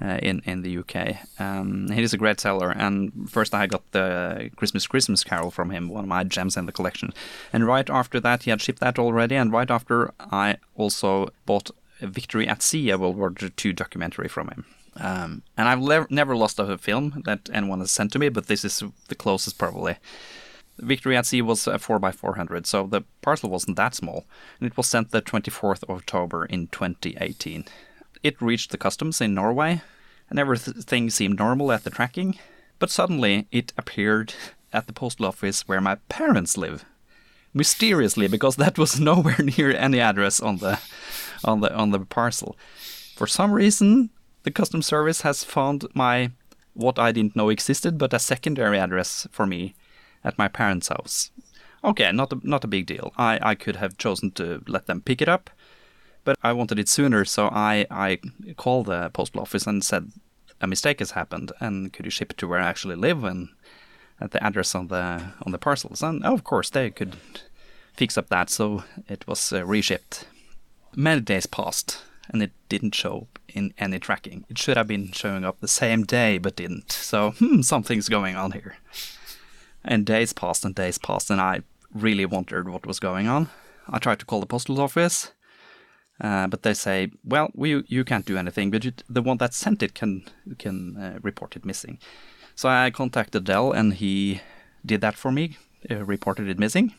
uh, 0.00 0.18
in 0.22 0.42
in 0.44 0.62
the 0.62 0.78
UK. 0.78 1.16
Um, 1.38 1.88
he 1.90 2.02
is 2.02 2.12
a 2.12 2.18
great 2.18 2.40
seller, 2.40 2.70
and 2.70 3.30
first 3.30 3.54
I 3.54 3.66
got 3.66 3.82
the 3.92 4.50
Christmas 4.56 4.86
Christmas 4.86 5.24
Carol 5.24 5.50
from 5.50 5.70
him, 5.70 5.88
one 5.88 6.04
of 6.04 6.08
my 6.08 6.24
gems 6.24 6.56
in 6.56 6.66
the 6.66 6.72
collection. 6.72 7.12
And 7.52 7.66
right 7.66 7.88
after 7.88 8.20
that, 8.20 8.42
he 8.42 8.50
had 8.50 8.60
shipped 8.60 8.80
that 8.80 8.98
already, 8.98 9.36
and 9.36 9.52
right 9.52 9.70
after 9.70 10.12
I 10.18 10.56
also 10.74 11.30
bought 11.46 11.70
Victory 12.00 12.48
at 12.48 12.62
Sea, 12.62 12.90
a 12.90 12.98
World 12.98 13.16
War 13.16 13.32
II 13.64 13.72
documentary 13.72 14.28
from 14.28 14.48
him. 14.48 14.64
Um, 14.96 15.42
and 15.56 15.68
I've 15.68 15.80
lev- 15.80 16.10
never 16.10 16.36
lost 16.36 16.58
a 16.58 16.78
film 16.78 17.22
that 17.24 17.50
anyone 17.52 17.80
has 17.80 17.90
sent 17.90 18.12
to 18.12 18.18
me, 18.18 18.28
but 18.28 18.46
this 18.46 18.64
is 18.64 18.82
the 19.08 19.14
closest 19.14 19.58
probably. 19.58 19.96
Victory 20.78 21.16
at 21.16 21.26
Sea 21.26 21.42
was 21.42 21.66
a 21.66 21.74
4x400, 21.74 22.66
so 22.66 22.86
the 22.86 23.02
parcel 23.22 23.50
wasn't 23.50 23.76
that 23.76 23.94
small, 23.94 24.24
and 24.58 24.66
it 24.66 24.76
was 24.76 24.86
sent 24.88 25.10
the 25.10 25.22
24th 25.22 25.84
of 25.84 25.90
October 25.90 26.44
in 26.44 26.66
2018. 26.68 27.64
It 28.22 28.42
reached 28.42 28.70
the 28.70 28.78
customs 28.78 29.20
in 29.20 29.34
Norway, 29.34 29.82
and 30.28 30.38
everything 30.38 31.10
seemed 31.10 31.38
normal 31.38 31.70
at 31.70 31.84
the 31.84 31.90
tracking, 31.90 32.38
but 32.78 32.90
suddenly 32.90 33.46
it 33.52 33.72
appeared 33.76 34.34
at 34.72 34.86
the 34.86 34.92
postal 34.92 35.26
office 35.26 35.68
where 35.68 35.80
my 35.80 35.96
parents 36.08 36.56
live. 36.56 36.84
Mysteriously, 37.52 38.26
because 38.26 38.56
that 38.56 38.78
was 38.78 38.98
nowhere 39.10 39.38
near 39.38 39.70
any 39.70 40.00
address 40.00 40.40
on 40.40 40.58
the 40.58 40.80
on 41.44 41.60
the 41.60 41.72
on 41.72 41.90
the 41.90 42.00
parcel. 42.00 42.56
For 43.14 43.28
some 43.28 43.52
reason, 43.52 44.10
the 44.44 44.50
customs 44.50 44.86
service 44.86 45.22
has 45.22 45.44
found 45.44 45.86
my 45.94 46.30
what 46.74 46.98
I 46.98 47.12
didn't 47.12 47.36
know 47.36 47.50
existed, 47.50 47.98
but 47.98 48.14
a 48.14 48.18
secondary 48.18 48.78
address 48.78 49.26
for 49.30 49.46
me 49.46 49.74
at 50.22 50.38
my 50.38 50.48
parents' 50.48 50.88
house. 50.88 51.30
Okay, 51.82 52.10
not 52.12 52.32
a, 52.32 52.40
not 52.42 52.64
a 52.64 52.68
big 52.68 52.86
deal. 52.86 53.12
I, 53.16 53.38
I 53.42 53.54
could 53.54 53.76
have 53.76 53.98
chosen 53.98 54.30
to 54.32 54.62
let 54.66 54.86
them 54.86 55.00
pick 55.00 55.20
it 55.22 55.28
up, 55.28 55.50
but 56.24 56.36
I 56.42 56.52
wanted 56.52 56.78
it 56.78 56.88
sooner, 56.88 57.24
so 57.24 57.48
I, 57.48 57.86
I 57.90 58.18
called 58.56 58.86
the 58.86 59.10
postal 59.10 59.42
office 59.42 59.66
and 59.66 59.84
said 59.84 60.10
a 60.60 60.66
mistake 60.66 60.98
has 61.00 61.12
happened, 61.12 61.52
and 61.60 61.92
could 61.92 62.06
you 62.06 62.10
ship 62.10 62.32
it 62.32 62.38
to 62.38 62.48
where 62.48 62.60
I 62.60 62.68
actually 62.68 62.96
live 62.96 63.22
and 63.22 63.48
at 64.20 64.30
the 64.30 64.42
address 64.42 64.74
on 64.74 64.88
the 64.88 65.32
on 65.44 65.52
the 65.52 65.58
parcels? 65.58 66.02
And 66.02 66.24
of 66.24 66.42
course 66.42 66.70
they 66.70 66.90
could 66.90 67.16
fix 67.92 68.16
up 68.16 68.28
that, 68.30 68.50
so 68.50 68.84
it 69.08 69.26
was 69.28 69.52
uh, 69.52 69.60
reshipped. 69.60 70.24
Many 70.96 71.20
days 71.20 71.46
passed, 71.46 72.02
and 72.30 72.42
it 72.42 72.52
didn't 72.68 72.94
show 72.94 73.28
in 73.48 73.74
any 73.78 73.98
tracking. 73.98 74.44
It 74.48 74.58
should 74.58 74.76
have 74.76 74.88
been 74.88 75.12
showing 75.12 75.44
up 75.44 75.60
the 75.60 75.68
same 75.68 76.04
day, 76.04 76.38
but 76.38 76.56
didn't. 76.56 76.92
So 76.92 77.32
hmm, 77.32 77.60
something's 77.62 78.08
going 78.08 78.36
on 78.36 78.52
here. 78.52 78.76
And 79.84 80.06
days 80.06 80.32
passed 80.32 80.64
and 80.64 80.74
days 80.74 80.98
passed, 80.98 81.30
and 81.30 81.40
I 81.40 81.62
really 81.92 82.26
wondered 82.26 82.68
what 82.68 82.86
was 82.86 82.98
going 82.98 83.28
on. 83.28 83.50
I 83.88 83.98
tried 83.98 84.18
to 84.20 84.26
call 84.26 84.40
the 84.40 84.46
postal 84.46 84.80
office, 84.80 85.32
uh, 86.20 86.46
but 86.46 86.62
they 86.62 86.74
say, 86.74 87.10
"Well, 87.22 87.50
we, 87.54 87.84
you 87.86 88.04
can't 88.04 88.24
do 88.24 88.38
anything, 88.38 88.70
but 88.70 88.84
you, 88.84 88.92
the 89.08 89.22
one 89.22 89.36
that 89.38 89.52
sent 89.52 89.82
it 89.82 89.94
can 89.94 90.24
can 90.58 90.96
uh, 90.96 91.18
report 91.22 91.56
it 91.56 91.64
missing." 91.64 91.98
So 92.54 92.68
I 92.68 92.90
contacted 92.90 93.44
Del, 93.44 93.72
and 93.72 93.94
he 93.94 94.40
did 94.86 95.00
that 95.02 95.16
for 95.16 95.30
me, 95.30 95.58
uh, 95.90 96.04
reported 96.04 96.48
it 96.48 96.58
missing. 96.58 96.94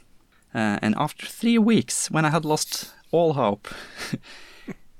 Uh, 0.54 0.80
and 0.82 0.96
after 0.98 1.26
three 1.26 1.58
weeks, 1.58 2.12
when 2.12 2.24
I 2.24 2.30
had 2.30 2.46
lost 2.46 2.94
all 3.12 3.34
hope, 3.34 3.68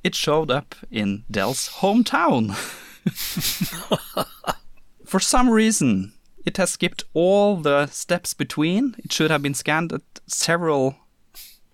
it 0.06 0.14
showed 0.14 0.52
up 0.52 0.76
in 0.92 1.24
Del's 1.32 1.68
hometown. 1.82 2.54
for 5.06 5.20
some 5.20 5.50
reason, 5.50 6.14
it 6.46 6.58
has 6.58 6.70
skipped 6.70 7.04
all 7.16 7.58
the 7.58 7.88
steps 7.88 8.36
between. 8.36 8.96
It 9.00 9.12
should 9.12 9.32
have 9.32 9.42
been 9.42 9.56
scanned 9.56 9.92
at 9.92 10.04
several 10.28 10.96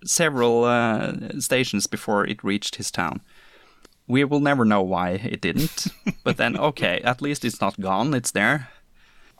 several 0.05 0.63
uh, 0.63 1.13
stations 1.39 1.87
before 1.87 2.25
it 2.25 2.43
reached 2.43 2.77
his 2.77 2.89
town. 2.89 3.19
We 4.07 4.23
will 4.23 4.39
never 4.39 4.63
know 4.63 4.81
why 4.81 5.11
it 5.11 5.41
didn't. 5.41 5.87
but 6.23 6.37
then, 6.37 6.57
okay, 6.57 7.01
at 7.03 7.21
least 7.21 7.43
it's 7.43 7.61
not 7.61 7.81
gone. 7.81 8.13
It's 8.13 8.31
there. 8.31 8.69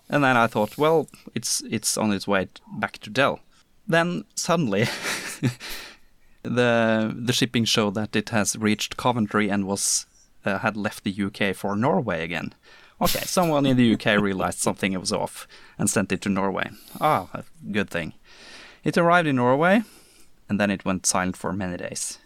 And 0.10 0.22
then 0.22 0.36
I 0.36 0.48
thought, 0.48 0.78
well, 0.78 1.08
it's 1.34 1.62
it's 1.62 1.98
on 1.98 2.12
its 2.12 2.28
way 2.28 2.50
back 2.78 2.98
to 3.00 3.10
Dell. 3.10 3.40
Then 3.88 4.26
suddenly, 4.36 4.88
the 6.44 7.14
the 7.16 7.34
shipping 7.34 7.66
showed 7.66 7.96
that 7.96 8.16
it 8.16 8.30
has 8.30 8.56
reached 8.56 8.98
Coventry 8.98 9.50
and 9.50 9.66
was 9.66 10.06
uh, 10.46 10.60
had 10.60 10.76
left 10.76 11.04
the 11.04 11.24
UK 11.24 11.56
for 11.56 11.76
Norway 11.76 12.24
again. 12.24 12.54
Okay, 13.02 13.22
someone 13.26 13.66
in 13.66 13.78
the 13.78 13.94
UK 13.94 14.06
realized 14.22 14.60
something 14.60 14.98
was 15.00 15.12
off 15.12 15.48
and 15.78 15.90
sent 15.90 16.12
it 16.12 16.22
to 16.22 16.30
Norway. 16.30 16.70
Ah, 17.00 17.30
a 17.34 17.44
good 17.72 17.90
thing. 17.90 18.14
It 18.84 18.98
arrived 18.98 19.28
in 19.28 19.36
Norway, 19.36 19.84
and 20.50 20.60
then 20.60 20.72
it 20.72 20.86
went 20.86 21.06
silent 21.06 21.38
for 21.38 21.54
many 21.54 21.78
days. 21.78 22.20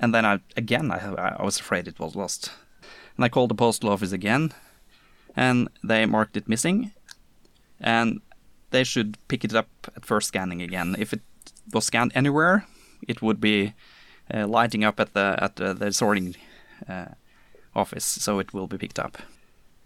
And 0.00 0.14
then 0.14 0.24
I 0.24 0.40
again 0.56 0.90
I, 0.90 0.98
I 1.38 1.44
was 1.44 1.58
afraid 1.58 1.88
it 1.88 2.00
was 2.00 2.16
lost, 2.16 2.52
and 3.16 3.24
I 3.24 3.28
called 3.28 3.50
the 3.50 3.54
postal 3.54 3.90
office 3.90 4.12
again, 4.12 4.52
and 5.34 5.68
they 5.82 6.06
marked 6.06 6.36
it 6.36 6.48
missing, 6.48 6.92
and 7.80 8.20
they 8.70 8.84
should 8.84 9.16
pick 9.28 9.44
it 9.44 9.54
up 9.54 9.68
at 9.96 10.04
first 10.04 10.28
scanning 10.28 10.62
again. 10.62 10.94
If 10.98 11.12
it 11.12 11.20
was 11.72 11.86
scanned 11.86 12.12
anywhere, 12.14 12.66
it 13.06 13.22
would 13.22 13.40
be 13.40 13.74
uh, 14.32 14.46
lighting 14.46 14.84
up 14.84 15.00
at 15.00 15.14
the 15.14 15.38
at 15.40 15.56
the, 15.56 15.74
the 15.74 15.92
sorting 15.92 16.36
uh, 16.88 17.06
office, 17.74 18.04
so 18.04 18.38
it 18.38 18.52
will 18.52 18.66
be 18.66 18.78
picked 18.78 18.98
up. 18.98 19.18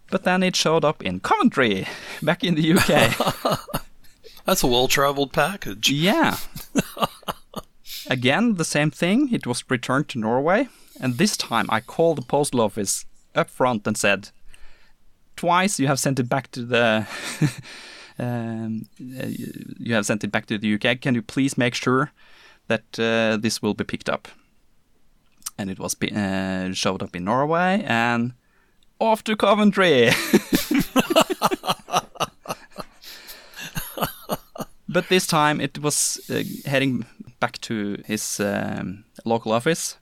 But 0.09 0.23
then 0.23 0.43
it 0.43 0.55
showed 0.55 0.85
up 0.85 1.01
in 1.03 1.19
Coventry, 1.19 1.87
back 2.21 2.43
in 2.43 2.55
the 2.55 2.73
UK. 2.73 3.59
That's 4.45 4.63
a 4.63 4.67
well 4.67 4.87
traveled 4.87 5.33
package. 5.33 5.89
Yeah. 5.89 6.37
Again, 8.09 8.55
the 8.55 8.65
same 8.65 8.91
thing. 8.91 9.33
It 9.33 9.47
was 9.47 9.63
returned 9.69 10.09
to 10.09 10.19
Norway. 10.19 10.67
And 10.99 11.17
this 11.17 11.37
time 11.37 11.67
I 11.69 11.79
called 11.79 12.17
the 12.17 12.21
postal 12.21 12.61
office 12.61 13.05
up 13.33 13.49
front 13.49 13.87
and 13.87 13.97
said, 13.97 14.29
Twice 15.35 15.79
you 15.79 15.87
have 15.87 15.99
sent 15.99 16.19
it 16.19 16.29
back 16.29 16.51
to 16.51 16.63
the. 16.63 17.07
um, 18.19 18.87
you 18.97 19.95
have 19.95 20.05
sent 20.05 20.23
it 20.23 20.31
back 20.31 20.45
to 20.47 20.57
the 20.57 20.75
UK. 20.75 21.01
Can 21.01 21.15
you 21.15 21.21
please 21.21 21.57
make 21.57 21.73
sure 21.73 22.11
that 22.67 22.99
uh, 22.99 23.37
this 23.37 23.61
will 23.61 23.73
be 23.73 23.83
picked 23.83 24.09
up? 24.09 24.27
And 25.57 25.69
it 25.69 25.79
was 25.79 25.95
uh, 26.01 26.73
showed 26.73 27.03
up 27.03 27.15
in 27.15 27.25
Norway 27.25 27.83
and 27.85 28.33
off 28.99 29.23
to 29.25 29.35
Coventry. 29.35 30.09
but 34.89 35.09
this 35.09 35.27
time 35.27 35.59
it 35.59 35.79
was 35.79 36.19
uh, 36.29 36.43
heading 36.69 37.05
back 37.39 37.59
to 37.61 38.01
his 38.05 38.39
um, 38.39 39.03
local 39.25 39.51
office 39.51 39.97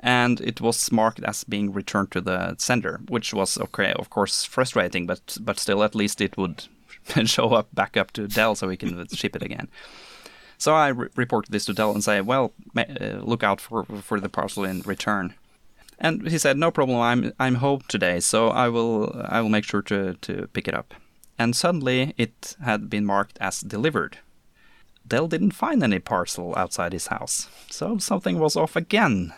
and 0.00 0.40
it 0.40 0.60
was 0.60 0.92
marked 0.92 1.20
as 1.24 1.42
being 1.44 1.72
returned 1.72 2.10
to 2.12 2.20
the 2.20 2.54
sender 2.58 3.00
which 3.08 3.34
was 3.34 3.58
okay 3.58 3.92
of 3.94 4.10
course 4.10 4.44
frustrating 4.44 5.06
but 5.06 5.36
but 5.40 5.58
still 5.58 5.82
at 5.82 5.94
least 5.94 6.20
it 6.20 6.36
would 6.36 6.66
show 7.24 7.48
up 7.50 7.74
back 7.74 7.96
up 7.96 8.12
to 8.12 8.28
Del 8.28 8.54
so 8.54 8.68
we 8.68 8.76
can 8.76 9.08
ship 9.08 9.34
it 9.34 9.42
again 9.42 9.68
so 10.58 10.74
I 10.74 10.88
re- 10.88 11.08
reported 11.16 11.52
this 11.52 11.64
to 11.66 11.72
Del 11.72 11.92
and 11.92 12.04
say 12.04 12.20
well 12.20 12.52
uh, 12.76 13.20
look 13.22 13.42
out 13.42 13.60
for 13.60 13.84
for 13.84 14.20
the 14.20 14.28
parcel 14.28 14.64
in 14.64 14.82
return 14.82 15.34
and 15.98 16.28
he 16.28 16.38
said, 16.38 16.56
"No 16.56 16.70
problem. 16.70 17.00
I'm 17.00 17.32
I'm 17.38 17.56
home 17.56 17.82
today, 17.88 18.20
so 18.20 18.48
I 18.48 18.68
will 18.68 19.20
I 19.28 19.40
will 19.40 19.48
make 19.48 19.64
sure 19.64 19.82
to 19.82 20.14
to 20.14 20.48
pick 20.52 20.68
it 20.68 20.74
up." 20.74 20.94
And 21.38 21.54
suddenly, 21.54 22.14
it 22.16 22.56
had 22.64 22.90
been 22.90 23.04
marked 23.04 23.38
as 23.40 23.60
delivered. 23.60 24.18
Del 25.06 25.28
didn't 25.28 25.52
find 25.52 25.82
any 25.82 25.98
parcel 25.98 26.54
outside 26.56 26.92
his 26.92 27.08
house, 27.08 27.48
so 27.70 27.98
something 27.98 28.38
was 28.38 28.56
off 28.56 28.76
again. 28.76 29.32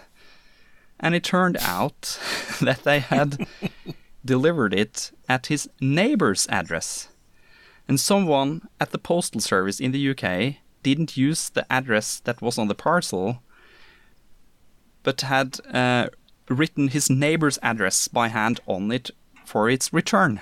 And 0.98 1.14
it 1.14 1.24
turned 1.24 1.56
out 1.60 2.18
that 2.60 2.84
they 2.84 2.98
had 2.98 3.46
delivered 4.24 4.74
it 4.74 5.12
at 5.28 5.46
his 5.46 5.68
neighbor's 5.80 6.46
address. 6.48 7.08
And 7.88 7.98
someone 7.98 8.68
at 8.78 8.90
the 8.90 8.98
postal 8.98 9.40
service 9.40 9.80
in 9.80 9.92
the 9.92 10.10
UK 10.10 10.56
didn't 10.82 11.16
use 11.16 11.48
the 11.48 11.70
address 11.70 12.20
that 12.20 12.42
was 12.42 12.58
on 12.58 12.68
the 12.68 12.74
parcel, 12.74 13.42
but 15.02 15.20
had 15.22 15.58
uh, 15.72 16.08
written 16.48 16.88
his 16.88 17.08
neighbor's 17.08 17.58
address 17.62 18.08
by 18.08 18.28
hand 18.28 18.60
on 18.66 18.90
it 18.90 19.10
for 19.44 19.68
its 19.68 19.92
return. 19.92 20.40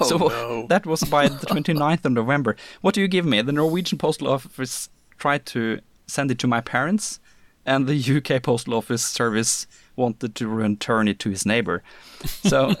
Oh, 0.00 0.04
so 0.04 0.16
no. 0.18 0.66
that 0.68 0.86
was 0.86 1.02
by 1.04 1.28
the 1.28 1.46
29th 1.54 2.04
of 2.04 2.12
November. 2.12 2.56
What 2.80 2.94
do 2.94 3.00
you 3.00 3.08
give 3.08 3.24
me? 3.24 3.42
The 3.42 3.52
Norwegian 3.52 3.98
Postal 3.98 4.28
Office 4.28 4.88
tried 5.18 5.46
to 5.46 5.80
send 6.06 6.30
it 6.30 6.38
to 6.40 6.46
my 6.46 6.60
parents, 6.60 7.20
and 7.66 7.86
the 7.86 8.16
UK 8.16 8.42
Postal 8.42 8.74
Office 8.74 9.04
service 9.04 9.66
wanted 9.96 10.34
to 10.36 10.48
return 10.48 11.08
it 11.08 11.18
to 11.20 11.30
his 11.30 11.44
neighbor. 11.44 11.82
So 12.24 12.68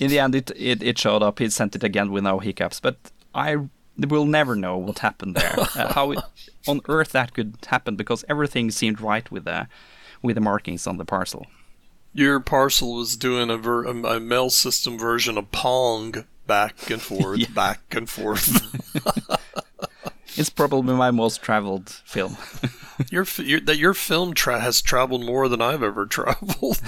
in 0.00 0.10
the 0.10 0.18
end, 0.18 0.34
it, 0.34 0.50
it, 0.56 0.82
it 0.82 0.98
showed 0.98 1.22
up. 1.22 1.38
He 1.38 1.48
sent 1.50 1.76
it 1.76 1.84
again 1.84 2.10
with 2.10 2.24
no 2.24 2.38
hiccups. 2.38 2.80
But 2.80 2.96
I 3.34 3.56
will 4.06 4.24
never 4.26 4.54
know 4.56 4.76
what 4.76 5.00
happened 5.00 5.34
there. 5.36 5.54
Uh, 5.58 5.92
how 5.94 6.12
it, 6.12 6.18
on 6.66 6.80
earth 6.88 7.12
that 7.12 7.34
could 7.34 7.56
happen 7.66 7.96
because 7.96 8.24
everything 8.28 8.70
seemed 8.70 9.00
right 9.00 9.30
with 9.30 9.44
the 9.44 9.68
with 10.22 10.34
the 10.36 10.40
markings 10.40 10.86
on 10.86 10.96
the 10.96 11.04
parcel. 11.04 11.46
Your 12.12 12.40
parcel 12.40 12.94
was 12.94 13.16
doing 13.16 13.50
a, 13.50 13.56
ver- 13.56 13.84
a 13.84 14.18
mail 14.20 14.50
system 14.50 14.98
version 14.98 15.38
of 15.38 15.50
Pong, 15.52 16.24
back 16.46 16.90
and 16.90 17.00
forth, 17.00 17.38
Yeah. 17.40 17.46
back 17.54 17.80
and 17.92 18.08
forth. 18.08 18.48
It's 20.36 20.48
probably 20.48 20.94
my 20.94 21.10
most 21.10 21.42
traveled 21.42 21.88
film. 22.06 22.36
your 23.10 23.26
your, 23.38 23.60
that 23.60 23.78
your 23.78 23.92
film 23.94 24.32
tra- 24.32 24.60
has 24.60 24.80
traveled 24.80 25.24
more 25.26 25.48
than 25.48 25.60
I've 25.60 25.82
ever 25.82 26.06
traveled. 26.06 26.80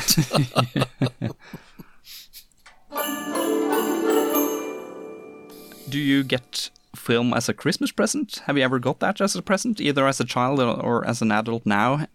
Do 5.93 5.99
you 5.99 6.25
get 6.25 6.71
film 6.97 7.35
as 7.35 7.51
a 7.51 7.53
Christmas 7.53 7.93
present? 7.93 8.41
Have 8.47 8.57
you 8.57 8.65
ever 8.65 8.79
got 8.79 9.01
that 9.01 9.21
as 9.21 9.37
a 9.37 9.43
present, 9.43 9.79
either 9.79 10.09
as 10.09 10.21
a 10.21 10.25
child 10.25 10.59
or, 10.59 11.07
as 11.07 11.21
an 11.21 11.31
adult 11.31 11.67
now? 11.67 12.07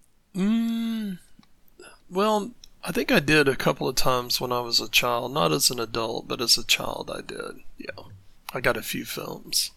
well, 2.10 2.52
I 2.84 2.92
think 2.92 3.12
I 3.12 3.20
did 3.20 3.48
a 3.48 3.56
couple 3.56 3.88
of 3.88 3.94
times 3.94 4.42
when 4.42 4.52
I 4.52 4.62
was 4.62 4.80
a 4.80 4.90
child, 4.90 5.32
not 5.32 5.52
as 5.52 5.70
an 5.70 5.80
adult, 5.80 6.28
but 6.28 6.42
as 6.42 6.58
a 6.58 6.66
child 6.66 7.12
I 7.14 7.22
did. 7.22 7.62
Yeah. 7.78 8.06
I 8.52 8.62
got 8.62 8.78
a 8.78 8.82
few 8.82 9.06
films. 9.06 9.70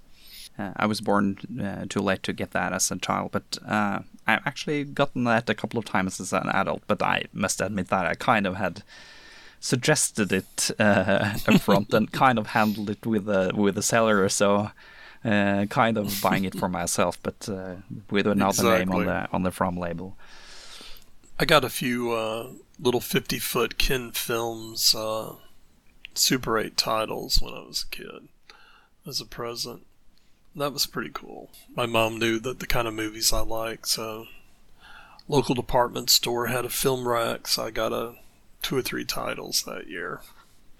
Uh, 0.59 0.72
I 0.76 0.86
was 0.86 1.03
born 1.03 1.36
uh, 1.62 1.84
too 1.86 2.01
late 2.01 2.22
to 2.22 2.32
get 2.32 2.53
that 2.53 2.72
as 2.72 2.90
a 2.90 2.96
child, 2.96 3.32
but 3.32 3.59
uh, 3.68 3.98
I've 4.26 4.46
actually 4.46 4.84
gotten 4.84 5.24
that 5.24 5.51
a 5.51 5.55
couple 5.55 5.78
of 5.78 5.84
times 5.84 6.18
as 6.20 6.32
an 6.32 6.48
adult. 6.48 6.84
But 6.86 7.03
I 7.03 7.24
must 7.34 7.61
admit 7.61 7.88
that 7.88 8.07
I 8.07 8.14
kind 8.14 8.46
of 8.46 8.57
had 8.57 8.82
suggested 9.61 10.32
it 10.32 10.70
uh, 10.78 11.34
up 11.46 11.61
front 11.61 11.92
and 11.94 12.11
kind 12.11 12.38
of 12.38 12.48
handled 12.48 12.90
it 12.90 13.06
with 13.06 13.26
the 13.26 13.52
with 13.54 13.76
the 13.76 13.82
seller, 13.82 14.28
so 14.28 14.70
uh, 15.24 15.66
kind 15.66 15.98
of 15.98 16.20
buying 16.22 16.44
it 16.44 16.58
for 16.58 16.68
myself, 16.80 17.18
but 17.22 17.48
uh, 17.48 17.76
with 18.11 18.26
another 18.26 18.74
exactly. 18.74 18.78
name 18.78 18.92
on 18.92 19.06
the 19.06 19.28
on 19.32 19.42
the 19.42 19.50
from 19.50 19.76
label. 19.76 20.16
I 21.38 21.44
got 21.44 21.64
a 21.64 21.70
few 21.70 22.12
uh, 22.12 22.48
little 22.78 23.00
fifty 23.00 23.38
foot 23.38 23.78
Ken 23.78 24.11
Films 24.12 24.94
uh, 24.94 25.34
Super 26.14 26.58
Eight 26.58 26.76
titles 26.76 27.40
when 27.40 27.54
I 27.54 27.61
was 27.61 27.84
a 27.84 27.94
kid 27.94 28.28
as 29.06 29.20
a 29.20 29.26
present. 29.26 29.86
That 30.56 30.72
was 30.72 30.86
pretty 30.86 31.11
cool. 31.12 31.50
My 31.76 31.86
mom 31.86 32.18
knew 32.18 32.40
that 32.40 32.58
the 32.58 32.66
kind 32.66 32.88
of 32.88 32.94
movies 32.94 33.32
I 33.32 33.40
like, 33.40 33.86
so 33.86 34.26
local 35.28 35.54
department 35.54 36.11
store 36.11 36.48
had 36.48 36.64
a 36.64 36.70
film 36.70 37.06
rack, 37.06 37.46
so 37.46 37.66
I 37.66 37.70
got 37.70 37.92
a 37.92 38.16
two 38.62 38.76
or 38.76 38.82
three 38.82 39.04
titles 39.04 39.62
that 39.64 39.88
year. 39.88 40.20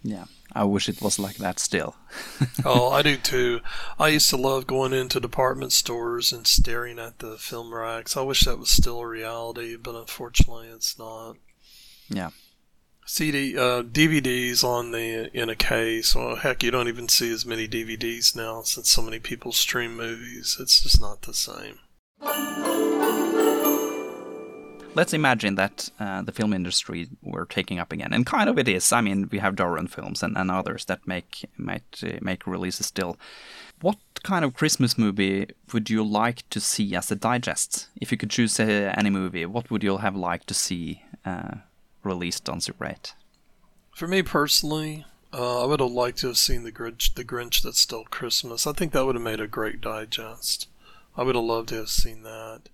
Yeah, 0.03 0.25
I 0.53 0.65
wish 0.65 0.89
it 0.89 1.03
was 1.03 1.19
like 1.19 1.37
that 1.37 1.59
still. 1.59 1.95
oh, 2.65 2.91
I 2.91 3.03
do 3.03 3.17
too. 3.17 3.61
I 3.99 4.09
used 4.09 4.31
to 4.31 4.37
love 4.37 4.67
going 4.67 4.93
into 4.93 5.21
department 5.21 5.73
stores 5.73 6.33
and 6.33 6.47
staring 6.47 6.99
at 6.99 7.19
the 7.19 7.37
film 7.37 7.75
racks. 7.75 8.17
I 8.17 8.23
wish 8.23 8.45
that 8.45 8.59
was 8.59 8.71
still 8.71 9.01
a 9.01 9.07
reality, 9.07 9.77
but 9.77 9.95
unfortunately, 9.95 10.69
it's 10.69 10.99
not. 10.99 11.37
Yeah. 12.09 12.31
CD 13.07 13.59
uh, 13.59 13.83
DVDs 13.83 14.63
on 14.63 14.93
the 14.93 15.37
in 15.37 15.51
a 15.51 15.57
case. 15.57 16.15
Well, 16.15 16.37
heck, 16.37 16.63
you 16.63 16.71
don't 16.71 16.89
even 16.89 17.09
see 17.09 17.31
as 17.33 17.45
many 17.45 17.67
DVDs 17.69 18.37
now 18.37 18.63
since 18.63 18.91
so 18.91 19.03
many 19.03 19.19
people 19.19 19.53
stream 19.53 19.97
movies. 19.97 20.57
It's 20.61 20.81
just 20.81 21.01
not 21.01 21.23
the 21.23 21.35
same. 21.35 21.81
Let's 24.95 25.13
imagine 25.13 25.55
that 25.55 25.89
uh, 26.01 26.23
the 26.23 26.33
film 26.33 26.53
industry 26.53 27.09
were 27.23 27.47
taking 27.47 27.79
up 27.79 27.93
again, 27.93 28.13
and 28.13 28.27
kind 28.27 28.49
of 28.51 28.59
it 28.59 28.69
is. 28.69 28.93
I 28.93 29.01
mean, 29.01 29.29
we 29.31 29.39
have 29.39 29.55
Derann 29.55 29.89
films 29.89 30.23
and, 30.23 30.37
and 30.37 30.51
others 30.51 30.85
that 30.87 31.07
make 31.07 31.49
might 31.57 32.03
uh, 32.03 32.19
make 32.21 32.47
releases 32.47 32.87
still. 32.87 33.17
What 33.81 33.99
kind 34.25 34.45
of 34.45 34.55
Christmas 34.55 34.99
movie 34.99 35.47
would 35.73 35.89
you 35.89 36.03
like 36.03 36.49
to 36.51 36.61
see 36.61 36.95
as 36.97 37.11
a 37.11 37.17
digest? 37.17 37.89
If 38.01 38.11
you 38.11 38.19
could 38.19 38.31
choose 38.31 38.59
uh, 38.59 38.93
any 38.97 39.11
movie, 39.11 39.47
what 39.47 39.71
would 39.71 39.83
you 39.83 39.99
have 39.99 40.17
liked 40.17 40.49
to 40.49 40.55
see 40.55 41.03
uh, 41.25 41.57
released 42.03 42.49
on 42.49 42.61
Super 42.61 42.87
8. 42.87 43.15
For 43.95 44.07
me 44.07 44.23
personally, 44.23 45.05
uh, 45.33 45.63
I 45.63 45.67
would 45.67 45.81
have 45.81 45.91
liked 45.91 46.19
to 46.19 46.29
have 46.29 46.39
seen 46.39 46.65
the 46.65 46.73
Grinch, 46.73 47.15
the 47.15 47.25
Grinch 47.25 47.63
that 47.63 47.77
stole 47.77 48.05
Christmas. 48.05 48.67
I 48.67 48.73
think 48.73 48.93
that 48.93 49.05
would 49.05 49.15
have 49.15 49.25
made 49.25 49.41
a 49.41 49.47
great 49.47 49.81
digest. 49.81 50.69
I 51.17 51.23
would 51.23 51.35
have 51.35 51.45
loved 51.45 51.69
to 51.71 51.77
have 51.77 51.91
seen 51.91 52.23
that, 52.23 52.69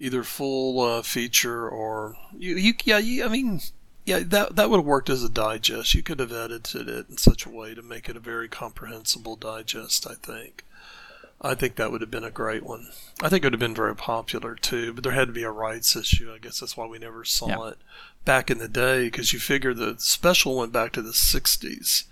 either 0.00 0.24
full 0.24 0.80
uh, 0.80 1.02
feature 1.02 1.68
or 1.68 2.16
you, 2.36 2.56
you 2.56 2.74
yeah, 2.84 2.98
you, 2.98 3.24
I 3.24 3.28
mean, 3.28 3.60
yeah, 4.06 4.20
that 4.20 4.56
that 4.56 4.70
would 4.70 4.78
have 4.78 4.86
worked 4.86 5.10
as 5.10 5.22
a 5.22 5.28
digest. 5.28 5.94
You 5.94 6.02
could 6.02 6.18
have 6.18 6.32
edited 6.32 6.88
it 6.88 7.08
in 7.08 7.18
such 7.18 7.46
a 7.46 7.50
way 7.50 7.74
to 7.74 7.82
make 7.82 8.08
it 8.08 8.16
a 8.16 8.20
very 8.20 8.48
comprehensible 8.48 9.36
digest. 9.36 10.06
I 10.08 10.14
think. 10.14 10.64
I 11.42 11.54
think 11.54 11.76
that 11.76 11.90
would 11.90 12.02
have 12.02 12.10
been 12.10 12.24
a 12.24 12.30
great 12.30 12.64
one. 12.64 12.88
I 13.22 13.30
think 13.30 13.42
it 13.42 13.46
would 13.46 13.54
have 13.54 13.60
been 13.60 13.74
very 13.74 13.96
popular 13.96 14.54
too, 14.54 14.92
but 14.92 15.04
there 15.04 15.14
had 15.14 15.28
to 15.28 15.32
be 15.32 15.42
a 15.42 15.50
rights 15.50 15.96
issue. 15.96 16.30
I 16.30 16.36
guess 16.36 16.60
that's 16.60 16.76
why 16.76 16.86
we 16.86 16.98
never 16.98 17.24
saw 17.24 17.48
yeah. 17.48 17.70
it 17.70 17.78
back 18.26 18.50
in 18.50 18.58
the 18.58 18.68
day 18.68 19.04
because 19.04 19.32
you 19.32 19.38
figure 19.38 19.72
the 19.72 19.94
special 19.98 20.56
went 20.56 20.72
back 20.72 20.92
to 20.92 21.02
the 21.02 21.12
60s 21.12 22.04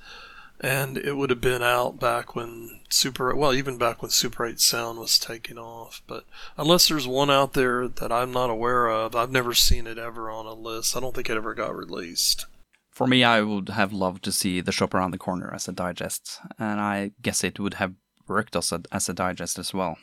and 0.60 0.98
it 0.98 1.16
would 1.16 1.30
have 1.30 1.40
been 1.40 1.62
out 1.62 2.00
back 2.00 2.34
when 2.34 2.80
Super 2.90 3.34
well 3.34 3.52
even 3.52 3.78
back 3.78 4.02
when 4.02 4.10
Super 4.10 4.46
8 4.46 4.60
sound 4.60 4.98
was 4.98 5.18
taking 5.18 5.58
off. 5.58 6.02
But 6.06 6.24
unless 6.56 6.88
there's 6.88 7.06
one 7.06 7.30
out 7.30 7.52
there 7.52 7.86
that 7.86 8.10
I'm 8.10 8.32
not 8.32 8.50
aware 8.50 8.88
of 8.88 9.14
I've 9.14 9.30
never 9.30 9.54
seen 9.54 9.86
it 9.86 9.98
ever 9.98 10.30
on 10.30 10.46
a 10.46 10.54
list. 10.54 10.96
I 10.96 11.00
don't 11.00 11.14
think 11.14 11.30
it 11.30 11.36
ever 11.36 11.54
got 11.54 11.76
released. 11.76 12.46
For 12.90 13.06
me 13.06 13.22
I 13.22 13.42
would 13.42 13.68
have 13.68 13.92
loved 13.92 14.24
to 14.24 14.32
see 14.32 14.60
The 14.60 14.72
Shop 14.72 14.94
Around 14.94 15.12
the 15.12 15.18
Corner 15.18 15.52
as 15.54 15.68
a 15.68 15.72
digest. 15.72 16.40
And 16.58 16.80
I 16.80 17.12
guess 17.22 17.44
it 17.44 17.60
would 17.60 17.74
have 17.74 17.94
worked 18.26 18.56
as 18.56 18.72
a, 18.72 18.82
as 18.90 19.08
a 19.08 19.14
digest 19.14 19.58
as 19.58 19.72
well. 19.72 19.98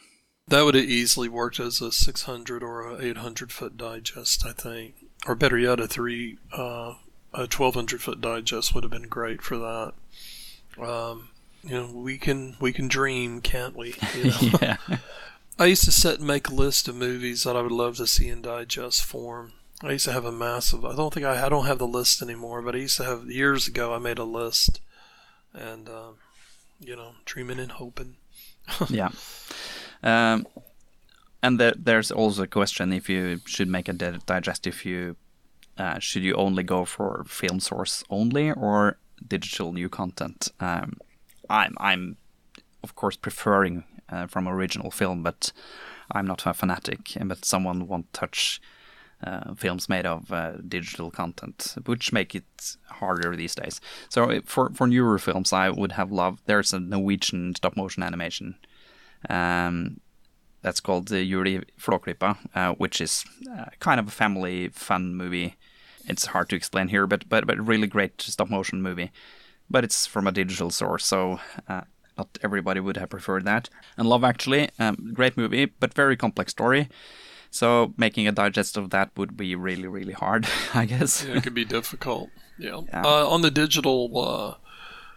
That 0.48 0.64
would 0.64 0.76
have 0.76 0.86
easily 0.86 1.28
worked 1.28 1.60
as 1.60 1.82
a 1.82 1.92
600 1.92 2.64
or 2.64 2.88
a 2.88 3.02
800 3.02 3.52
foot 3.52 3.78
digest 3.78 4.46
I 4.46 4.54
think. 4.54 4.96
Or 5.26 5.34
better 5.34 5.58
yet, 5.58 5.80
a 5.80 5.88
three, 5.88 6.38
uh, 6.54 6.94
a 7.34 7.48
twelve 7.48 7.74
hundred 7.74 8.02
foot 8.02 8.22
digest 8.22 8.74
would 8.74 8.84
have 8.84 8.92
been 8.92 9.08
great 9.08 9.42
for 9.42 9.58
that. 9.58 9.94
Um, 10.80 11.30
you 11.64 11.72
know, 11.72 11.92
we 11.92 12.18
can 12.18 12.56
we 12.60 12.74
can 12.74 12.88
dream, 12.88 13.42
can't 13.42 13.76
we? 13.76 13.96
You 14.16 14.24
know? 14.26 14.60
yeah. 14.62 14.78
I 15.58 15.66
used 15.66 15.86
to 15.86 15.92
sit 15.92 16.20
and 16.20 16.28
make 16.28 16.50
a 16.50 16.54
list 16.54 16.90
of 16.90 16.96
movies 16.96 17.44
that 17.44 17.56
I 17.56 17.62
would 17.62 17.72
love 17.72 17.96
to 17.98 18.08
see 18.08 18.28
in 18.28 18.42
digest 18.42 19.06
form. 19.06 19.54
I 19.82 19.92
used 19.92 20.06
to 20.06 20.12
have 20.12 20.26
a 20.26 20.32
massive. 20.32 20.84
I 20.84 20.96
don't 20.96 21.14
think 21.14 21.26
I. 21.26 21.46
I 21.46 21.50
don't 21.50 21.66
have 21.66 21.80
the 21.80 21.88
list 21.88 22.22
anymore, 22.22 22.62
but 22.62 22.76
I 22.76 22.80
used 22.80 22.98
to 22.98 23.06
have 23.06 23.30
years 23.30 23.68
ago. 23.68 23.94
I 23.94 24.00
made 24.00 24.18
a 24.18 24.26
list, 24.26 24.82
and 25.54 25.88
uh, 25.88 26.12
you 26.80 26.96
know, 26.96 27.12
dreaming 27.26 27.60
and 27.60 27.72
hoping. 27.72 28.18
yeah. 28.90 29.10
Um, 30.04 30.46
and 31.42 31.60
there, 31.60 31.74
there's 31.78 32.12
also 32.12 32.44
a 32.44 32.48
question 32.48 32.92
if 32.92 33.10
you 33.10 33.40
should 33.46 33.70
make 33.70 33.88
a 33.88 33.94
digest 33.94 34.68
if 34.68 34.86
you 34.86 35.16
uh, 35.78 36.00
should 36.00 36.24
you 36.24 36.34
only 36.36 36.64
go 36.64 36.86
for 36.86 37.24
film 37.28 37.60
source 37.60 38.04
only 38.10 38.52
or 38.52 38.98
digital 39.28 39.74
new 39.74 39.90
content 39.90 40.50
um, 40.60 40.94
i'm 41.50 41.76
i'm 41.80 42.18
of 42.84 42.96
course 42.96 43.16
preferring 43.16 43.84
uh, 44.10 44.28
from 44.28 44.48
original 44.48 44.92
film 44.92 45.24
but 45.24 45.52
i'm 46.12 46.28
not 46.28 46.46
a 46.46 46.54
fanatic 46.54 47.14
but 47.26 47.46
someone 47.46 47.88
won't 47.88 48.12
touch 48.14 48.62
uh, 49.24 49.54
films 49.56 49.90
made 49.90 50.06
of 50.06 50.32
uh, 50.32 50.54
digital 50.68 51.10
content, 51.10 51.76
which 51.86 52.12
make 52.12 52.36
it 52.36 52.76
harder 52.90 53.36
these 53.36 53.56
days. 53.56 53.82
So 54.10 54.42
for 54.46 54.70
for 54.72 54.88
newer 54.88 55.18
films, 55.18 55.54
I 55.54 55.70
would 55.70 55.94
have 55.94 56.12
loved. 56.12 56.42
There's 56.46 56.74
a 56.74 56.80
Norwegian 56.80 57.56
stop 57.56 57.76
motion 57.76 58.04
animation 58.04 58.56
um, 59.30 60.00
that's 60.62 60.80
called 60.80 61.12
uh, 61.12 61.24
Jul 61.24 61.48
i 61.48 61.62
Flåklypa, 61.80 62.38
uh, 62.54 62.74
which 62.74 63.02
is 63.02 63.26
uh, 63.52 63.66
kind 63.80 64.00
of 64.00 64.08
a 64.08 64.12
family 64.12 64.70
fun 64.70 65.16
movie. 65.16 65.56
It's 66.08 66.28
hard 66.28 66.50
to 66.50 66.56
explain 66.56 66.90
here, 66.90 67.08
but 67.08 67.28
but 67.28 67.48
but 67.48 67.66
really 67.66 67.88
great 67.88 68.22
stop 68.22 68.50
motion 68.50 68.82
movie. 68.82 69.12
But 69.70 69.84
it's 69.84 70.06
from 70.06 70.28
a 70.28 70.32
digital 70.32 70.70
source, 70.70 71.06
so 71.06 71.40
uh, 71.68 71.82
not 72.18 72.38
everybody 72.44 72.80
would 72.80 72.98
have 72.98 73.10
preferred 73.10 73.46
that. 73.46 73.70
And 73.98 74.08
Love 74.08 74.24
Actually, 74.24 74.70
um, 74.78 75.12
great 75.14 75.38
movie, 75.38 75.66
but 75.66 75.94
very 75.94 76.16
complex 76.16 76.52
story. 76.52 76.88
So 77.50 77.94
making 77.98 78.28
a 78.28 78.32
digest 78.32 78.78
of 78.78 78.90
that 78.92 79.12
would 79.18 79.36
be 79.36 79.56
really 79.56 79.88
really 79.88 80.14
hard, 80.14 80.48
I 80.74 80.86
guess. 80.86 81.26
Yeah, 81.26 81.38
it 81.38 81.44
could 81.44 81.54
be 81.54 81.66
difficult. 81.66 82.30
Yeah. 82.58 82.82
yeah. 82.88 83.04
Uh, 83.04 83.28
on 83.28 83.42
the 83.42 83.52
digital 83.52 84.10
uh, 84.18 84.56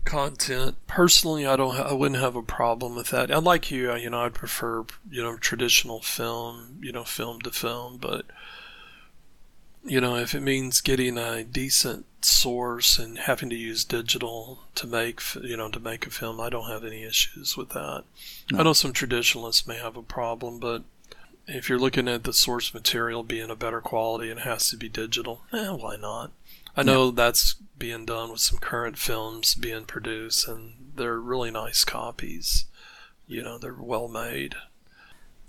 content. 0.08 0.76
Personally, 0.86 1.46
I 1.46 1.56
don't. 1.56 1.76
Ha- 1.76 1.88
I 1.90 1.92
wouldn't 1.92 2.20
have 2.20 2.34
a 2.34 2.42
problem 2.42 2.96
with 2.96 3.10
that. 3.10 3.30
I 3.30 3.38
like 3.38 3.70
you. 3.70 3.94
You 3.94 4.10
know, 4.10 4.20
I'd 4.20 4.34
prefer 4.34 4.84
you 5.10 5.22
know 5.22 5.36
traditional 5.36 6.00
film. 6.00 6.78
You 6.82 6.92
know, 6.92 7.04
film 7.04 7.40
to 7.42 7.50
film. 7.50 7.98
But 7.98 8.24
you 9.88 10.00
know, 10.00 10.16
if 10.16 10.34
it 10.34 10.40
means 10.40 10.80
getting 10.80 11.18
a 11.18 11.44
decent 11.44 12.06
source 12.20 12.98
and 12.98 13.18
having 13.18 13.48
to 13.50 13.56
use 13.56 13.84
digital 13.84 14.60
to 14.74 14.86
make 14.86 15.20
you 15.42 15.56
know 15.56 15.70
to 15.70 15.80
make 15.80 16.06
a 16.06 16.10
film, 16.10 16.40
I 16.40 16.50
don't 16.50 16.70
have 16.70 16.84
any 16.84 17.04
issues 17.04 17.56
with 17.56 17.70
that. 17.70 18.04
No. 18.50 18.58
I 18.58 18.62
know 18.62 18.72
some 18.72 18.92
traditionalists 18.92 19.66
may 19.66 19.76
have 19.76 19.96
a 19.96 20.02
problem, 20.02 20.58
but 20.58 20.82
if 21.46 21.68
you're 21.68 21.78
looking 21.78 22.08
at 22.08 22.24
the 22.24 22.32
source 22.32 22.74
material 22.74 23.22
being 23.22 23.50
a 23.50 23.56
better 23.56 23.80
quality 23.80 24.30
and 24.30 24.40
has 24.40 24.68
to 24.70 24.76
be 24.76 24.88
digital, 24.88 25.42
eh, 25.52 25.70
why 25.70 25.96
not? 25.96 26.32
I 26.76 26.82
know 26.82 27.06
yeah. 27.06 27.12
that's 27.14 27.54
being 27.78 28.04
done 28.04 28.30
with 28.30 28.40
some 28.40 28.58
current 28.58 28.98
films 28.98 29.54
being 29.54 29.84
produced, 29.84 30.46
and 30.46 30.92
they're 30.94 31.18
really 31.18 31.50
nice 31.50 31.84
copies. 31.84 32.66
You 33.26 33.42
know, 33.42 33.58
they're 33.58 33.74
well 33.74 34.08
made. 34.08 34.54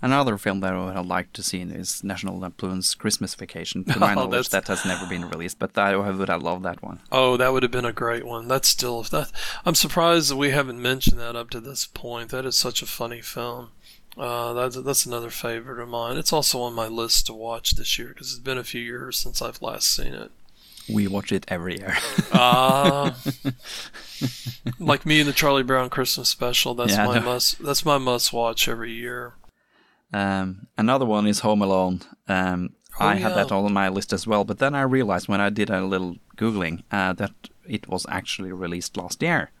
Another 0.02 0.38
film 0.38 0.60
that 0.60 0.72
I 0.72 0.98
would 0.98 1.06
like 1.06 1.32
to 1.34 1.42
see 1.42 1.60
is 1.60 2.02
National 2.02 2.38
Lampoon's 2.38 2.94
Christmas 2.94 3.34
Vacation. 3.34 3.84
To 3.84 3.98
my 3.98 4.12
oh, 4.12 4.14
knowledge, 4.14 4.48
that 4.48 4.68
has 4.68 4.84
never 4.84 5.06
been 5.06 5.28
released, 5.28 5.58
but 5.58 5.76
I 5.76 5.94
would 5.96 6.28
have 6.28 6.42
loved 6.42 6.64
that 6.64 6.82
one. 6.82 7.00
Oh, 7.12 7.36
that 7.36 7.52
would 7.52 7.62
have 7.62 7.72
been 7.72 7.84
a 7.84 7.92
great 7.92 8.24
one. 8.24 8.48
That's 8.48 8.68
still 8.68 9.02
that. 9.04 9.30
I'm 9.66 9.74
surprised 9.74 10.30
that 10.30 10.36
we 10.36 10.50
haven't 10.50 10.80
mentioned 10.80 11.20
that 11.20 11.36
up 11.36 11.50
to 11.50 11.60
this 11.60 11.86
point. 11.86 12.30
That 12.30 12.46
is 12.46 12.56
such 12.56 12.80
a 12.80 12.86
funny 12.86 13.20
film. 13.20 13.70
Uh, 14.16 14.52
that's 14.54 14.76
that's 14.76 15.06
another 15.06 15.30
favorite 15.30 15.80
of 15.80 15.88
mine. 15.88 16.16
It's 16.16 16.32
also 16.32 16.60
on 16.62 16.74
my 16.74 16.88
list 16.88 17.26
to 17.26 17.32
watch 17.32 17.72
this 17.72 17.98
year 17.98 18.08
because 18.08 18.32
it's 18.32 18.40
been 18.40 18.58
a 18.58 18.64
few 18.64 18.80
years 18.80 19.18
since 19.18 19.40
I've 19.40 19.62
last 19.62 19.94
seen 19.94 20.14
it. 20.14 20.30
We 20.88 21.06
watch 21.06 21.30
it 21.30 21.44
every 21.48 21.78
year. 21.78 21.96
Ah, 22.32 23.16
uh, 23.44 24.28
like 24.78 25.06
me 25.06 25.20
and 25.20 25.28
the 25.28 25.32
Charlie 25.32 25.62
Brown 25.62 25.90
Christmas 25.90 26.28
special. 26.28 26.74
That's 26.74 26.92
yeah, 26.92 27.06
my 27.06 27.18
no. 27.18 27.24
must. 27.24 27.62
That's 27.62 27.84
my 27.84 27.98
must 27.98 28.32
watch 28.32 28.68
every 28.68 28.92
year. 28.92 29.34
Um, 30.12 30.66
another 30.76 31.06
one 31.06 31.26
is 31.26 31.40
Home 31.40 31.62
Alone. 31.62 32.00
Um, 32.28 32.70
Oh, 32.98 33.06
I 33.06 33.14
had 33.14 33.30
yeah. 33.30 33.36
that 33.36 33.52
all 33.52 33.64
on 33.66 33.72
my 33.72 33.88
list 33.88 34.12
as 34.12 34.26
well, 34.26 34.44
but 34.44 34.58
then 34.58 34.74
I 34.74 34.82
realized 34.82 35.28
when 35.28 35.40
I 35.40 35.48
did 35.48 35.70
a 35.70 35.80
little 35.86 36.16
googling 36.36 36.82
uh, 36.90 37.12
that 37.14 37.30
it 37.66 37.88
was 37.88 38.04
actually 38.08 38.50
released 38.52 38.96
last 38.96 39.22
year 39.22 39.52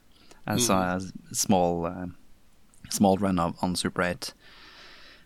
as 0.48 0.66
Hmm. 0.66 0.72
a 0.72 1.00
small 1.32 1.86
uh, 1.86 2.06
small 2.90 3.16
run 3.18 3.38
of, 3.38 3.56
on 3.62 3.76
Super 3.76 4.02
8. 4.02 4.34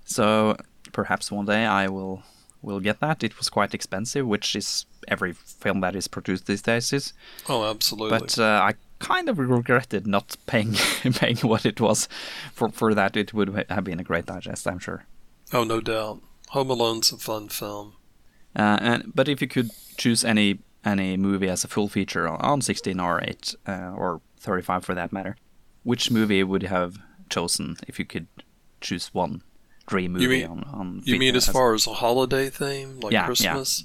So 0.05 0.57
perhaps 0.93 1.33
one 1.33 1.47
day 1.47 1.65
I 1.65 1.89
will 1.89 2.23
will 2.63 2.81
get 2.81 3.01
that. 3.01 3.25
It 3.25 3.37
was 3.39 3.49
quite 3.51 3.75
expensive, 3.75 4.27
which 4.27 4.55
is 4.55 4.87
every 5.09 5.33
film 5.33 5.81
that 5.81 5.97
is 5.97 6.07
produced 6.09 6.47
these 6.47 6.63
days 6.63 6.93
is. 6.93 7.15
Oh, 7.49 7.65
absolutely. 7.71 8.19
But 8.19 8.39
uh, 8.39 8.61
I 8.71 8.75
kind 8.99 9.29
of 9.29 9.39
regretted 9.39 10.07
not 10.07 10.37
paying 10.47 10.75
paying 11.15 11.39
what 11.39 11.65
it 11.67 11.81
was 11.81 12.07
for 12.53 12.69
for 12.69 12.95
that. 12.95 13.17
It 13.17 13.33
would 13.33 13.49
have 13.71 13.85
been 13.85 14.01
a 14.01 14.05
great 14.05 14.27
digest, 14.27 14.67
I'm 14.69 14.79
sure. 14.79 15.05
Oh, 15.53 15.65
no 15.65 15.81
doubt. 15.81 16.21
Home 16.51 16.71
Alone's 16.71 17.13
a 17.13 17.17
fun 17.19 17.49
film. 17.49 17.95
Uh, 18.57 18.79
and 18.81 19.13
but 19.15 19.29
if 19.29 19.41
you 19.43 19.49
could 19.49 19.71
choose 19.97 20.25
any 20.25 20.61
any 20.85 21.17
movie 21.17 21.49
as 21.49 21.65
a 21.65 21.69
full 21.69 21.89
feature 21.89 22.29
on, 22.29 22.37
on 22.41 22.61
16 22.61 23.01
or 23.01 23.21
8 23.23 23.55
uh, 23.67 23.73
or 23.97 24.21
35 24.39 24.85
for 24.85 24.95
that 24.95 25.13
matter, 25.13 25.37
which 25.83 26.11
movie 26.11 26.43
would 26.45 26.63
you 26.63 26.69
have 26.69 26.99
chosen 27.31 27.77
if 27.89 27.99
you 27.99 28.05
could 28.05 28.27
choose 28.81 29.09
one 29.15 29.43
dream 29.87 30.13
movie 30.13 30.25
You 30.25 30.29
mean- 30.31 30.47
on 30.47 30.65
on 30.65 31.03
You 31.05 31.19
mean 31.19 31.35
as 31.35 31.49
as- 31.49 31.53
far 31.53 31.75
as 31.75 31.87
a 31.87 31.95
holiday 31.95 32.49
theme, 32.51 33.01
like 33.01 33.13
Yeah, 33.13 33.21
yeah. 33.23 33.27
Christmas? 33.27 33.85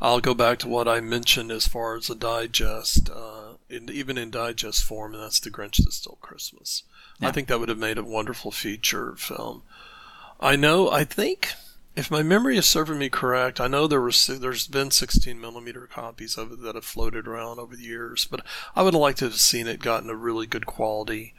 I'll 0.00 0.20
go 0.20 0.34
back 0.34 0.58
to 0.60 0.68
what 0.68 0.86
I 0.88 1.00
mentioned 1.00 1.50
as 1.50 1.66
far 1.66 1.96
as 1.96 2.08
a 2.10 2.14
digest, 2.14 3.10
uh, 3.10 3.54
in, 3.68 3.90
even 3.90 4.16
in 4.18 4.30
digest 4.30 4.84
form, 4.84 5.14
and 5.14 5.22
that's 5.22 5.40
The 5.40 5.50
Grinch 5.50 5.82
That 5.84 5.92
Stole 5.92 6.18
Christmas. 6.20 6.82
I 7.20 7.32
think 7.32 7.48
that 7.48 7.58
would 7.58 7.70
have 7.70 7.78
made 7.78 7.96
a 7.98 8.04
wonderful 8.04 8.50
feature 8.52 9.14
film. 9.16 9.62
I 10.40 10.56
know. 10.56 10.90
I 10.90 11.04
think, 11.04 11.54
if 11.94 12.10
my 12.10 12.22
memory 12.22 12.56
is 12.58 12.66
serving 12.66 12.98
me 12.98 13.08
correct, 13.08 13.60
I 13.60 13.68
know 13.68 13.86
there 13.86 14.00
was 14.00 14.26
there's 14.26 14.66
been 14.66 14.90
16 14.90 15.40
millimeter 15.40 15.86
copies 15.86 16.36
of 16.36 16.52
it 16.52 16.62
that 16.62 16.74
have 16.74 16.84
floated 16.84 17.26
around 17.26 17.58
over 17.58 17.74
the 17.74 17.82
years, 17.82 18.26
but 18.30 18.44
I 18.74 18.82
would 18.82 18.94
have 18.94 19.00
liked 19.00 19.18
to 19.20 19.26
have 19.26 19.36
seen 19.36 19.66
it 19.66 19.80
gotten 19.80 20.10
a 20.10 20.14
really 20.14 20.46
good 20.46 20.66
quality 20.66 21.34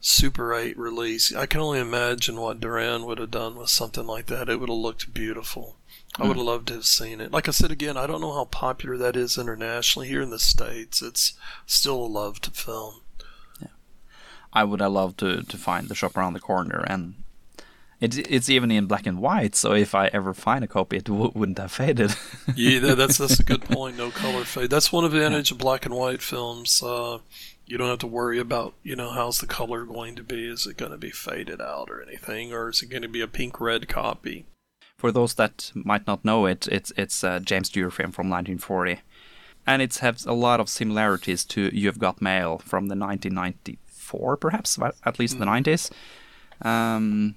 Super 0.00 0.54
8 0.54 0.78
release. 0.78 1.34
I 1.34 1.44
can 1.44 1.60
only 1.60 1.78
imagine 1.78 2.40
what 2.40 2.60
Derann 2.60 3.04
would 3.04 3.18
have 3.18 3.30
done 3.30 3.56
with 3.56 3.68
something 3.68 4.06
like 4.06 4.26
that. 4.26 4.48
It 4.48 4.58
would 4.58 4.70
have 4.70 4.78
looked 4.78 5.12
beautiful. 5.12 5.76
I 6.18 6.26
would 6.26 6.38
have 6.38 6.46
loved 6.46 6.68
to 6.68 6.74
have 6.74 6.86
seen 6.86 7.20
it. 7.20 7.30
Like 7.30 7.48
I 7.48 7.52
said 7.52 7.70
again, 7.70 7.98
I 7.98 8.06
don't 8.06 8.22
know 8.22 8.32
how 8.32 8.46
popular 8.46 8.96
that 8.96 9.14
is 9.14 9.36
internationally. 9.36 10.08
Here 10.08 10.22
in 10.22 10.30
the 10.30 10.38
States, 10.38 11.02
it's 11.02 11.34
still 11.66 12.02
a 12.02 12.06
loved 12.06 12.56
film. 12.56 13.02
Yeah, 13.60 13.68
I 14.52 14.64
would 14.64 14.80
have 14.80 14.92
loved 14.92 15.18
to 15.18 15.42
to 15.42 15.58
find 15.58 15.88
the 15.88 15.94
shop 15.94 16.16
around 16.16 16.32
the 16.32 16.40
corner 16.40 16.82
and. 16.88 17.14
It's, 18.00 18.16
it's 18.16 18.48
even 18.48 18.70
in 18.70 18.86
black 18.86 19.06
and 19.06 19.20
white, 19.20 19.54
so 19.54 19.74
if 19.74 19.94
I 19.94 20.06
ever 20.06 20.32
find 20.32 20.64
a 20.64 20.66
copy, 20.66 20.96
it 20.96 21.04
w- 21.04 21.32
wouldn't 21.34 21.58
have 21.58 21.70
faded. 21.70 22.14
Yeah, 22.56 22.94
that's 22.94 23.18
that's 23.18 23.38
a 23.38 23.44
good 23.52 23.62
point. 23.62 23.98
No 23.98 24.10
color 24.10 24.44
fade. 24.44 24.70
That's 24.70 24.90
one 24.90 25.04
advantage 25.04 25.50
of 25.50 25.58
black 25.58 25.84
and 25.84 25.94
white 25.94 26.22
films. 26.22 26.82
Uh, 26.82 27.18
you 27.66 27.76
don't 27.76 27.88
have 27.88 27.98
to 27.98 28.06
worry 28.06 28.38
about 28.38 28.72
you 28.82 28.96
know 28.96 29.10
how's 29.10 29.38
the 29.40 29.46
color 29.46 29.84
going 29.84 30.16
to 30.16 30.22
be. 30.22 30.48
Is 30.48 30.66
it 30.66 30.78
going 30.78 30.92
to 30.92 30.98
be 30.98 31.10
faded 31.10 31.60
out 31.60 31.90
or 31.90 32.02
anything, 32.02 32.52
or 32.54 32.70
is 32.70 32.82
it 32.82 32.88
going 32.88 33.02
to 33.02 33.08
be 33.08 33.20
a 33.20 33.28
pink 33.28 33.60
red 33.60 33.86
copy? 33.86 34.46
For 34.96 35.12
those 35.12 35.34
that 35.34 35.70
might 35.74 36.06
not 36.06 36.24
know 36.24 36.46
it, 36.46 36.68
it's 36.68 36.92
it's 36.96 37.22
a 37.22 37.38
James 37.40 37.68
Stewart 37.68 37.92
film 37.92 38.12
from 38.12 38.30
1940, 38.30 39.00
and 39.66 39.82
it 39.82 39.96
has 39.98 40.24
a 40.24 40.32
lot 40.32 40.58
of 40.58 40.68
similarities 40.68 41.44
to 41.46 41.70
You've 41.72 41.98
Got 41.98 42.20
Mail 42.22 42.58
from 42.58 42.88
the 42.88 42.96
1994, 42.96 44.36
perhaps 44.38 44.78
at 45.04 45.18
least 45.18 45.38
the 45.38 45.44
90s, 45.44 45.90
um, 46.62 47.36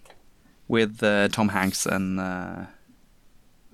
with 0.67 1.01
uh, 1.03 1.27
Tom 1.29 1.49
Hanks 1.49 1.85
and 1.85 2.19
uh, 2.19 2.65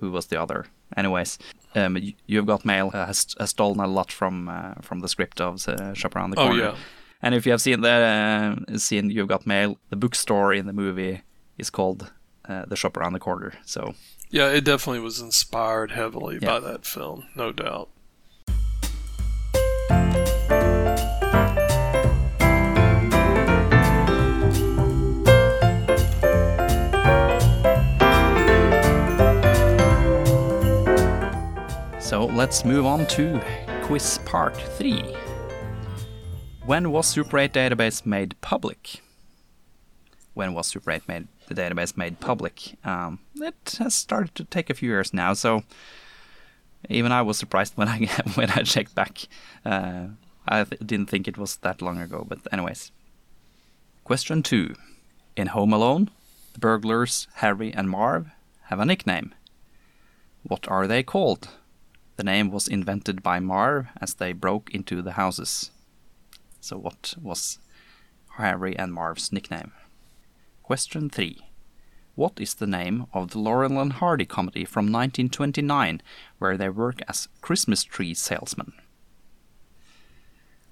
who 0.00 0.10
was 0.10 0.26
the 0.26 0.40
other? 0.40 0.66
Anyways, 0.96 1.38
um, 1.74 1.94
Y- 1.94 2.14
You've 2.26 2.46
Got 2.46 2.64
Mail 2.64 2.90
has, 2.90 3.34
has 3.38 3.50
stolen 3.50 3.80
a 3.80 3.86
lot 3.86 4.10
from 4.12 4.48
uh, 4.48 4.74
from 4.82 5.00
the 5.00 5.08
script 5.08 5.40
of 5.40 5.66
uh, 5.68 5.94
Shop 5.94 6.16
Around 6.16 6.30
the 6.30 6.36
Corner. 6.36 6.52
Oh, 6.62 6.66
yeah. 6.72 6.76
And 7.22 7.34
if 7.34 7.44
you 7.46 7.52
have 7.52 7.60
seen 7.60 7.80
the 7.82 8.56
uh, 8.72 8.78
seen 8.78 9.10
You've 9.10 9.28
Got 9.28 9.46
Mail, 9.46 9.76
the 9.90 9.96
bookstore 9.96 10.52
in 10.54 10.66
the 10.66 10.72
movie 10.72 11.22
is 11.58 11.70
called 11.70 12.10
uh, 12.48 12.64
the 12.66 12.76
Shop 12.76 12.96
Around 12.96 13.12
the 13.12 13.20
Corner. 13.20 13.52
So 13.64 13.94
Yeah, 14.30 14.48
it 14.50 14.64
definitely 14.64 15.00
was 15.00 15.20
inspired 15.20 15.92
heavily 15.92 16.38
Yeah. 16.40 16.48
by 16.48 16.60
that 16.60 16.84
film, 16.86 17.26
no 17.36 17.52
doubt. 17.52 17.88
So 32.10 32.24
let's 32.24 32.64
move 32.64 32.86
on 32.86 33.06
to 33.06 33.40
quiz 33.84 34.18
part 34.24 34.56
3. 34.56 35.14
When 36.66 36.90
was 36.90 37.06
Super 37.06 37.38
8 37.38 37.52
database 37.52 38.04
made 38.04 38.34
public? 38.40 39.00
When 40.34 40.52
was 40.52 40.66
Super 40.66 40.90
8 40.90 41.06
made 41.06 41.28
the 41.46 41.54
database 41.54 41.96
made 41.96 42.18
public? 42.18 42.74
Um, 42.84 43.20
it 43.36 43.76
has 43.78 43.94
started 43.94 44.34
to 44.34 44.44
take 44.44 44.68
a 44.68 44.74
few 44.74 44.88
years 44.88 45.14
now, 45.14 45.34
so 45.34 45.62
even 46.88 47.12
I 47.12 47.22
was 47.22 47.38
surprised 47.38 47.76
when 47.76 47.86
I 47.86 48.06
when 48.34 48.50
I 48.50 48.64
checked 48.64 48.96
back. 48.96 49.28
Uh, 49.64 50.06
I 50.48 50.64
th- 50.64 50.82
didn't 50.84 51.10
think 51.10 51.28
it 51.28 51.38
was 51.38 51.58
that 51.58 51.80
long 51.80 52.00
ago, 52.00 52.26
but 52.28 52.40
anyways. 52.52 52.90
Question 54.02 54.42
2. 54.42 54.74
In 55.36 55.46
Home 55.46 55.72
Alone, 55.72 56.10
the 56.54 56.58
burglars 56.58 57.28
Harry 57.34 57.72
and 57.72 57.88
Marv 57.88 58.32
have 58.64 58.80
a 58.80 58.84
nickname. 58.84 59.32
What 60.42 60.66
are 60.66 60.88
they 60.88 61.04
called? 61.04 61.50
The 62.20 62.24
name 62.24 62.50
was 62.50 62.68
invented 62.68 63.22
by 63.22 63.40
Marv 63.40 63.86
as 63.98 64.12
they 64.12 64.34
broke 64.34 64.74
into 64.74 65.00
the 65.00 65.12
houses. 65.12 65.70
So, 66.60 66.76
what 66.76 67.14
was 67.18 67.58
Harry 68.36 68.78
and 68.78 68.92
Marv's 68.92 69.32
nickname? 69.32 69.72
Question 70.62 71.08
3. 71.08 71.38
What 72.16 72.38
is 72.38 72.52
the 72.52 72.66
name 72.66 73.06
of 73.14 73.30
the 73.30 73.38
Laurel 73.38 73.80
and 73.80 73.94
Hardy 73.94 74.26
comedy 74.26 74.66
from 74.66 74.92
1929 74.92 76.02
where 76.38 76.58
they 76.58 76.68
work 76.68 77.00
as 77.08 77.28
Christmas 77.40 77.84
tree 77.84 78.12
salesmen? 78.12 78.74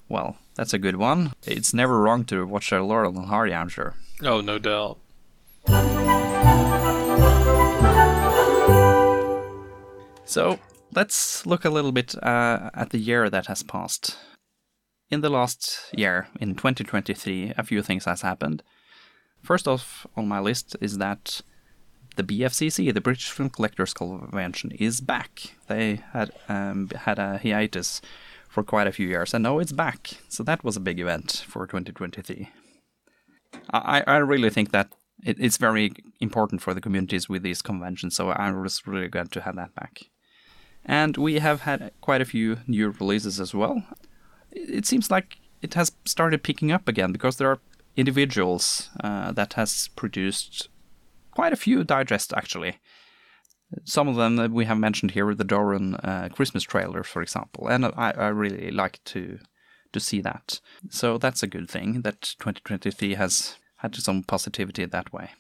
Well, 0.07 0.37
that's 0.55 0.75
a 0.75 0.79
good 0.79 0.97
one. 0.97 1.33
It's 1.47 1.73
never 1.73 1.99
wrong 1.99 2.27
to 2.27 2.47
watch 2.47 2.73
a 2.73 2.83
Laurel 2.83 3.17
and 3.17 3.29
Hardy, 3.29 3.55
I'm 3.55 3.71
sure. 3.71 3.95
Oh, 4.23 4.43
no 4.43 4.59
doubt. 4.59 4.99
So 10.27 10.59
let's 10.99 11.47
look 11.47 11.65
a 11.65 11.71
little 11.71 11.93
bit 11.93 12.11
uh, 12.25 12.71
at 12.75 12.91
the 12.91 12.99
year 12.99 13.31
that 13.31 13.47
has 13.47 13.63
passed. 13.63 14.17
In 15.11 15.21
the 15.21 15.31
last 15.31 15.63
year, 15.93 16.27
in 16.41 16.57
2023, 16.57 17.53
a 17.57 17.63
few 17.63 17.83
things 17.83 18.05
has 18.05 18.23
happened. 18.23 18.65
First 19.41 19.69
off 19.69 20.09
on 20.17 20.27
my 20.27 20.41
list 20.41 20.77
is 20.81 20.99
that 20.99 21.41
the 22.17 22.25
BFCC, 22.25 22.93
the 22.93 23.01
British 23.01 23.31
Film 23.31 23.49
Collectors 23.49 23.95
Convention, 23.95 24.73
is 24.73 25.01
back. 25.01 25.55
They 25.69 26.01
had 26.13 26.33
um, 26.49 26.91
had 27.07 27.21
a 27.21 27.39
hiatus 27.39 28.01
for 28.49 28.65
quite 28.65 28.89
a 28.89 28.97
few 28.99 29.07
years, 29.07 29.33
and 29.33 29.45
now 29.45 29.61
it's 29.61 29.73
back. 29.87 30.01
So 30.29 30.43
that 30.43 30.65
was 30.65 30.77
a 30.77 30.87
big 30.89 30.99
event 30.99 31.45
for 31.47 31.65
2023. 31.65 32.51
I, 33.71 34.03
I 34.05 34.17
really 34.17 34.51
think 34.51 34.73
that 34.73 34.89
it, 35.25 35.37
it's 35.39 35.59
very 35.59 35.93
important 36.19 36.61
for 36.61 36.75
the 36.75 36.81
communities 36.81 37.29
with 37.29 37.43
these 37.45 37.63
conventions, 37.63 38.17
so 38.17 38.31
I 38.31 38.51
was 38.51 38.85
really 38.85 39.09
glad 39.09 39.31
to 39.33 39.43
have 39.43 39.55
that 39.55 39.77
back. 39.77 40.11
And 40.85 41.17
we 41.17 41.39
have 41.39 41.63
had 41.63 41.93
quite 42.01 42.21
a 42.21 42.27
few 42.27 42.59
new 42.67 42.91
releases 42.91 43.41
as 43.41 43.55
well. 43.55 43.85
It 44.51 44.87
seems 44.87 45.11
like 45.11 45.39
it 45.61 45.75
has 45.75 45.93
started 46.05 46.43
picking 46.43 46.73
up 46.73 46.89
again 46.89 47.13
because 47.13 47.37
there 47.37 47.51
are 47.51 47.61
individuals 47.97 48.91
uh, 49.01 49.33
that 49.33 49.55
has 49.55 49.89
produced 49.97 50.69
quite 51.33 51.53
a 51.53 51.57
few 51.57 51.85
digests 51.85 52.33
actually. 52.33 52.79
Some 53.85 54.09
of 54.09 54.17
them 54.17 54.37
that 54.37 54.51
we 54.51 54.65
have 54.65 54.79
mentioned 54.79 55.11
here, 55.11 55.35
the 55.35 55.45
Derann 55.45 56.01
uh, 56.03 56.29
Christmas 56.31 56.63
trailer, 56.63 57.03
for 57.03 57.21
example, 57.21 57.69
and 57.69 57.85
I, 57.85 58.15
I 58.17 58.29
really 58.29 58.71
like 58.71 59.03
to 59.07 59.39
to 59.93 60.01
see 60.01 60.21
that. 60.21 60.61
So 60.91 61.19
that's 61.19 61.43
a 61.43 61.47
good 61.47 61.71
thing 61.71 62.03
that 62.03 62.21
2023 62.39 63.15
has 63.15 63.57
had 63.77 63.95
some 63.97 64.23
positivity 64.23 64.85
that 64.85 65.13
way. 65.13 65.31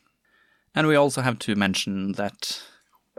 And 0.74 0.86
we 0.86 0.97
also 0.97 1.20
have 1.22 1.39
to 1.41 1.55
mention 1.55 2.12
that 2.12 2.62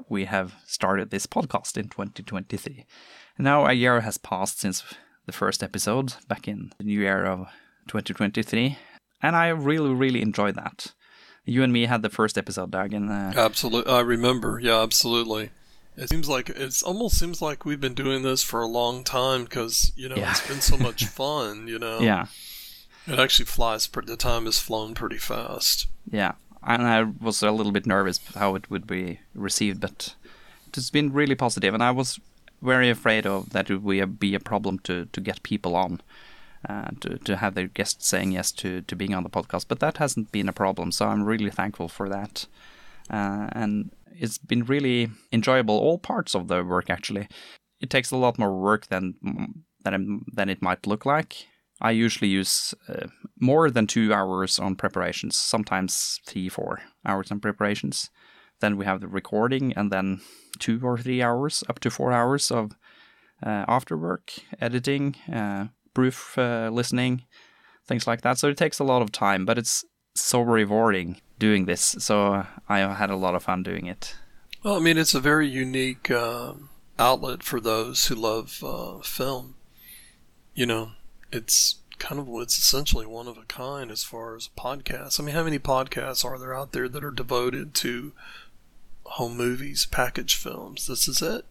we 0.08 0.26
have 0.26 0.56
started 0.66 1.10
this 1.10 1.26
podcast 1.26 1.78
in 1.78 1.90
2023. 1.90 2.86
Now 3.38 3.66
a 3.66 3.74
year 3.74 4.02
has 4.02 4.18
passed 4.18 4.60
since 4.60 4.84
the 5.26 5.32
first 5.32 5.62
episode 5.64 6.14
back 6.28 6.48
in 6.48 6.72
the 6.78 6.84
new 6.84 7.00
year 7.00 7.26
of 7.26 7.48
2023, 7.88 8.78
and 9.22 9.36
I 9.36 9.48
really, 9.50 9.94
really 9.94 10.22
enjoyed 10.22 10.56
that. 10.56 10.94
You 11.46 11.64
and 11.64 11.74
me 11.74 11.86
had 11.86 12.02
the 12.04 12.10
first 12.10 12.38
episode, 12.38 12.72
Doug, 12.72 12.94
and 12.94 13.10
uh, 13.10 13.32
Absolutely. 13.36 13.92
I 13.92 14.02
remember. 14.02 14.60
Yeah, 14.62 14.82
absolutely. 14.82 15.50
It 15.98 16.10
seems 16.10 16.30
like 16.30 16.50
it's 16.50 16.84
almost 16.84 17.18
seems 17.18 17.42
like 17.42 17.66
we've 17.66 17.82
been 17.82 17.94
doing 17.96 18.22
this 18.22 18.44
for 18.44 18.62
a 18.62 18.68
long 18.68 19.04
time 19.04 19.44
because 19.46 19.92
you 19.96 20.08
know 20.08 20.16
Yeah. 20.16 20.32
it's 20.32 20.48
been 20.48 20.62
so 20.62 20.78
much 20.78 21.06
fun. 21.20 21.68
You 21.68 21.80
know, 21.80 22.00
yeah, 22.00 22.28
it 23.08 23.20
actually 23.20 23.46
flies. 23.48 23.88
Pretty, 23.88 24.08
the 24.08 24.16
time 24.18 24.46
has 24.46 24.60
flown 24.60 24.94
pretty 24.94 25.18
fast. 25.18 25.88
yeah. 26.10 26.34
And 26.64 26.84
I 26.84 27.04
was 27.04 27.42
a 27.42 27.52
little 27.52 27.72
bit 27.72 27.86
nervous 27.86 28.20
how 28.36 28.56
it 28.56 28.70
would 28.70 28.86
be 28.86 29.20
received, 29.34 29.80
but 29.80 30.16
it's 30.68 30.90
been 30.90 31.14
really 31.14 31.36
positive, 31.36 31.74
and 31.74 31.84
I 31.84 31.92
was 31.92 32.20
very 32.62 32.90
afraid 32.90 33.26
of 33.26 33.52
that 33.52 33.70
it 33.70 33.82
would 33.82 34.20
be 34.20 34.36
a 34.36 34.40
problem 34.40 34.80
to 34.80 35.06
to 35.06 35.22
get 35.22 35.44
people 35.44 35.76
on. 35.76 36.02
Uh, 36.68 36.90
to 37.00 37.18
to 37.20 37.38
have 37.38 37.56
their 37.56 37.68
guests 37.68 38.10
saying 38.10 38.34
yes 38.34 38.52
to 38.52 38.82
to 38.82 38.96
being 38.96 39.16
on 39.16 39.24
the 39.24 39.30
podcast, 39.30 39.66
but 39.70 39.80
that 39.80 39.98
hasn't 39.98 40.30
been 40.32 40.50
a 40.50 40.54
problem. 40.54 40.92
So 40.92 41.06
I'm 41.06 41.24
really 41.24 41.50
thankful 41.50 41.88
for 41.88 42.10
that, 42.10 42.48
uh, 43.10 43.48
and 43.54 43.92
it's 44.12 44.38
been 44.38 44.66
really 44.66 45.10
enjoyable. 45.32 45.78
All 45.78 45.98
parts 45.98 46.36
of 46.36 46.48
the 46.50 46.64
work 46.64 46.90
actually. 46.90 47.30
It 47.80 47.90
takes 47.90 48.12
a 48.12 48.18
lot 48.18 48.38
more 48.38 48.52
work 48.52 48.88
than 48.88 49.16
than 49.86 50.26
than 50.36 50.50
it 50.50 50.62
might 50.62 50.86
look 50.86 51.06
like. 51.06 51.48
I 51.82 51.92
usually 51.92 52.30
use 52.30 52.74
uh, 52.88 53.08
more 53.40 53.70
than 53.70 53.88
two 53.88 54.14
hours 54.14 54.60
on 54.60 54.76
preparations, 54.76 55.38
sometimes 55.38 56.20
three, 56.26 56.50
four 56.50 56.82
hours 57.06 57.32
on 57.32 57.40
preparations. 57.40 58.10
Then 58.60 58.78
we 58.78 58.86
have 58.86 59.00
the 59.00 59.08
recording, 59.08 59.74
and 59.74 59.92
then 59.92 60.22
two 60.60 60.82
or 60.84 60.98
three 60.98 61.22
hours, 61.22 61.64
up 61.70 61.80
to 61.80 61.90
four 61.90 62.12
hours 62.12 62.52
of 62.52 62.72
uh, 63.46 63.64
after 63.68 63.98
work, 63.98 64.34
editing, 64.60 65.16
uh, 65.32 65.68
proof 65.94 66.38
uh, 66.38 66.70
listening, 66.72 67.24
things 67.86 68.06
like 68.06 68.22
that. 68.22 68.38
So 68.38 68.50
it 68.50 68.58
takes 68.58 68.80
a 68.80 68.84
lot 68.84 69.02
of 69.02 69.12
time, 69.12 69.46
but 69.46 69.58
it's 69.58 69.86
so 70.16 70.42
rewarding 70.42 71.22
doing 71.38 71.66
this. 71.66 71.96
So 72.00 72.46
I 72.68 72.80
had 72.80 73.10
a 73.10 73.16
lot 73.16 73.36
of 73.36 73.44
fun 73.44 73.64
doing 73.64 73.86
it. 73.86 74.16
Well, 74.64 74.76
I 74.76 74.80
mean, 74.80 74.98
it's 74.98 75.16
a 75.16 75.22
very 75.22 75.48
unique 75.48 76.12
um, 76.12 76.70
outlet 76.98 77.44
for 77.44 77.62
those 77.62 78.08
who 78.08 78.16
love 78.16 78.62
uh, 78.62 79.00
film. 79.00 79.56
You 80.54 80.66
know, 80.66 80.92
it's 81.32 81.76
kind 82.00 82.20
of 82.20 82.28
it's 82.42 82.58
essentially 82.58 83.06
one 83.06 83.28
of 83.28 83.38
a 83.38 83.44
kind 83.44 83.92
as 83.92 84.04
far 84.04 84.36
as 84.36 84.50
podcasts. 84.58 85.20
I 85.20 85.24
mean, 85.24 85.36
how 85.36 85.44
many 85.44 85.60
podcasts 85.60 86.26
are 86.26 86.40
there 86.40 86.56
out 86.56 86.72
there 86.72 86.88
that 86.90 87.04
are 87.04 87.12
devoted 87.12 87.74
to 87.76 88.14
home 89.04 89.38
movies, 89.38 89.86
package 89.86 90.36
films? 90.36 90.88
This 90.88 91.08
is 91.08 91.22
it. 91.22 91.46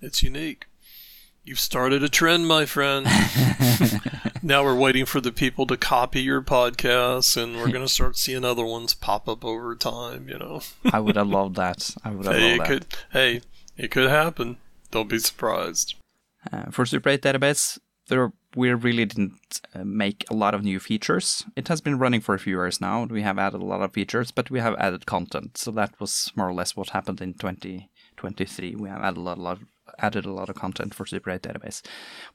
It's 0.00 0.22
unique. 0.22 0.66
You've 1.46 1.60
started 1.60 2.02
a 2.02 2.08
trend, 2.08 2.48
my 2.48 2.64
friend. 2.64 3.06
now 4.42 4.64
we're 4.64 4.74
waiting 4.74 5.04
for 5.04 5.20
the 5.20 5.32
people 5.32 5.66
to 5.66 5.76
copy 5.76 6.22
your 6.22 6.40
podcasts, 6.40 7.36
and 7.36 7.56
we're 7.56 7.68
going 7.68 7.84
to 7.86 7.88
start 7.88 8.16
seeing 8.16 8.46
other 8.46 8.64
ones 8.64 8.94
pop 8.94 9.28
up 9.28 9.44
over 9.44 9.74
time. 9.74 10.26
You 10.28 10.38
know, 10.38 10.60
I 10.90 11.00
would 11.00 11.16
have 11.16 11.28
loved 11.28 11.56
that. 11.56 11.94
I 12.02 12.10
would 12.10 12.24
have 12.24 12.34
hey, 12.34 12.40
loved 12.40 12.54
it 12.54 12.58
that. 12.58 12.68
could. 12.68 12.86
Hey, 13.12 13.40
it 13.76 13.90
could 13.90 14.08
happen. 14.08 14.56
Don't 14.90 15.08
be 15.08 15.18
surprised. 15.18 15.96
Uh, 16.50 16.70
for 16.70 16.86
Super 16.86 17.10
8 17.10 17.20
database, 17.20 17.78
there 18.08 18.32
we 18.56 18.72
really 18.72 19.04
didn't 19.04 19.60
uh, 19.74 19.84
make 19.84 20.24
a 20.30 20.34
lot 20.34 20.54
of 20.54 20.62
new 20.62 20.78
features. 20.78 21.44
It 21.56 21.68
has 21.68 21.80
been 21.80 21.98
running 21.98 22.20
for 22.20 22.34
a 22.34 22.38
few 22.38 22.56
years 22.56 22.80
now. 22.80 23.04
We 23.04 23.22
have 23.22 23.38
added 23.38 23.60
a 23.60 23.64
lot 23.64 23.82
of 23.82 23.92
features, 23.92 24.30
but 24.30 24.50
we 24.50 24.60
have 24.60 24.74
added 24.78 25.06
content. 25.06 25.58
So 25.58 25.70
that 25.72 25.98
was 26.00 26.32
more 26.36 26.48
or 26.48 26.54
less 26.54 26.76
what 26.76 26.90
happened 26.90 27.20
in 27.20 27.34
2023. 27.34 28.76
We 28.76 28.88
have 28.88 29.02
added 29.02 29.18
a 29.18 29.20
lot, 29.20 29.38
a 29.38 29.42
lot 29.42 29.58
added 29.98 30.24
a 30.24 30.32
lot 30.32 30.48
of 30.48 30.56
content 30.56 30.94
for 30.94 31.06
Super 31.06 31.30
8 31.30 31.42
database. 31.42 31.82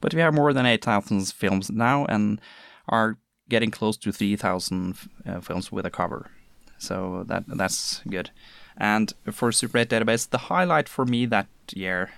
But 0.00 0.14
we 0.14 0.20
have 0.20 0.34
more 0.34 0.52
than 0.52 0.66
8,000 0.66 1.26
films 1.32 1.70
now 1.70 2.04
and 2.06 2.40
are 2.88 3.18
getting 3.48 3.70
close 3.70 3.96
to 3.98 4.12
3,000 4.12 4.96
uh, 5.26 5.40
films 5.40 5.72
with 5.72 5.86
a 5.86 5.90
cover. 5.90 6.30
So 6.78 7.24
that 7.26 7.44
that's 7.46 8.00
good. 8.08 8.30
And 8.76 9.12
for 9.30 9.52
Super 9.52 9.78
8 9.78 9.88
database, 9.88 10.28
the 10.28 10.38
highlight 10.38 10.88
for 10.88 11.04
me 11.04 11.26
that 11.26 11.48
year 11.74 12.10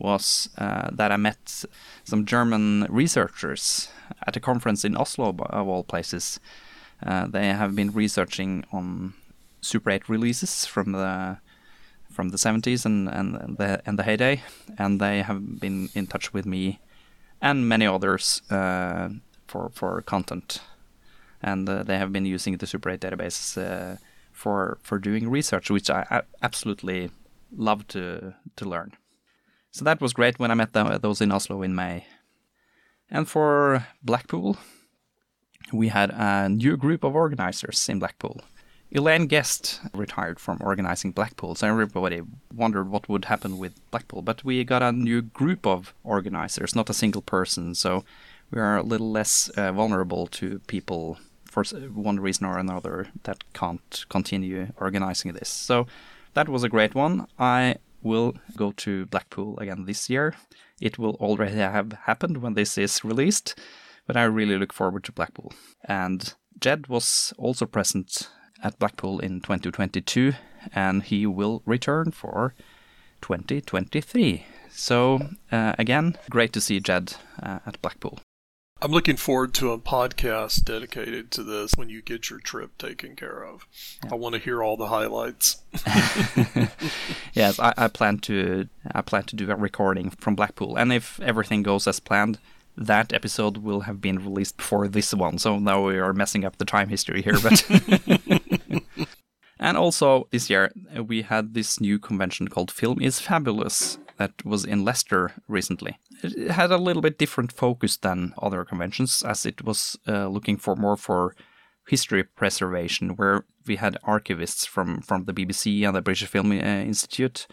was 0.00 0.48
uh, 0.58 0.88
that 0.92 1.12
I 1.12 1.16
met 1.16 1.64
some 2.04 2.24
German 2.24 2.86
researchers 2.88 3.88
at 4.26 4.36
a 4.36 4.40
conference 4.40 4.84
in 4.84 4.96
Oslo, 4.96 5.36
of 5.38 5.68
all 5.68 5.84
places. 5.84 6.40
Uh, 7.04 7.26
they 7.26 7.48
have 7.48 7.74
been 7.74 7.92
researching 7.92 8.64
on 8.72 9.14
Super 9.60 9.90
8 9.90 10.08
releases 10.08 10.66
from 10.66 10.92
the 10.92 11.38
from 12.10 12.30
the 12.30 12.36
70s 12.36 12.84
and, 12.84 13.08
and 13.08 13.56
the 13.56 13.80
and 13.86 13.98
the 13.98 14.02
heyday, 14.02 14.42
and 14.78 15.00
they 15.00 15.22
have 15.22 15.60
been 15.60 15.88
in 15.94 16.06
touch 16.06 16.32
with 16.32 16.44
me 16.44 16.80
and 17.40 17.68
many 17.68 17.86
others 17.86 18.42
uh, 18.50 19.08
for 19.46 19.70
for 19.74 20.02
content, 20.02 20.60
and 21.42 21.68
uh, 21.68 21.82
they 21.82 21.98
have 21.98 22.12
been 22.12 22.26
using 22.26 22.56
the 22.58 22.66
Super 22.66 22.90
8 22.90 23.00
database 23.00 23.56
uh, 23.56 23.96
for 24.32 24.78
for 24.82 24.98
doing 24.98 25.30
research, 25.30 25.70
which 25.70 25.90
I 25.90 26.22
absolutely 26.42 27.10
love 27.56 27.86
to 27.88 28.34
to 28.56 28.64
learn. 28.64 28.92
So 29.70 29.84
that 29.84 30.00
was 30.00 30.12
great 30.12 30.38
when 30.38 30.50
I 30.50 30.54
met 30.54 30.72
them, 30.72 30.98
those 31.00 31.20
in 31.20 31.32
Oslo 31.32 31.62
in 31.62 31.74
May. 31.74 32.06
And 33.10 33.28
for 33.28 33.86
Blackpool, 34.02 34.56
we 35.72 35.88
had 35.88 36.10
a 36.10 36.48
new 36.48 36.76
group 36.76 37.04
of 37.04 37.14
organizers 37.14 37.88
in 37.88 37.98
Blackpool. 37.98 38.40
Elaine 38.92 39.26
Guest 39.26 39.80
retired 39.94 40.40
from 40.40 40.58
organizing 40.60 41.12
Blackpool, 41.12 41.54
so 41.54 41.68
everybody 41.68 42.22
wondered 42.52 42.88
what 42.88 43.08
would 43.08 43.26
happen 43.26 43.58
with 43.58 43.72
Blackpool. 43.92 44.22
But 44.22 44.44
we 44.44 44.64
got 44.64 44.82
a 44.82 44.90
new 44.90 45.22
group 45.22 45.64
of 45.64 45.94
organizers, 46.02 46.74
not 46.74 46.90
a 46.90 46.94
single 46.94 47.22
person, 47.22 47.76
so 47.76 48.04
we 48.50 48.60
are 48.60 48.78
a 48.78 48.82
little 48.82 49.10
less 49.12 49.48
uh, 49.50 49.70
vulnerable 49.70 50.26
to 50.28 50.58
people 50.66 51.18
for 51.44 51.62
one 51.94 52.18
reason 52.18 52.46
or 52.46 52.58
another 52.58 53.08
that 53.22 53.44
can't 53.54 54.04
continue 54.08 54.72
organizing 54.80 55.32
this. 55.32 55.48
So 55.48 55.86
that 56.34 56.48
was 56.48 56.64
a 56.64 56.68
great 56.68 56.94
one. 56.94 57.28
I 57.38 57.76
will 58.02 58.34
go 58.56 58.72
to 58.72 59.06
Blackpool 59.06 59.58
again 59.58 59.84
this 59.84 60.08
year. 60.08 60.34
It 60.80 60.98
will 60.98 61.14
already 61.14 61.56
have 61.56 61.92
happened 62.04 62.38
when 62.38 62.54
this 62.54 62.78
is 62.78 63.04
released, 63.04 63.58
but 64.06 64.16
I 64.16 64.24
really 64.24 64.56
look 64.56 64.72
forward 64.72 65.04
to 65.04 65.12
Blackpool. 65.12 65.52
And 65.84 66.32
Ged 66.58 66.88
was 66.88 67.32
also 67.38 67.66
present 67.66 68.28
at 68.62 68.78
Blackpool 68.78 69.20
in 69.20 69.40
2022, 69.40 70.32
and 70.74 71.02
he 71.02 71.26
will 71.26 71.62
return 71.66 72.10
for 72.10 72.54
2023. 73.22 74.46
So, 74.70 75.20
uh, 75.50 75.74
again, 75.78 76.16
great 76.30 76.52
to 76.52 76.60
see 76.60 76.80
Ged 76.80 77.14
uh, 77.42 77.60
at 77.66 77.80
Blackpool. 77.82 78.20
I'm 78.82 78.92
looking 78.92 79.18
forward 79.18 79.52
to 79.54 79.72
a 79.72 79.78
podcast 79.78 80.64
dedicated 80.64 81.30
to 81.32 81.42
this 81.42 81.74
when 81.76 81.90
you 81.90 82.00
get 82.00 82.30
your 82.30 82.38
trip 82.38 82.78
taken 82.78 83.14
care 83.14 83.44
of. 83.44 83.66
Yeah. 84.02 84.12
I 84.12 84.14
want 84.14 84.34
to 84.34 84.40
hear 84.40 84.62
all 84.62 84.78
the 84.78 84.86
highlights. 84.86 85.60
yes, 87.34 87.58
I, 87.58 87.74
I, 87.76 87.88
plan 87.88 88.18
to 88.20 88.68
I 88.90 89.02
plan 89.02 89.24
to 89.24 89.36
do 89.36 89.50
a 89.50 89.54
recording 89.54 90.08
from 90.10 90.34
Blackpool, 90.34 90.76
and 90.76 90.94
if 90.94 91.20
everything 91.20 91.62
goes 91.62 91.86
as 91.86 92.00
planned, 92.00 92.38
that 92.74 93.12
episode 93.12 93.58
will 93.58 93.80
have 93.80 94.00
been 94.00 94.24
released 94.24 94.56
before 94.56 94.88
this 94.88 95.12
one. 95.12 95.36
So 95.36 95.58
now 95.58 95.86
we 95.86 95.98
are 95.98 96.14
messing 96.14 96.46
up 96.46 96.56
the 96.56 96.64
time 96.64 96.88
history 96.88 97.20
here, 97.20 97.38
but. 97.42 97.62
and 99.60 99.76
also 99.76 100.26
this 100.30 100.48
year 100.48 100.72
we 101.06 101.20
had 101.20 101.52
this 101.52 101.82
new 101.82 101.98
convention 101.98 102.48
called 102.48 102.70
Film 102.70 103.02
is 103.02 103.20
Fabulous 103.20 103.98
that 104.16 104.32
was 104.42 104.64
in 104.64 104.86
Leicester 104.86 105.32
recently. 105.48 105.98
It 106.22 106.50
had 106.50 106.70
a 106.70 106.78
little 106.78 107.02
bit 107.02 107.18
different 107.18 107.52
focus 107.52 107.96
than 107.96 108.34
other 108.40 108.64
conventions, 108.64 109.22
as 109.22 109.46
it 109.46 109.64
was 109.64 109.98
uh, 110.06 110.28
looking 110.28 110.56
for 110.56 110.76
more 110.76 110.96
for 110.96 111.34
history 111.88 112.22
preservation, 112.22 113.16
where 113.16 113.44
we 113.66 113.76
had 113.76 113.98
archivists 114.06 114.66
from, 114.66 115.00
from 115.00 115.24
the 115.24 115.32
BBC 115.32 115.86
and 115.86 115.96
the 115.96 116.02
British 116.02 116.28
Film 116.28 116.52
uh, 116.52 116.54
Institute 116.54 117.46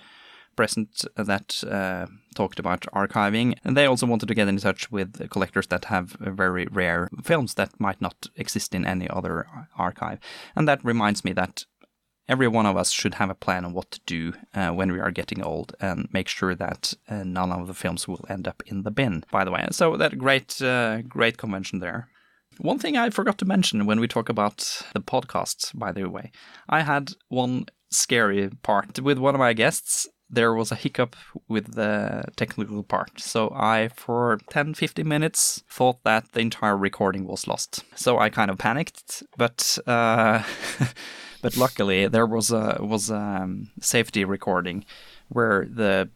present 0.56 1.06
that 1.16 1.64
uh, 1.64 2.08
talked 2.36 2.60
about 2.60 2.82
archiving. 2.94 3.56
And 3.64 3.78
they 3.78 3.86
also 3.86 4.06
wanted 4.06 4.28
to 4.28 4.36
get 4.36 4.48
in 4.48 4.58
touch 4.58 4.92
with 4.92 5.30
collectors 5.30 5.68
that 5.68 5.86
have 5.86 6.18
very 6.20 6.66
rare 6.66 7.10
films 7.24 7.54
that 7.54 7.80
might 7.80 8.02
not 8.02 8.28
exist 8.36 8.76
in 8.76 8.86
any 8.86 9.10
other 9.10 9.48
archive. 9.78 10.20
And 10.56 10.68
that 10.68 10.84
reminds 10.84 11.24
me 11.24 11.32
that 11.34 11.66
every 12.28 12.48
one 12.48 12.66
of 12.66 12.78
us 12.78 12.92
should 12.92 13.16
have 13.16 13.30
a 13.30 13.36
plan 13.36 13.66
on 13.66 13.74
what 13.74 13.90
to 13.92 14.00
do 14.06 14.34
uh, 14.54 14.70
when 14.70 14.92
we 14.92 15.00
are 15.00 15.12
getting 15.12 15.42
old 15.42 15.76
and 15.80 16.08
make 16.12 16.28
sure 16.28 16.56
that 16.56 16.94
uh, 17.10 17.24
none 17.24 17.52
of 17.52 17.68
the 17.68 17.74
films 17.74 18.08
will 18.08 18.26
end 18.30 18.48
up 18.48 18.64
in 18.66 18.84
the 18.84 18.92
bin 18.92 19.24
by 19.32 19.44
the 19.44 19.52
way 19.52 19.68
so 19.72 19.98
that 19.98 20.18
great 20.18 20.62
uh, 20.62 21.02
great 21.04 21.38
convention 21.38 21.80
there 21.80 22.10
one 22.60 22.80
thing 22.80 22.98
i 22.98 23.10
forgot 23.10 23.38
to 23.38 23.46
mention 23.46 23.86
when 23.86 24.00
we 24.00 24.08
talk 24.08 24.30
about 24.30 24.58
the 24.94 25.02
podcasts 25.02 25.78
by 25.78 25.92
the 25.92 26.10
way 26.10 26.32
i 26.70 26.82
had 26.82 27.12
one 27.30 27.66
scary 27.90 28.50
part 28.64 29.00
with 29.00 29.18
one 29.18 29.36
of 29.36 29.40
my 29.40 29.54
guests 29.54 30.08
there 30.30 30.54
was 30.54 30.72
a 30.72 30.76
hiccup 30.76 31.16
with 31.48 31.76
the 31.76 32.26
technical 32.36 32.84
part. 32.84 33.20
So 33.20 33.52
I, 33.56 33.90
for 33.96 34.40
10 34.50 34.74
15 34.74 35.08
minutes, 35.08 35.64
thought 35.70 36.04
that 36.04 36.34
the 36.34 36.42
entire 36.42 36.78
recording 36.78 37.26
was 37.26 37.48
lost. 37.48 37.84
So 37.96 38.20
I 38.20 38.30
kind 38.30 38.52
of 38.52 38.58
panicked, 38.58 39.24
but 39.38 39.78
uh, 39.88 40.44
But 41.48 41.56
luckily, 41.56 42.10
there 42.10 42.26
was 42.26 42.52
a 42.52 42.78
was 42.82 43.10
a 43.10 43.16
um, 43.16 43.70
safety 43.80 44.26
recording 44.26 44.84
where 45.30 45.66
the 45.66 46.10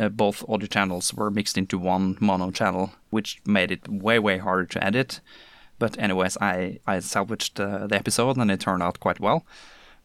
uh, 0.00 0.08
both 0.08 0.42
audio 0.48 0.66
channels 0.66 1.14
were 1.14 1.30
mixed 1.30 1.56
into 1.56 1.78
one 1.78 2.16
mono 2.18 2.50
channel, 2.50 2.90
which 3.10 3.40
made 3.46 3.70
it 3.70 3.88
way 3.88 4.18
way 4.18 4.38
harder 4.38 4.66
to 4.66 4.82
edit. 4.82 5.20
But 5.78 5.96
anyways, 5.96 6.36
I 6.40 6.80
I 6.88 6.98
salvaged 6.98 7.60
uh, 7.60 7.86
the 7.86 7.94
episode 7.94 8.36
and 8.36 8.50
it 8.50 8.58
turned 8.58 8.82
out 8.82 8.98
quite 8.98 9.20
well. 9.20 9.46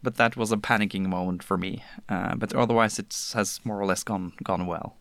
But 0.04 0.18
that 0.18 0.38
was 0.38 0.52
a 0.52 0.58
panicking 0.58 1.08
moment 1.08 1.42
for 1.42 1.58
me. 1.58 1.84
Uh, 2.08 2.36
but 2.36 2.54
otherwise, 2.54 3.00
it 3.00 3.12
has 3.34 3.60
more 3.64 3.80
or 3.82 3.88
less 3.88 4.04
gone 4.04 4.34
gone 4.44 4.68
well. 4.68 4.98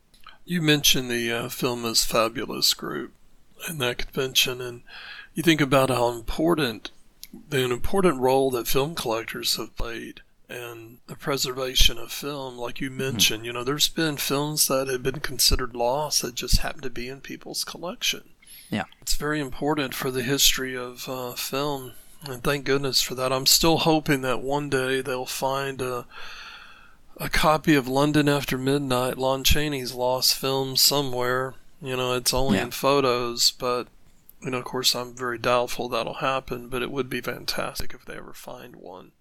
You 0.47 0.63
mentioned 0.63 1.11
the 1.11 1.31
uh, 1.31 1.49
film 1.51 1.85
is 1.85 2.07
fabulous 2.07 2.73
group 2.73 3.13
in 3.69 3.77
that 3.81 3.99
convention, 3.99 4.63
and 4.63 4.81
you 5.35 5.43
think 5.43 5.61
about 5.61 5.91
how 5.91 6.09
important 6.09 6.91
an 7.51 7.73
important 7.73 8.21
role 8.21 8.51
that 8.53 8.67
film 8.69 8.95
collectors 8.95 9.57
have 9.57 9.77
played 9.77 10.21
and 10.49 10.99
the 11.07 11.15
preservation 11.15 11.99
of 11.99 12.11
film, 12.11 12.57
like 12.57 12.81
you 12.81 12.91
mentioned, 12.91 13.45
you 13.45 13.53
know, 13.53 13.63
there's 13.65 13.89
been 13.89 14.17
films 14.17 14.67
that 14.69 14.89
have 14.89 15.03
been 15.03 15.21
considered 15.21 15.77
lost 15.77 16.23
that 16.23 16.35
just 16.35 16.61
happen 16.61 16.81
to 16.81 16.89
be 16.91 17.09
in 17.09 17.21
people's 17.21 17.65
collection. 17.65 18.31
Yeah. 18.71 18.85
It's 19.03 19.15
very 19.15 19.41
important 19.41 19.95
for 19.95 20.11
the 20.11 20.23
history 20.23 20.75
of 20.77 21.07
uh, 21.09 21.33
film, 21.33 21.93
and 22.25 22.43
thank 22.43 22.65
goodness 22.65 23.03
for 23.03 23.15
that. 23.15 23.31
I'm 23.33 23.47
still 23.47 23.79
hoping 23.79 24.23
that 24.23 24.41
one 24.41 24.71
day 24.71 25.01
they'll 25.03 25.27
find 25.27 25.81
a 25.83 26.07
a 27.21 27.29
copy 27.29 27.75
of 27.75 27.89
London 27.89 28.29
After 28.29 28.57
Midnight, 28.57 29.19
Lon 29.19 29.43
Chaney's 29.43 29.93
lost 29.93 30.35
film 30.37 30.77
somewhere. 30.77 31.55
You 31.83 31.97
know, 31.97 32.15
it's 32.15 32.33
only 32.33 32.59
Yeah. 32.59 32.65
in 32.65 32.71
photos, 32.71 33.51
but 33.51 33.89
know, 34.43 34.59
of 34.59 34.65
course, 34.65 34.95
I'm 34.95 35.15
very 35.15 35.39
doubtful 35.39 35.89
that'll 35.89 36.15
happen. 36.15 36.69
But 36.69 36.83
it 36.83 36.91
would 36.91 37.09
be 37.09 37.21
fantastic 37.21 37.95
if 37.95 38.05
they 38.05 38.17
ever 38.17 38.33
find 38.33 38.77
one. 38.77 39.13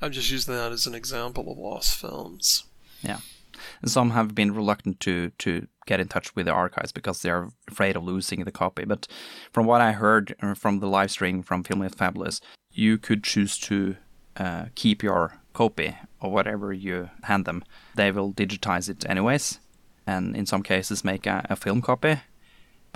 I'm 0.00 0.12
just 0.12 0.30
using 0.30 0.54
that 0.54 0.72
as 0.72 0.86
an 0.86 0.94
example 0.94 1.50
of 1.50 1.58
lost 1.58 1.96
films. 1.96 2.64
Yeah. 3.02 3.20
And 3.80 3.90
some 3.90 4.10
have 4.10 4.34
been 4.34 4.54
reluctant 4.54 5.00
to, 5.00 5.30
to 5.38 5.66
get 5.86 6.00
in 6.00 6.08
touch 6.08 6.34
with 6.34 6.46
the 6.46 6.52
archives 6.52 6.92
because 6.92 7.22
they're 7.22 7.48
afraid 7.68 7.96
of 7.96 8.04
losing 8.04 8.44
the 8.44 8.52
copy. 8.52 8.84
But 8.84 9.08
from 9.52 9.66
what 9.66 9.80
I 9.80 9.92
heard 9.92 10.34
uh, 10.42 10.54
from 10.54 10.80
the 10.80 10.88
live 10.88 11.10
stream 11.10 11.42
from 11.42 11.64
Film 11.64 11.82
is 11.82 11.94
Fabulous, 11.94 12.40
you 12.70 12.98
could 12.98 13.24
choose 13.24 13.58
to 13.60 13.96
uh, 14.36 14.66
keep 14.74 15.02
your 15.02 15.40
copy 15.54 15.96
or 16.20 16.30
whatever 16.30 16.72
you 16.72 17.08
hand 17.22 17.46
them. 17.46 17.64
They 17.94 18.10
will 18.10 18.32
digitize 18.32 18.90
it 18.90 19.08
anyways, 19.08 19.58
and 20.06 20.36
in 20.36 20.44
some 20.44 20.62
cases 20.62 21.04
make 21.04 21.26
a, 21.26 21.46
a 21.48 21.56
film 21.56 21.80
copy. 21.80 22.20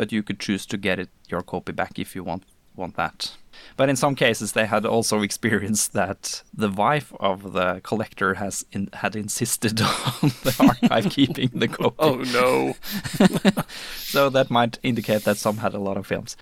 But 0.01 0.13
you 0.13 0.23
could 0.23 0.41
choose 0.41 0.65
to 0.65 0.79
get 0.79 0.99
it 0.99 1.11
your 1.29 1.43
copy 1.43 1.73
back 1.73 1.99
if 1.99 2.17
you 2.17 2.25
want 2.25 2.45
want 2.75 2.97
that. 2.97 3.37
But 3.77 3.91
in 3.91 3.97
some 3.97 4.15
cases, 4.15 4.53
they 4.53 4.65
had 4.65 4.87
also 4.87 5.21
experienced 5.29 5.93
that 5.93 6.43
the 6.55 6.71
wife 6.71 7.13
of 7.21 7.53
the 7.53 7.83
collector 7.83 8.33
has 8.37 8.65
in, 8.73 8.89
had 8.95 9.15
insisted 9.15 9.79
on 10.23 10.33
the 10.43 10.57
archive 10.59 11.13
keeping 11.19 11.51
the 11.53 11.69
copy. 11.69 11.97
Oh 11.99 12.17
no! 12.41 12.77
So 13.99 14.31
that 14.31 14.51
might 14.51 14.79
indicate 14.83 15.25
that 15.25 15.37
some 15.37 15.59
had 15.59 15.75
a 15.75 15.79
lot 15.79 15.99
of 15.99 16.07
films. 16.07 16.35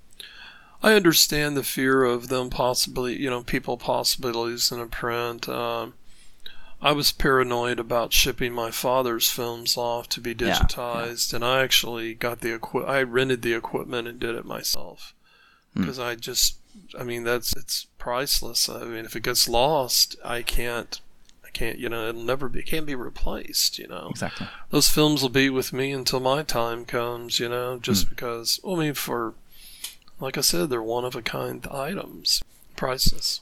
I 0.80 0.92
understand 0.92 1.56
the 1.56 1.64
fear 1.64 2.04
of 2.04 2.28
them 2.28 2.50
possibly, 2.50 3.20
you 3.20 3.28
know, 3.28 3.42
people 3.42 3.76
possibly 3.76 4.30
losing 4.30 4.80
a 4.80 4.86
print. 4.86 5.48
Um, 5.48 5.94
I 6.80 6.92
was 6.92 7.10
paranoid 7.10 7.80
about 7.80 8.12
shipping 8.12 8.52
my 8.52 8.70
father's 8.70 9.28
films 9.30 9.76
off 9.76 10.08
to 10.10 10.20
be 10.20 10.30
Yeah, 10.30 10.46
yeah. 10.46 10.54
digitized, 10.60 11.34
and 11.34 11.44
I 11.44 11.62
actually 11.62 12.14
got 12.14 12.40
the 12.40 12.52
equi- 12.52 12.84
I 12.86 13.02
rented 13.02 13.42
the 13.42 13.52
equipment 13.54 14.06
and 14.06 14.20
did 14.20 14.34
it 14.36 14.44
myself 14.44 15.12
Hmm. 15.74 15.80
because 15.82 15.98
I 15.98 16.14
just, 16.14 16.56
I 16.98 17.02
mean, 17.02 17.24
that's 17.24 17.54
it's 17.56 17.86
priceless. 17.98 18.68
I 18.68 18.84
mean, 18.84 19.04
if 19.04 19.16
it 19.16 19.24
gets 19.24 19.48
lost, 19.48 20.14
I 20.24 20.42
can't, 20.42 21.00
I 21.44 21.50
can't, 21.50 21.78
you 21.80 21.88
know, 21.88 22.08
it'll 22.10 22.22
never 22.22 22.48
be, 22.48 22.60
it 22.60 22.66
can't 22.66 22.86
be 22.86 22.94
replaced. 22.94 23.78
You 23.80 23.88
know, 23.88 24.08
Exactly. 24.10 24.46
those 24.70 24.88
films 24.88 25.20
will 25.20 25.28
be 25.30 25.50
with 25.50 25.72
me 25.72 25.90
until 25.92 26.20
my 26.20 26.44
time 26.44 26.84
comes, 26.84 27.40
you 27.40 27.48
know, 27.48 27.78
just 27.80 28.04
Hmm. 28.04 28.10
because, 28.10 28.60
well, 28.62 28.76
I 28.76 28.84
mean, 28.84 28.94
for, 28.94 29.34
like 30.20 30.38
I 30.38 30.42
said, 30.42 30.70
they're 30.70 30.80
one 30.82 31.04
of 31.04 31.16
a 31.16 31.22
kind 31.22 31.66
items. 31.72 32.40
Priceless. 32.76 33.40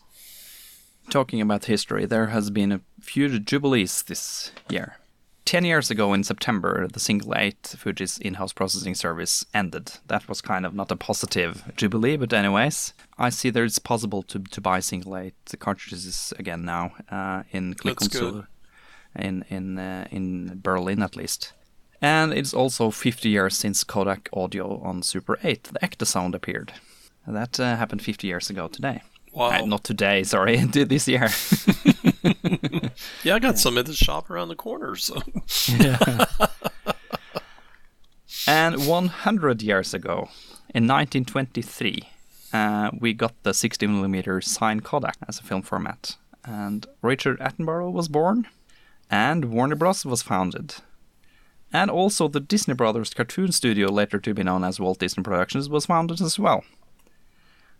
Talking 1.10 1.40
about 1.40 1.66
history, 1.66 2.04
there 2.06 2.28
has 2.28 2.50
been 2.50 2.72
a 2.72 2.80
few 3.06 3.38
jubilees 3.38 4.02
this 4.02 4.52
year. 4.68 4.96
Ten 5.44 5.64
years 5.64 5.90
ago 5.90 6.12
in 6.12 6.24
September, 6.24 6.88
the 6.92 6.98
Single 6.98 7.32
8 7.36 7.76
Fuji's 7.78 8.18
in-house 8.18 8.52
processing 8.52 8.96
service 8.96 9.44
ended. 9.54 9.92
That 10.08 10.28
was 10.28 10.40
kind 10.40 10.66
of 10.66 10.74
not 10.74 10.90
a 10.90 10.96
positive 10.96 11.72
jubilee, 11.76 12.16
but 12.16 12.32
anyways, 12.32 12.94
I 13.16 13.30
see 13.30 13.50
that 13.50 13.62
it's 13.62 13.78
possible 13.78 14.24
to, 14.24 14.40
to 14.40 14.60
buy 14.60 14.80
Single 14.80 15.16
8 15.16 15.34
cartridges 15.60 16.32
again 16.36 16.64
now 16.64 16.94
uh, 17.10 17.44
in 17.52 17.74
good. 17.74 18.46
In 19.14 19.44
in 19.48 19.78
uh, 19.78 20.08
in 20.10 20.60
Berlin 20.62 21.02
at 21.02 21.16
least. 21.16 21.52
And 22.02 22.32
it's 22.32 22.52
also 22.52 22.90
50 22.90 23.28
years 23.28 23.56
since 23.56 23.84
Kodak 23.84 24.28
Audio 24.32 24.80
on 24.82 25.02
Super 25.02 25.38
8, 25.42 25.64
the 25.72 25.78
Ektasound 25.78 26.34
appeared. 26.34 26.72
That 27.26 27.58
uh, 27.58 27.76
happened 27.76 28.02
50 28.02 28.26
years 28.26 28.50
ago 28.50 28.68
today. 28.68 29.02
Wow. 29.32 29.50
Uh, 29.50 29.66
not 29.66 29.84
today, 29.84 30.22
sorry, 30.22 30.56
this 30.64 31.08
year. 31.08 31.28
yeah, 33.22 33.34
I 33.34 33.38
got 33.38 33.58
some 33.58 33.78
at 33.78 33.86
the 33.86 33.94
shop 33.94 34.30
around 34.30 34.48
the 34.48 34.56
corner, 34.56 34.96
so. 34.96 35.22
and 38.46 38.86
100 38.86 39.62
years 39.62 39.94
ago, 39.94 40.28
in 40.74 40.86
1923, 40.86 42.02
uh, 42.52 42.90
we 42.98 43.12
got 43.12 43.34
the 43.42 43.52
60mm 43.52 44.44
Sign 44.44 44.80
Kodak 44.80 45.16
as 45.28 45.38
a 45.38 45.42
film 45.42 45.62
format. 45.62 46.16
And 46.44 46.86
Richard 47.02 47.40
Attenborough 47.40 47.92
was 47.92 48.08
born, 48.08 48.46
and 49.10 49.46
Warner 49.46 49.76
Bros. 49.76 50.04
was 50.04 50.22
founded. 50.22 50.76
And 51.72 51.90
also 51.90 52.28
the 52.28 52.40
Disney 52.40 52.74
Brothers 52.74 53.12
cartoon 53.12 53.52
studio, 53.52 53.88
later 53.88 54.18
to 54.20 54.34
be 54.34 54.44
known 54.44 54.64
as 54.64 54.78
Walt 54.78 54.98
Disney 54.98 55.22
Productions, 55.22 55.68
was 55.68 55.86
founded 55.86 56.20
as 56.20 56.38
well. 56.38 56.64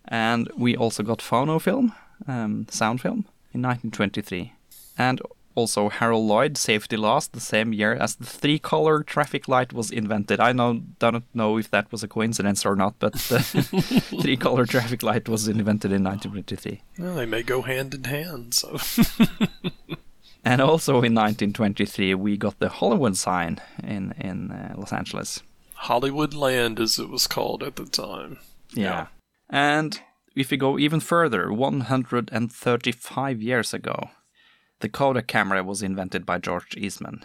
And 0.05 0.51
we 0.57 0.77
also 0.77 1.03
got 1.03 1.19
phonofilm, 1.19 1.95
um, 2.27 2.67
sound 2.71 3.01
film, 3.01 3.27
in 3.57 3.63
1923. 3.63 4.53
And 4.99 5.21
also 5.55 5.89
Harold 5.89 6.27
Lloyd, 6.27 6.57
Safety 6.57 6.97
Last, 6.97 7.33
the 7.33 7.41
same 7.41 7.73
year 7.73 7.95
as 7.95 8.17
the 8.17 8.27
three-color 8.27 9.03
traffic 9.03 9.49
light 9.49 9.73
was 9.73 9.91
invented. 9.91 10.39
I 10.39 10.53
know, 10.53 10.83
don't 10.99 11.25
know 11.35 11.59
if 11.59 11.71
that 11.71 11.91
was 11.91 12.03
a 12.03 12.09
coincidence 12.09 12.65
or 12.65 12.77
not, 12.77 12.95
but 12.99 13.15
the 13.15 13.41
three-color 14.23 14.67
traffic 14.67 15.03
light 15.03 15.29
was 15.29 15.49
invented 15.49 15.93
in 15.93 16.05
1923. 16.05 16.83
Well, 16.99 17.15
they 17.15 17.27
may 17.27 17.43
go 17.43 17.63
hand 17.63 17.95
in 17.95 18.05
hand, 18.05 18.55
so. 18.55 18.79
And 20.47 20.61
also 20.61 20.93
in 21.03 21.13
1923, 21.13 22.15
we 22.15 22.37
got 22.37 22.61
the 22.61 22.69
Hollywood 22.69 23.17
sign 23.17 23.59
in 23.83 24.15
in 24.17 24.53
uh, 24.53 24.75
Los 24.79 24.93
Angeles. 24.93 25.43
Hollywood 25.75 26.35
Land, 26.35 26.79
as 26.79 27.01
it 27.01 27.09
was 27.09 27.27
called 27.27 27.65
at 27.65 27.75
the 27.75 27.85
time. 27.85 28.39
Yeah. 28.73 29.09
And 29.51 30.01
if 30.37 30.51
we 30.51 30.57
go 30.57 30.79
even 30.79 31.01
further, 31.01 31.53
135 31.53 33.43
years 33.43 33.75
ago, 33.75 34.11
the 34.81 34.89
Kodak 34.89 35.27
camera 35.27 35.65
was 35.65 35.83
invented 35.83 36.27
by 36.27 36.39
George 36.39 36.77
Eastman, 36.77 37.25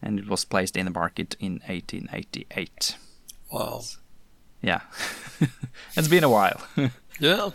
and 0.00 0.18
it 0.18 0.28
was 0.28 0.44
placed 0.44 0.76
in 0.76 0.86
the 0.86 0.92
market 0.92 1.36
in 1.40 1.54
1888. 1.66 2.96
Wow. 3.52 3.82
Yeah, 4.62 4.80
it's 5.96 6.08
been 6.08 6.24
a 6.24 6.30
while. 6.30 6.62
Yeah. 7.20 7.50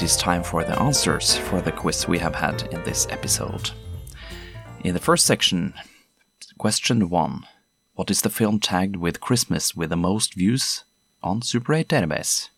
It 0.00 0.04
is 0.04 0.16
time 0.16 0.42
for 0.42 0.64
the 0.64 0.80
answers 0.80 1.36
for 1.36 1.60
the 1.60 1.70
quiz 1.70 2.08
we 2.08 2.18
have 2.18 2.34
had 2.34 2.62
in 2.72 2.82
this 2.84 3.06
episode. 3.10 3.70
In 4.82 4.94
the 4.94 4.98
first 4.98 5.26
section, 5.26 5.74
question 6.56 7.10
one 7.10 7.44
What 7.96 8.10
is 8.10 8.22
the 8.22 8.30
film 8.30 8.60
tagged 8.60 8.96
with 8.96 9.20
Christmas 9.20 9.76
with 9.76 9.90
the 9.90 9.96
most 9.96 10.32
views 10.32 10.84
on 11.22 11.42
Super 11.42 11.74
8 11.74 11.86
database? 11.86 12.48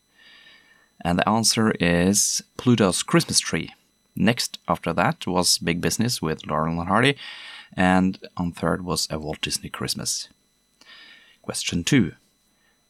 And 1.04 1.18
the 1.18 1.28
answer 1.28 1.72
is 1.80 2.44
Pluto's 2.56 3.02
Christmas 3.02 3.40
Tree. 3.40 3.74
Next 4.14 4.60
after 4.68 4.92
that 4.92 5.26
was 5.26 5.58
Big 5.58 5.80
Business 5.80 6.22
with 6.22 6.46
Laurel 6.46 6.78
and 6.78 6.88
Hardy, 6.88 7.16
and 7.76 8.20
on 8.36 8.52
third 8.52 8.84
was 8.84 9.08
A 9.10 9.18
Walt 9.18 9.40
Disney 9.40 9.68
Christmas. 9.68 10.28
Question 11.42 11.82
two 11.82 12.12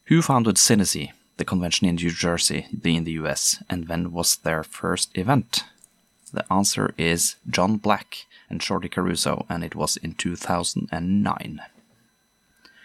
Who 0.08 0.20
founded 0.20 0.56
Synesy, 0.56 1.12
the 1.36 1.44
convention 1.44 1.86
in 1.86 1.96
New 1.96 2.10
Jersey, 2.10 2.66
in 2.84 3.04
the 3.04 3.12
US, 3.12 3.62
and 3.68 3.88
when 3.88 4.12
was 4.12 4.36
their 4.36 4.62
first 4.62 5.16
event? 5.16 5.64
The 6.32 6.50
answer 6.52 6.94
is 6.96 7.36
John 7.48 7.76
Black 7.76 8.26
and 8.48 8.62
Shorty 8.62 8.88
Caruso, 8.88 9.46
and 9.48 9.62
it 9.62 9.74
was 9.74 9.96
in 9.96 10.14
2009. 10.14 11.60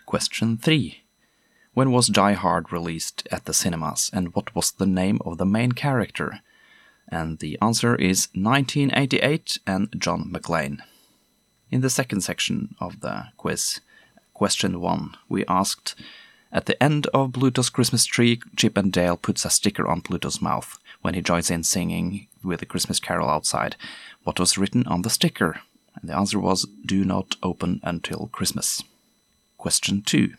Question 0.06 0.58
3. 0.58 1.04
When 1.74 1.91
was 1.91 2.08
Die 2.08 2.34
Hard 2.34 2.72
released 2.72 3.28
at 3.32 3.45
the 3.45 3.54
cinemas, 3.54 4.10
and 4.12 4.34
what 4.34 4.56
was 4.56 4.72
the 4.72 4.88
name 4.88 5.20
of 5.24 5.38
the 5.38 5.45
main 5.45 5.74
character? 5.74 6.41
And 7.08 7.39
the 7.39 7.58
answer 7.62 7.95
is 7.95 8.30
1988 8.34 9.60
and 9.68 9.88
John 9.98 10.32
McClane. 10.34 10.80
In 11.70 11.82
the 11.82 11.89
second 11.89 12.22
section 12.22 12.76
of 12.80 13.02
the 13.02 13.26
quiz, 13.38 13.80
question 14.34 14.80
1, 14.82 15.16
we 15.30 15.45
asked 15.45 15.95
At 16.52 16.66
the 16.66 16.82
end 16.82 17.08
of 17.08 17.34
Pluto's 17.34 17.70
Christmas 17.70 18.06
tree, 18.06 18.39
Chip 18.56 18.78
and 18.78 18.91
Dale 18.91 19.18
puts 19.18 19.43
a 19.43 19.50
sticker 19.50 19.88
on 19.88 20.02
Pluto's 20.02 20.41
mouth 20.41 20.80
when 21.02 21.14
he 21.14 21.22
joins 21.22 21.52
in 21.52 21.64
singing 21.64 22.28
with 22.43 22.60
the 22.62 22.66
Christmas 22.66 23.00
carol 23.00 23.30
outside. 23.30 23.76
What 24.24 24.39
was 24.39 24.58
written 24.58 24.88
on 24.88 25.02
the 25.02 25.10
sticker? 25.10 25.62
And 26.00 26.10
the 26.10 26.16
answer 26.16 26.39
was 26.39 26.68
Do 26.86 27.04
not 27.04 27.36
open 27.43 27.82
until 27.84 28.30
Christmas. 28.32 28.84
Question 29.58 30.02
2. 30.04 30.34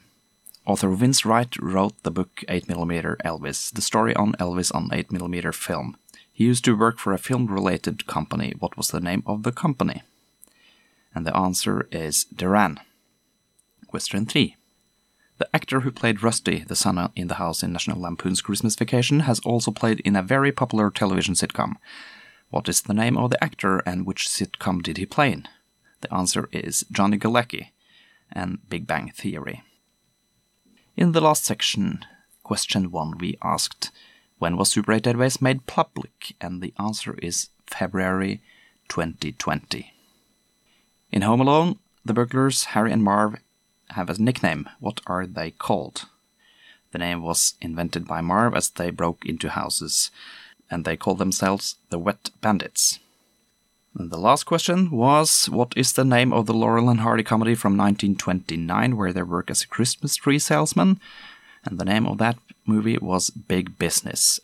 Author 0.64 0.90
Vince 0.90 1.24
Wright 1.24 1.56
wrote 1.60 2.02
the 2.02 2.10
book 2.10 2.44
8mm 2.48 3.16
Elvis, 3.24 3.72
the 3.72 3.80
story 3.80 4.14
on 4.14 4.34
Elvis 4.34 4.74
on 4.74 4.90
8mm 4.90 5.54
film. 5.54 5.96
He 6.30 6.44
used 6.44 6.64
to 6.66 6.76
work 6.76 6.98
for 6.98 7.12
a 7.12 7.18
film 7.18 7.46
related 7.46 8.06
company. 8.06 8.54
What 8.58 8.76
was 8.76 8.88
the 8.88 9.00
name 9.00 9.22
of 9.26 9.42
the 9.42 9.52
company? 9.52 10.02
And 11.14 11.26
the 11.26 11.34
answer 11.36 11.88
is 11.90 12.26
Derann. 12.34 12.78
Question 13.88 14.26
3. 14.26 14.57
The 15.38 15.48
actor 15.54 15.80
who 15.80 15.92
played 15.92 16.22
Rusty, 16.22 16.64
the 16.66 16.74
son 16.74 17.10
in 17.14 17.28
the 17.28 17.34
house 17.34 17.62
in 17.62 17.72
National 17.72 18.00
Lampoon's 18.00 18.42
Christmas 18.42 18.74
Vacation, 18.74 19.20
has 19.20 19.38
also 19.40 19.70
played 19.70 20.00
in 20.00 20.16
a 20.16 20.22
very 20.22 20.50
popular 20.50 20.90
television 20.90 21.34
sitcom. 21.34 21.76
What 22.50 22.68
is 22.68 22.82
the 22.82 22.94
name 22.94 23.16
of 23.16 23.30
the 23.30 23.42
actor 23.42 23.78
and 23.86 24.04
which 24.04 24.26
sitcom 24.26 24.82
did 24.82 24.96
he 24.96 25.06
play 25.06 25.32
in? 25.32 25.48
The 26.00 26.12
answer 26.12 26.48
is 26.50 26.84
Johnny 26.90 27.18
Galecki 27.18 27.68
and 28.32 28.58
Big 28.68 28.86
Bang 28.86 29.12
Theory. 29.14 29.62
In 30.96 31.12
the 31.12 31.20
last 31.20 31.44
section, 31.44 32.04
question 32.42 32.90
1, 32.90 33.18
we 33.18 33.38
asked, 33.40 33.92
when 34.38 34.56
was 34.56 34.70
Super 34.70 34.92
8 34.92 35.04
Database 35.04 35.40
made 35.40 35.66
public? 35.66 36.34
And 36.40 36.60
the 36.60 36.74
answer 36.80 37.14
is 37.22 37.50
February 37.66 38.42
2020. 38.88 39.92
In 41.12 41.22
Home 41.22 41.40
Alone, 41.40 41.78
the 42.04 42.12
burglars 42.12 42.64
Harry 42.64 42.90
and 42.92 43.04
Marv 43.04 43.36
have 43.90 44.10
a 44.10 44.20
nickname. 44.20 44.68
What 44.80 45.00
are 45.06 45.26
they 45.26 45.50
called? 45.50 46.06
The 46.92 46.98
name 46.98 47.22
was 47.22 47.54
invented 47.60 48.06
by 48.06 48.20
Marv 48.20 48.54
as 48.54 48.70
they 48.70 48.90
broke 48.90 49.26
into 49.26 49.50
houses, 49.50 50.10
and 50.70 50.84
they 50.84 50.96
called 50.96 51.18
themselves 51.18 51.76
the 51.90 51.98
Wet 51.98 52.30
Bandits. 52.40 52.98
And 53.96 54.10
the 54.10 54.18
last 54.18 54.44
question 54.44 54.90
was 54.90 55.48
What 55.48 55.72
is 55.76 55.92
the 55.92 56.04
name 56.04 56.32
of 56.32 56.46
the 56.46 56.54
Laurel 56.54 56.88
and 56.88 57.00
Hardy 57.00 57.24
comedy 57.24 57.54
from 57.54 57.76
1929 57.76 58.96
where 58.96 59.12
they 59.12 59.22
work 59.22 59.50
as 59.50 59.62
a 59.62 59.68
Christmas 59.68 60.16
tree 60.16 60.38
salesman? 60.38 61.00
And 61.64 61.78
the 61.78 61.84
name 61.84 62.06
of 62.06 62.18
that 62.18 62.38
movie 62.64 62.98
was 62.98 63.30
Big 63.30 63.78
Business. 63.78 64.40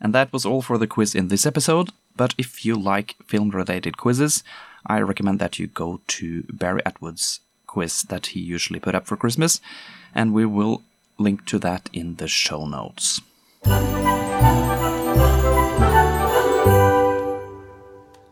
And 0.00 0.14
that 0.14 0.32
was 0.32 0.46
all 0.46 0.62
for 0.62 0.78
the 0.78 0.86
quiz 0.86 1.14
in 1.14 1.28
this 1.28 1.46
episode. 1.46 1.90
But 2.16 2.34
if 2.38 2.64
you 2.64 2.74
like 2.74 3.14
film 3.26 3.50
related 3.50 3.96
quizzes, 3.96 4.42
I 4.86 5.00
recommend 5.00 5.38
that 5.38 5.58
you 5.58 5.66
go 5.66 6.00
to 6.08 6.42
Barry 6.52 6.82
Atwood's 6.84 7.40
quiz 7.72 8.02
that 8.02 8.26
he 8.32 8.40
usually 8.40 8.80
put 8.80 8.94
up 8.94 9.06
for 9.06 9.16
Christmas, 9.16 9.60
and 10.14 10.34
we 10.34 10.44
will 10.44 10.82
link 11.18 11.46
to 11.46 11.58
that 11.58 11.88
in 11.92 12.16
the 12.16 12.28
show 12.28 12.66
notes. 12.66 13.20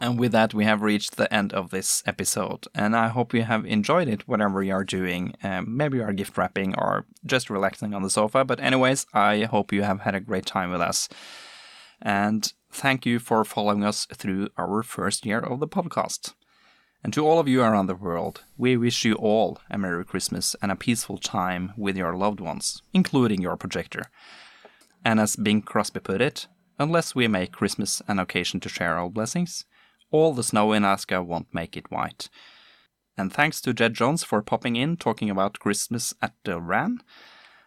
And 0.02 0.18
with 0.18 0.32
that, 0.32 0.54
we 0.54 0.64
have 0.64 0.82
reached 0.82 1.16
the 1.16 1.32
end 1.32 1.52
of 1.52 1.70
this 1.70 2.02
episode. 2.06 2.66
And 2.74 2.96
I 2.96 3.08
hope 3.08 3.34
you 3.34 3.42
have 3.42 3.66
enjoyed 3.66 4.08
it, 4.08 4.26
whatever 4.26 4.62
you 4.62 4.72
are 4.72 4.84
doing. 4.84 5.34
Um, 5.42 5.76
maybe 5.76 5.98
you 5.98 6.04
are 6.04 6.12
gift 6.12 6.36
wrapping 6.38 6.74
or 6.76 7.04
just 7.24 7.50
relaxing 7.50 7.94
on 7.94 8.02
the 8.02 8.10
sofa. 8.10 8.44
But, 8.44 8.60
anyways, 8.60 9.06
I 9.12 9.44
hope 9.44 9.72
you 9.72 9.82
have 9.82 10.00
had 10.00 10.14
a 10.14 10.20
great 10.20 10.46
time 10.46 10.70
with 10.70 10.80
us. 10.80 11.08
And 12.00 12.50
thank 12.72 13.04
you 13.04 13.18
for 13.18 13.44
following 13.44 13.84
us 13.84 14.06
through 14.06 14.48
our 14.56 14.82
first 14.82 15.26
year 15.26 15.38
of 15.38 15.60
the 15.60 15.68
podcast. 15.68 16.32
And 17.02 17.12
to 17.14 17.26
all 17.26 17.38
of 17.38 17.48
you 17.48 17.62
around 17.62 17.86
the 17.86 17.94
world, 17.94 18.44
we 18.58 18.76
wish 18.76 19.04
you 19.04 19.14
all 19.14 19.58
a 19.70 19.78
Merry 19.78 20.04
Christmas 20.04 20.54
and 20.60 20.70
a 20.70 20.76
peaceful 20.76 21.16
time 21.16 21.72
with 21.76 21.96
your 21.96 22.14
loved 22.14 22.40
ones, 22.40 22.82
including 22.92 23.40
your 23.40 23.56
projector. 23.56 24.10
And 25.04 25.18
as 25.18 25.36
Bing 25.36 25.62
Crosby 25.62 26.00
put 26.00 26.20
it, 26.20 26.46
unless 26.78 27.14
we 27.14 27.26
make 27.26 27.52
Christmas 27.52 28.02
an 28.06 28.18
occasion 28.18 28.60
to 28.60 28.68
share 28.68 28.98
our 28.98 29.08
blessings, 29.08 29.64
all 30.10 30.34
the 30.34 30.42
snow 30.42 30.72
in 30.72 30.84
Alaska 30.84 31.22
won't 31.22 31.54
make 31.54 31.76
it 31.76 31.90
white. 31.90 32.28
And 33.16 33.32
thanks 33.32 33.60
to 33.62 33.72
Ged 33.72 33.94
Jones 33.94 34.22
for 34.22 34.42
popping 34.42 34.76
in 34.76 34.96
talking 34.96 35.30
about 35.30 35.58
Christmas 35.58 36.12
at 36.20 36.34
Derann. 36.44 36.98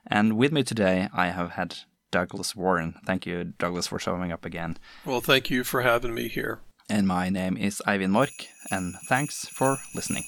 And 0.05 0.37
with 0.37 0.51
me 0.51 0.63
today, 0.63 1.09
I 1.13 1.27
have 1.29 1.51
had 1.51 1.77
Douglas 2.11 2.55
Warren. 2.55 2.95
Thank 3.05 3.25
you, 3.25 3.53
Douglas, 3.57 3.87
for 3.87 3.97
showing 3.97 4.31
up 4.31 4.45
again. 4.45 4.77
Well, 5.05 5.21
thank 5.21 5.49
you 5.49 5.63
for 5.63 5.81
having 5.81 6.13
me 6.13 6.27
here. 6.27 6.59
And 6.93 7.07
my 7.07 7.29
name 7.29 7.57
is 7.57 7.81
Eivind 7.87 8.11
Mork, 8.11 8.45
and 8.69 8.93
thanks 9.07 9.47
for 9.47 9.79
listening. 9.95 10.25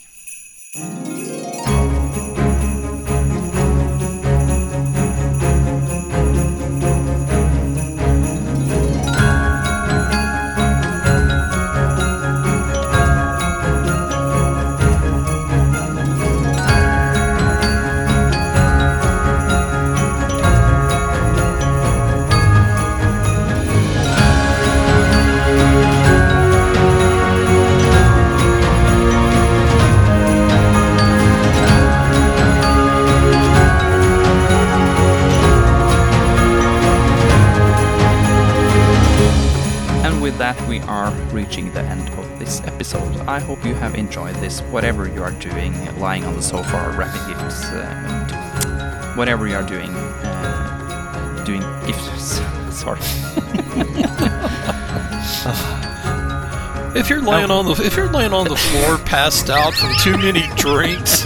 I 43.36 43.40
hope 43.40 43.66
you 43.66 43.76
have 43.76 43.96
enjoyed 43.96 44.36
this, 44.36 44.62
whatever 44.72 45.10
you 45.10 45.22
are 45.22 45.32
doing, 45.32 45.74
lying 46.00 46.24
on 46.24 46.38
the 46.38 46.42
sofa, 46.42 46.96
wrapping 46.98 47.34
gifts, 47.34 47.66
uh, 47.66 49.14
whatever 49.18 49.46
you 49.46 49.56
are 49.56 49.62
doing, 49.62 49.90
uh, 49.90 51.44
doing 51.46 51.60
gifts. 51.86 52.38
Sorry. 52.72 53.02
if 56.98 57.10
you're 57.10 57.22
laying 57.22 57.52
on 57.52 57.66
the 57.66 57.74
if 57.84 57.98
you're 57.98 58.10
laying 58.10 58.32
on 58.32 58.48
the 58.48 58.56
floor, 58.56 59.00
passed 59.00 59.50
out 59.50 59.74
from 59.74 59.94
too 59.96 60.18
many 60.18 60.48
drinks. 60.56 61.26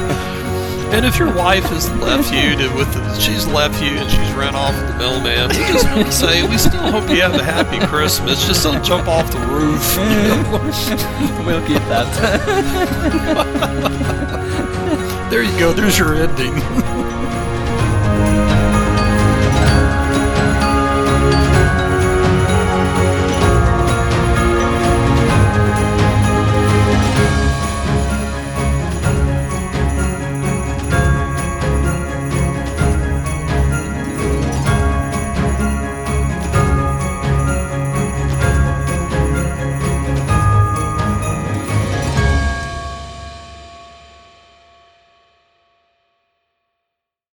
And 0.94 1.04
if 1.04 1.18
your 1.18 1.34
wife 1.34 1.64
has 1.64 1.90
left 1.94 2.32
you 2.32 2.54
to, 2.54 2.72
with 2.76 2.94
the, 2.94 3.18
she's 3.18 3.48
left 3.48 3.82
you 3.82 3.90
and 3.98 4.08
she's 4.08 4.32
run 4.34 4.54
off 4.54 4.72
with 4.76 4.92
the 4.92 4.96
mailman, 4.96 5.48
we 5.48 5.56
just 5.56 5.84
want 5.86 6.06
to 6.06 6.12
say 6.12 6.48
we 6.48 6.56
still 6.56 6.92
hope 6.92 7.10
you 7.10 7.20
have 7.20 7.34
a 7.34 7.42
happy 7.42 7.84
Christmas. 7.84 8.46
Just 8.46 8.62
don't 8.62 8.84
jump 8.84 9.08
off 9.08 9.28
the 9.32 9.40
roof. 9.40 9.96
we'll 11.44 11.66
keep 11.66 11.82
that. 11.88 12.06
there 15.30 15.42
you 15.42 15.58
go. 15.58 15.72
There's 15.72 15.98
your 15.98 16.14
ending. 16.14 16.54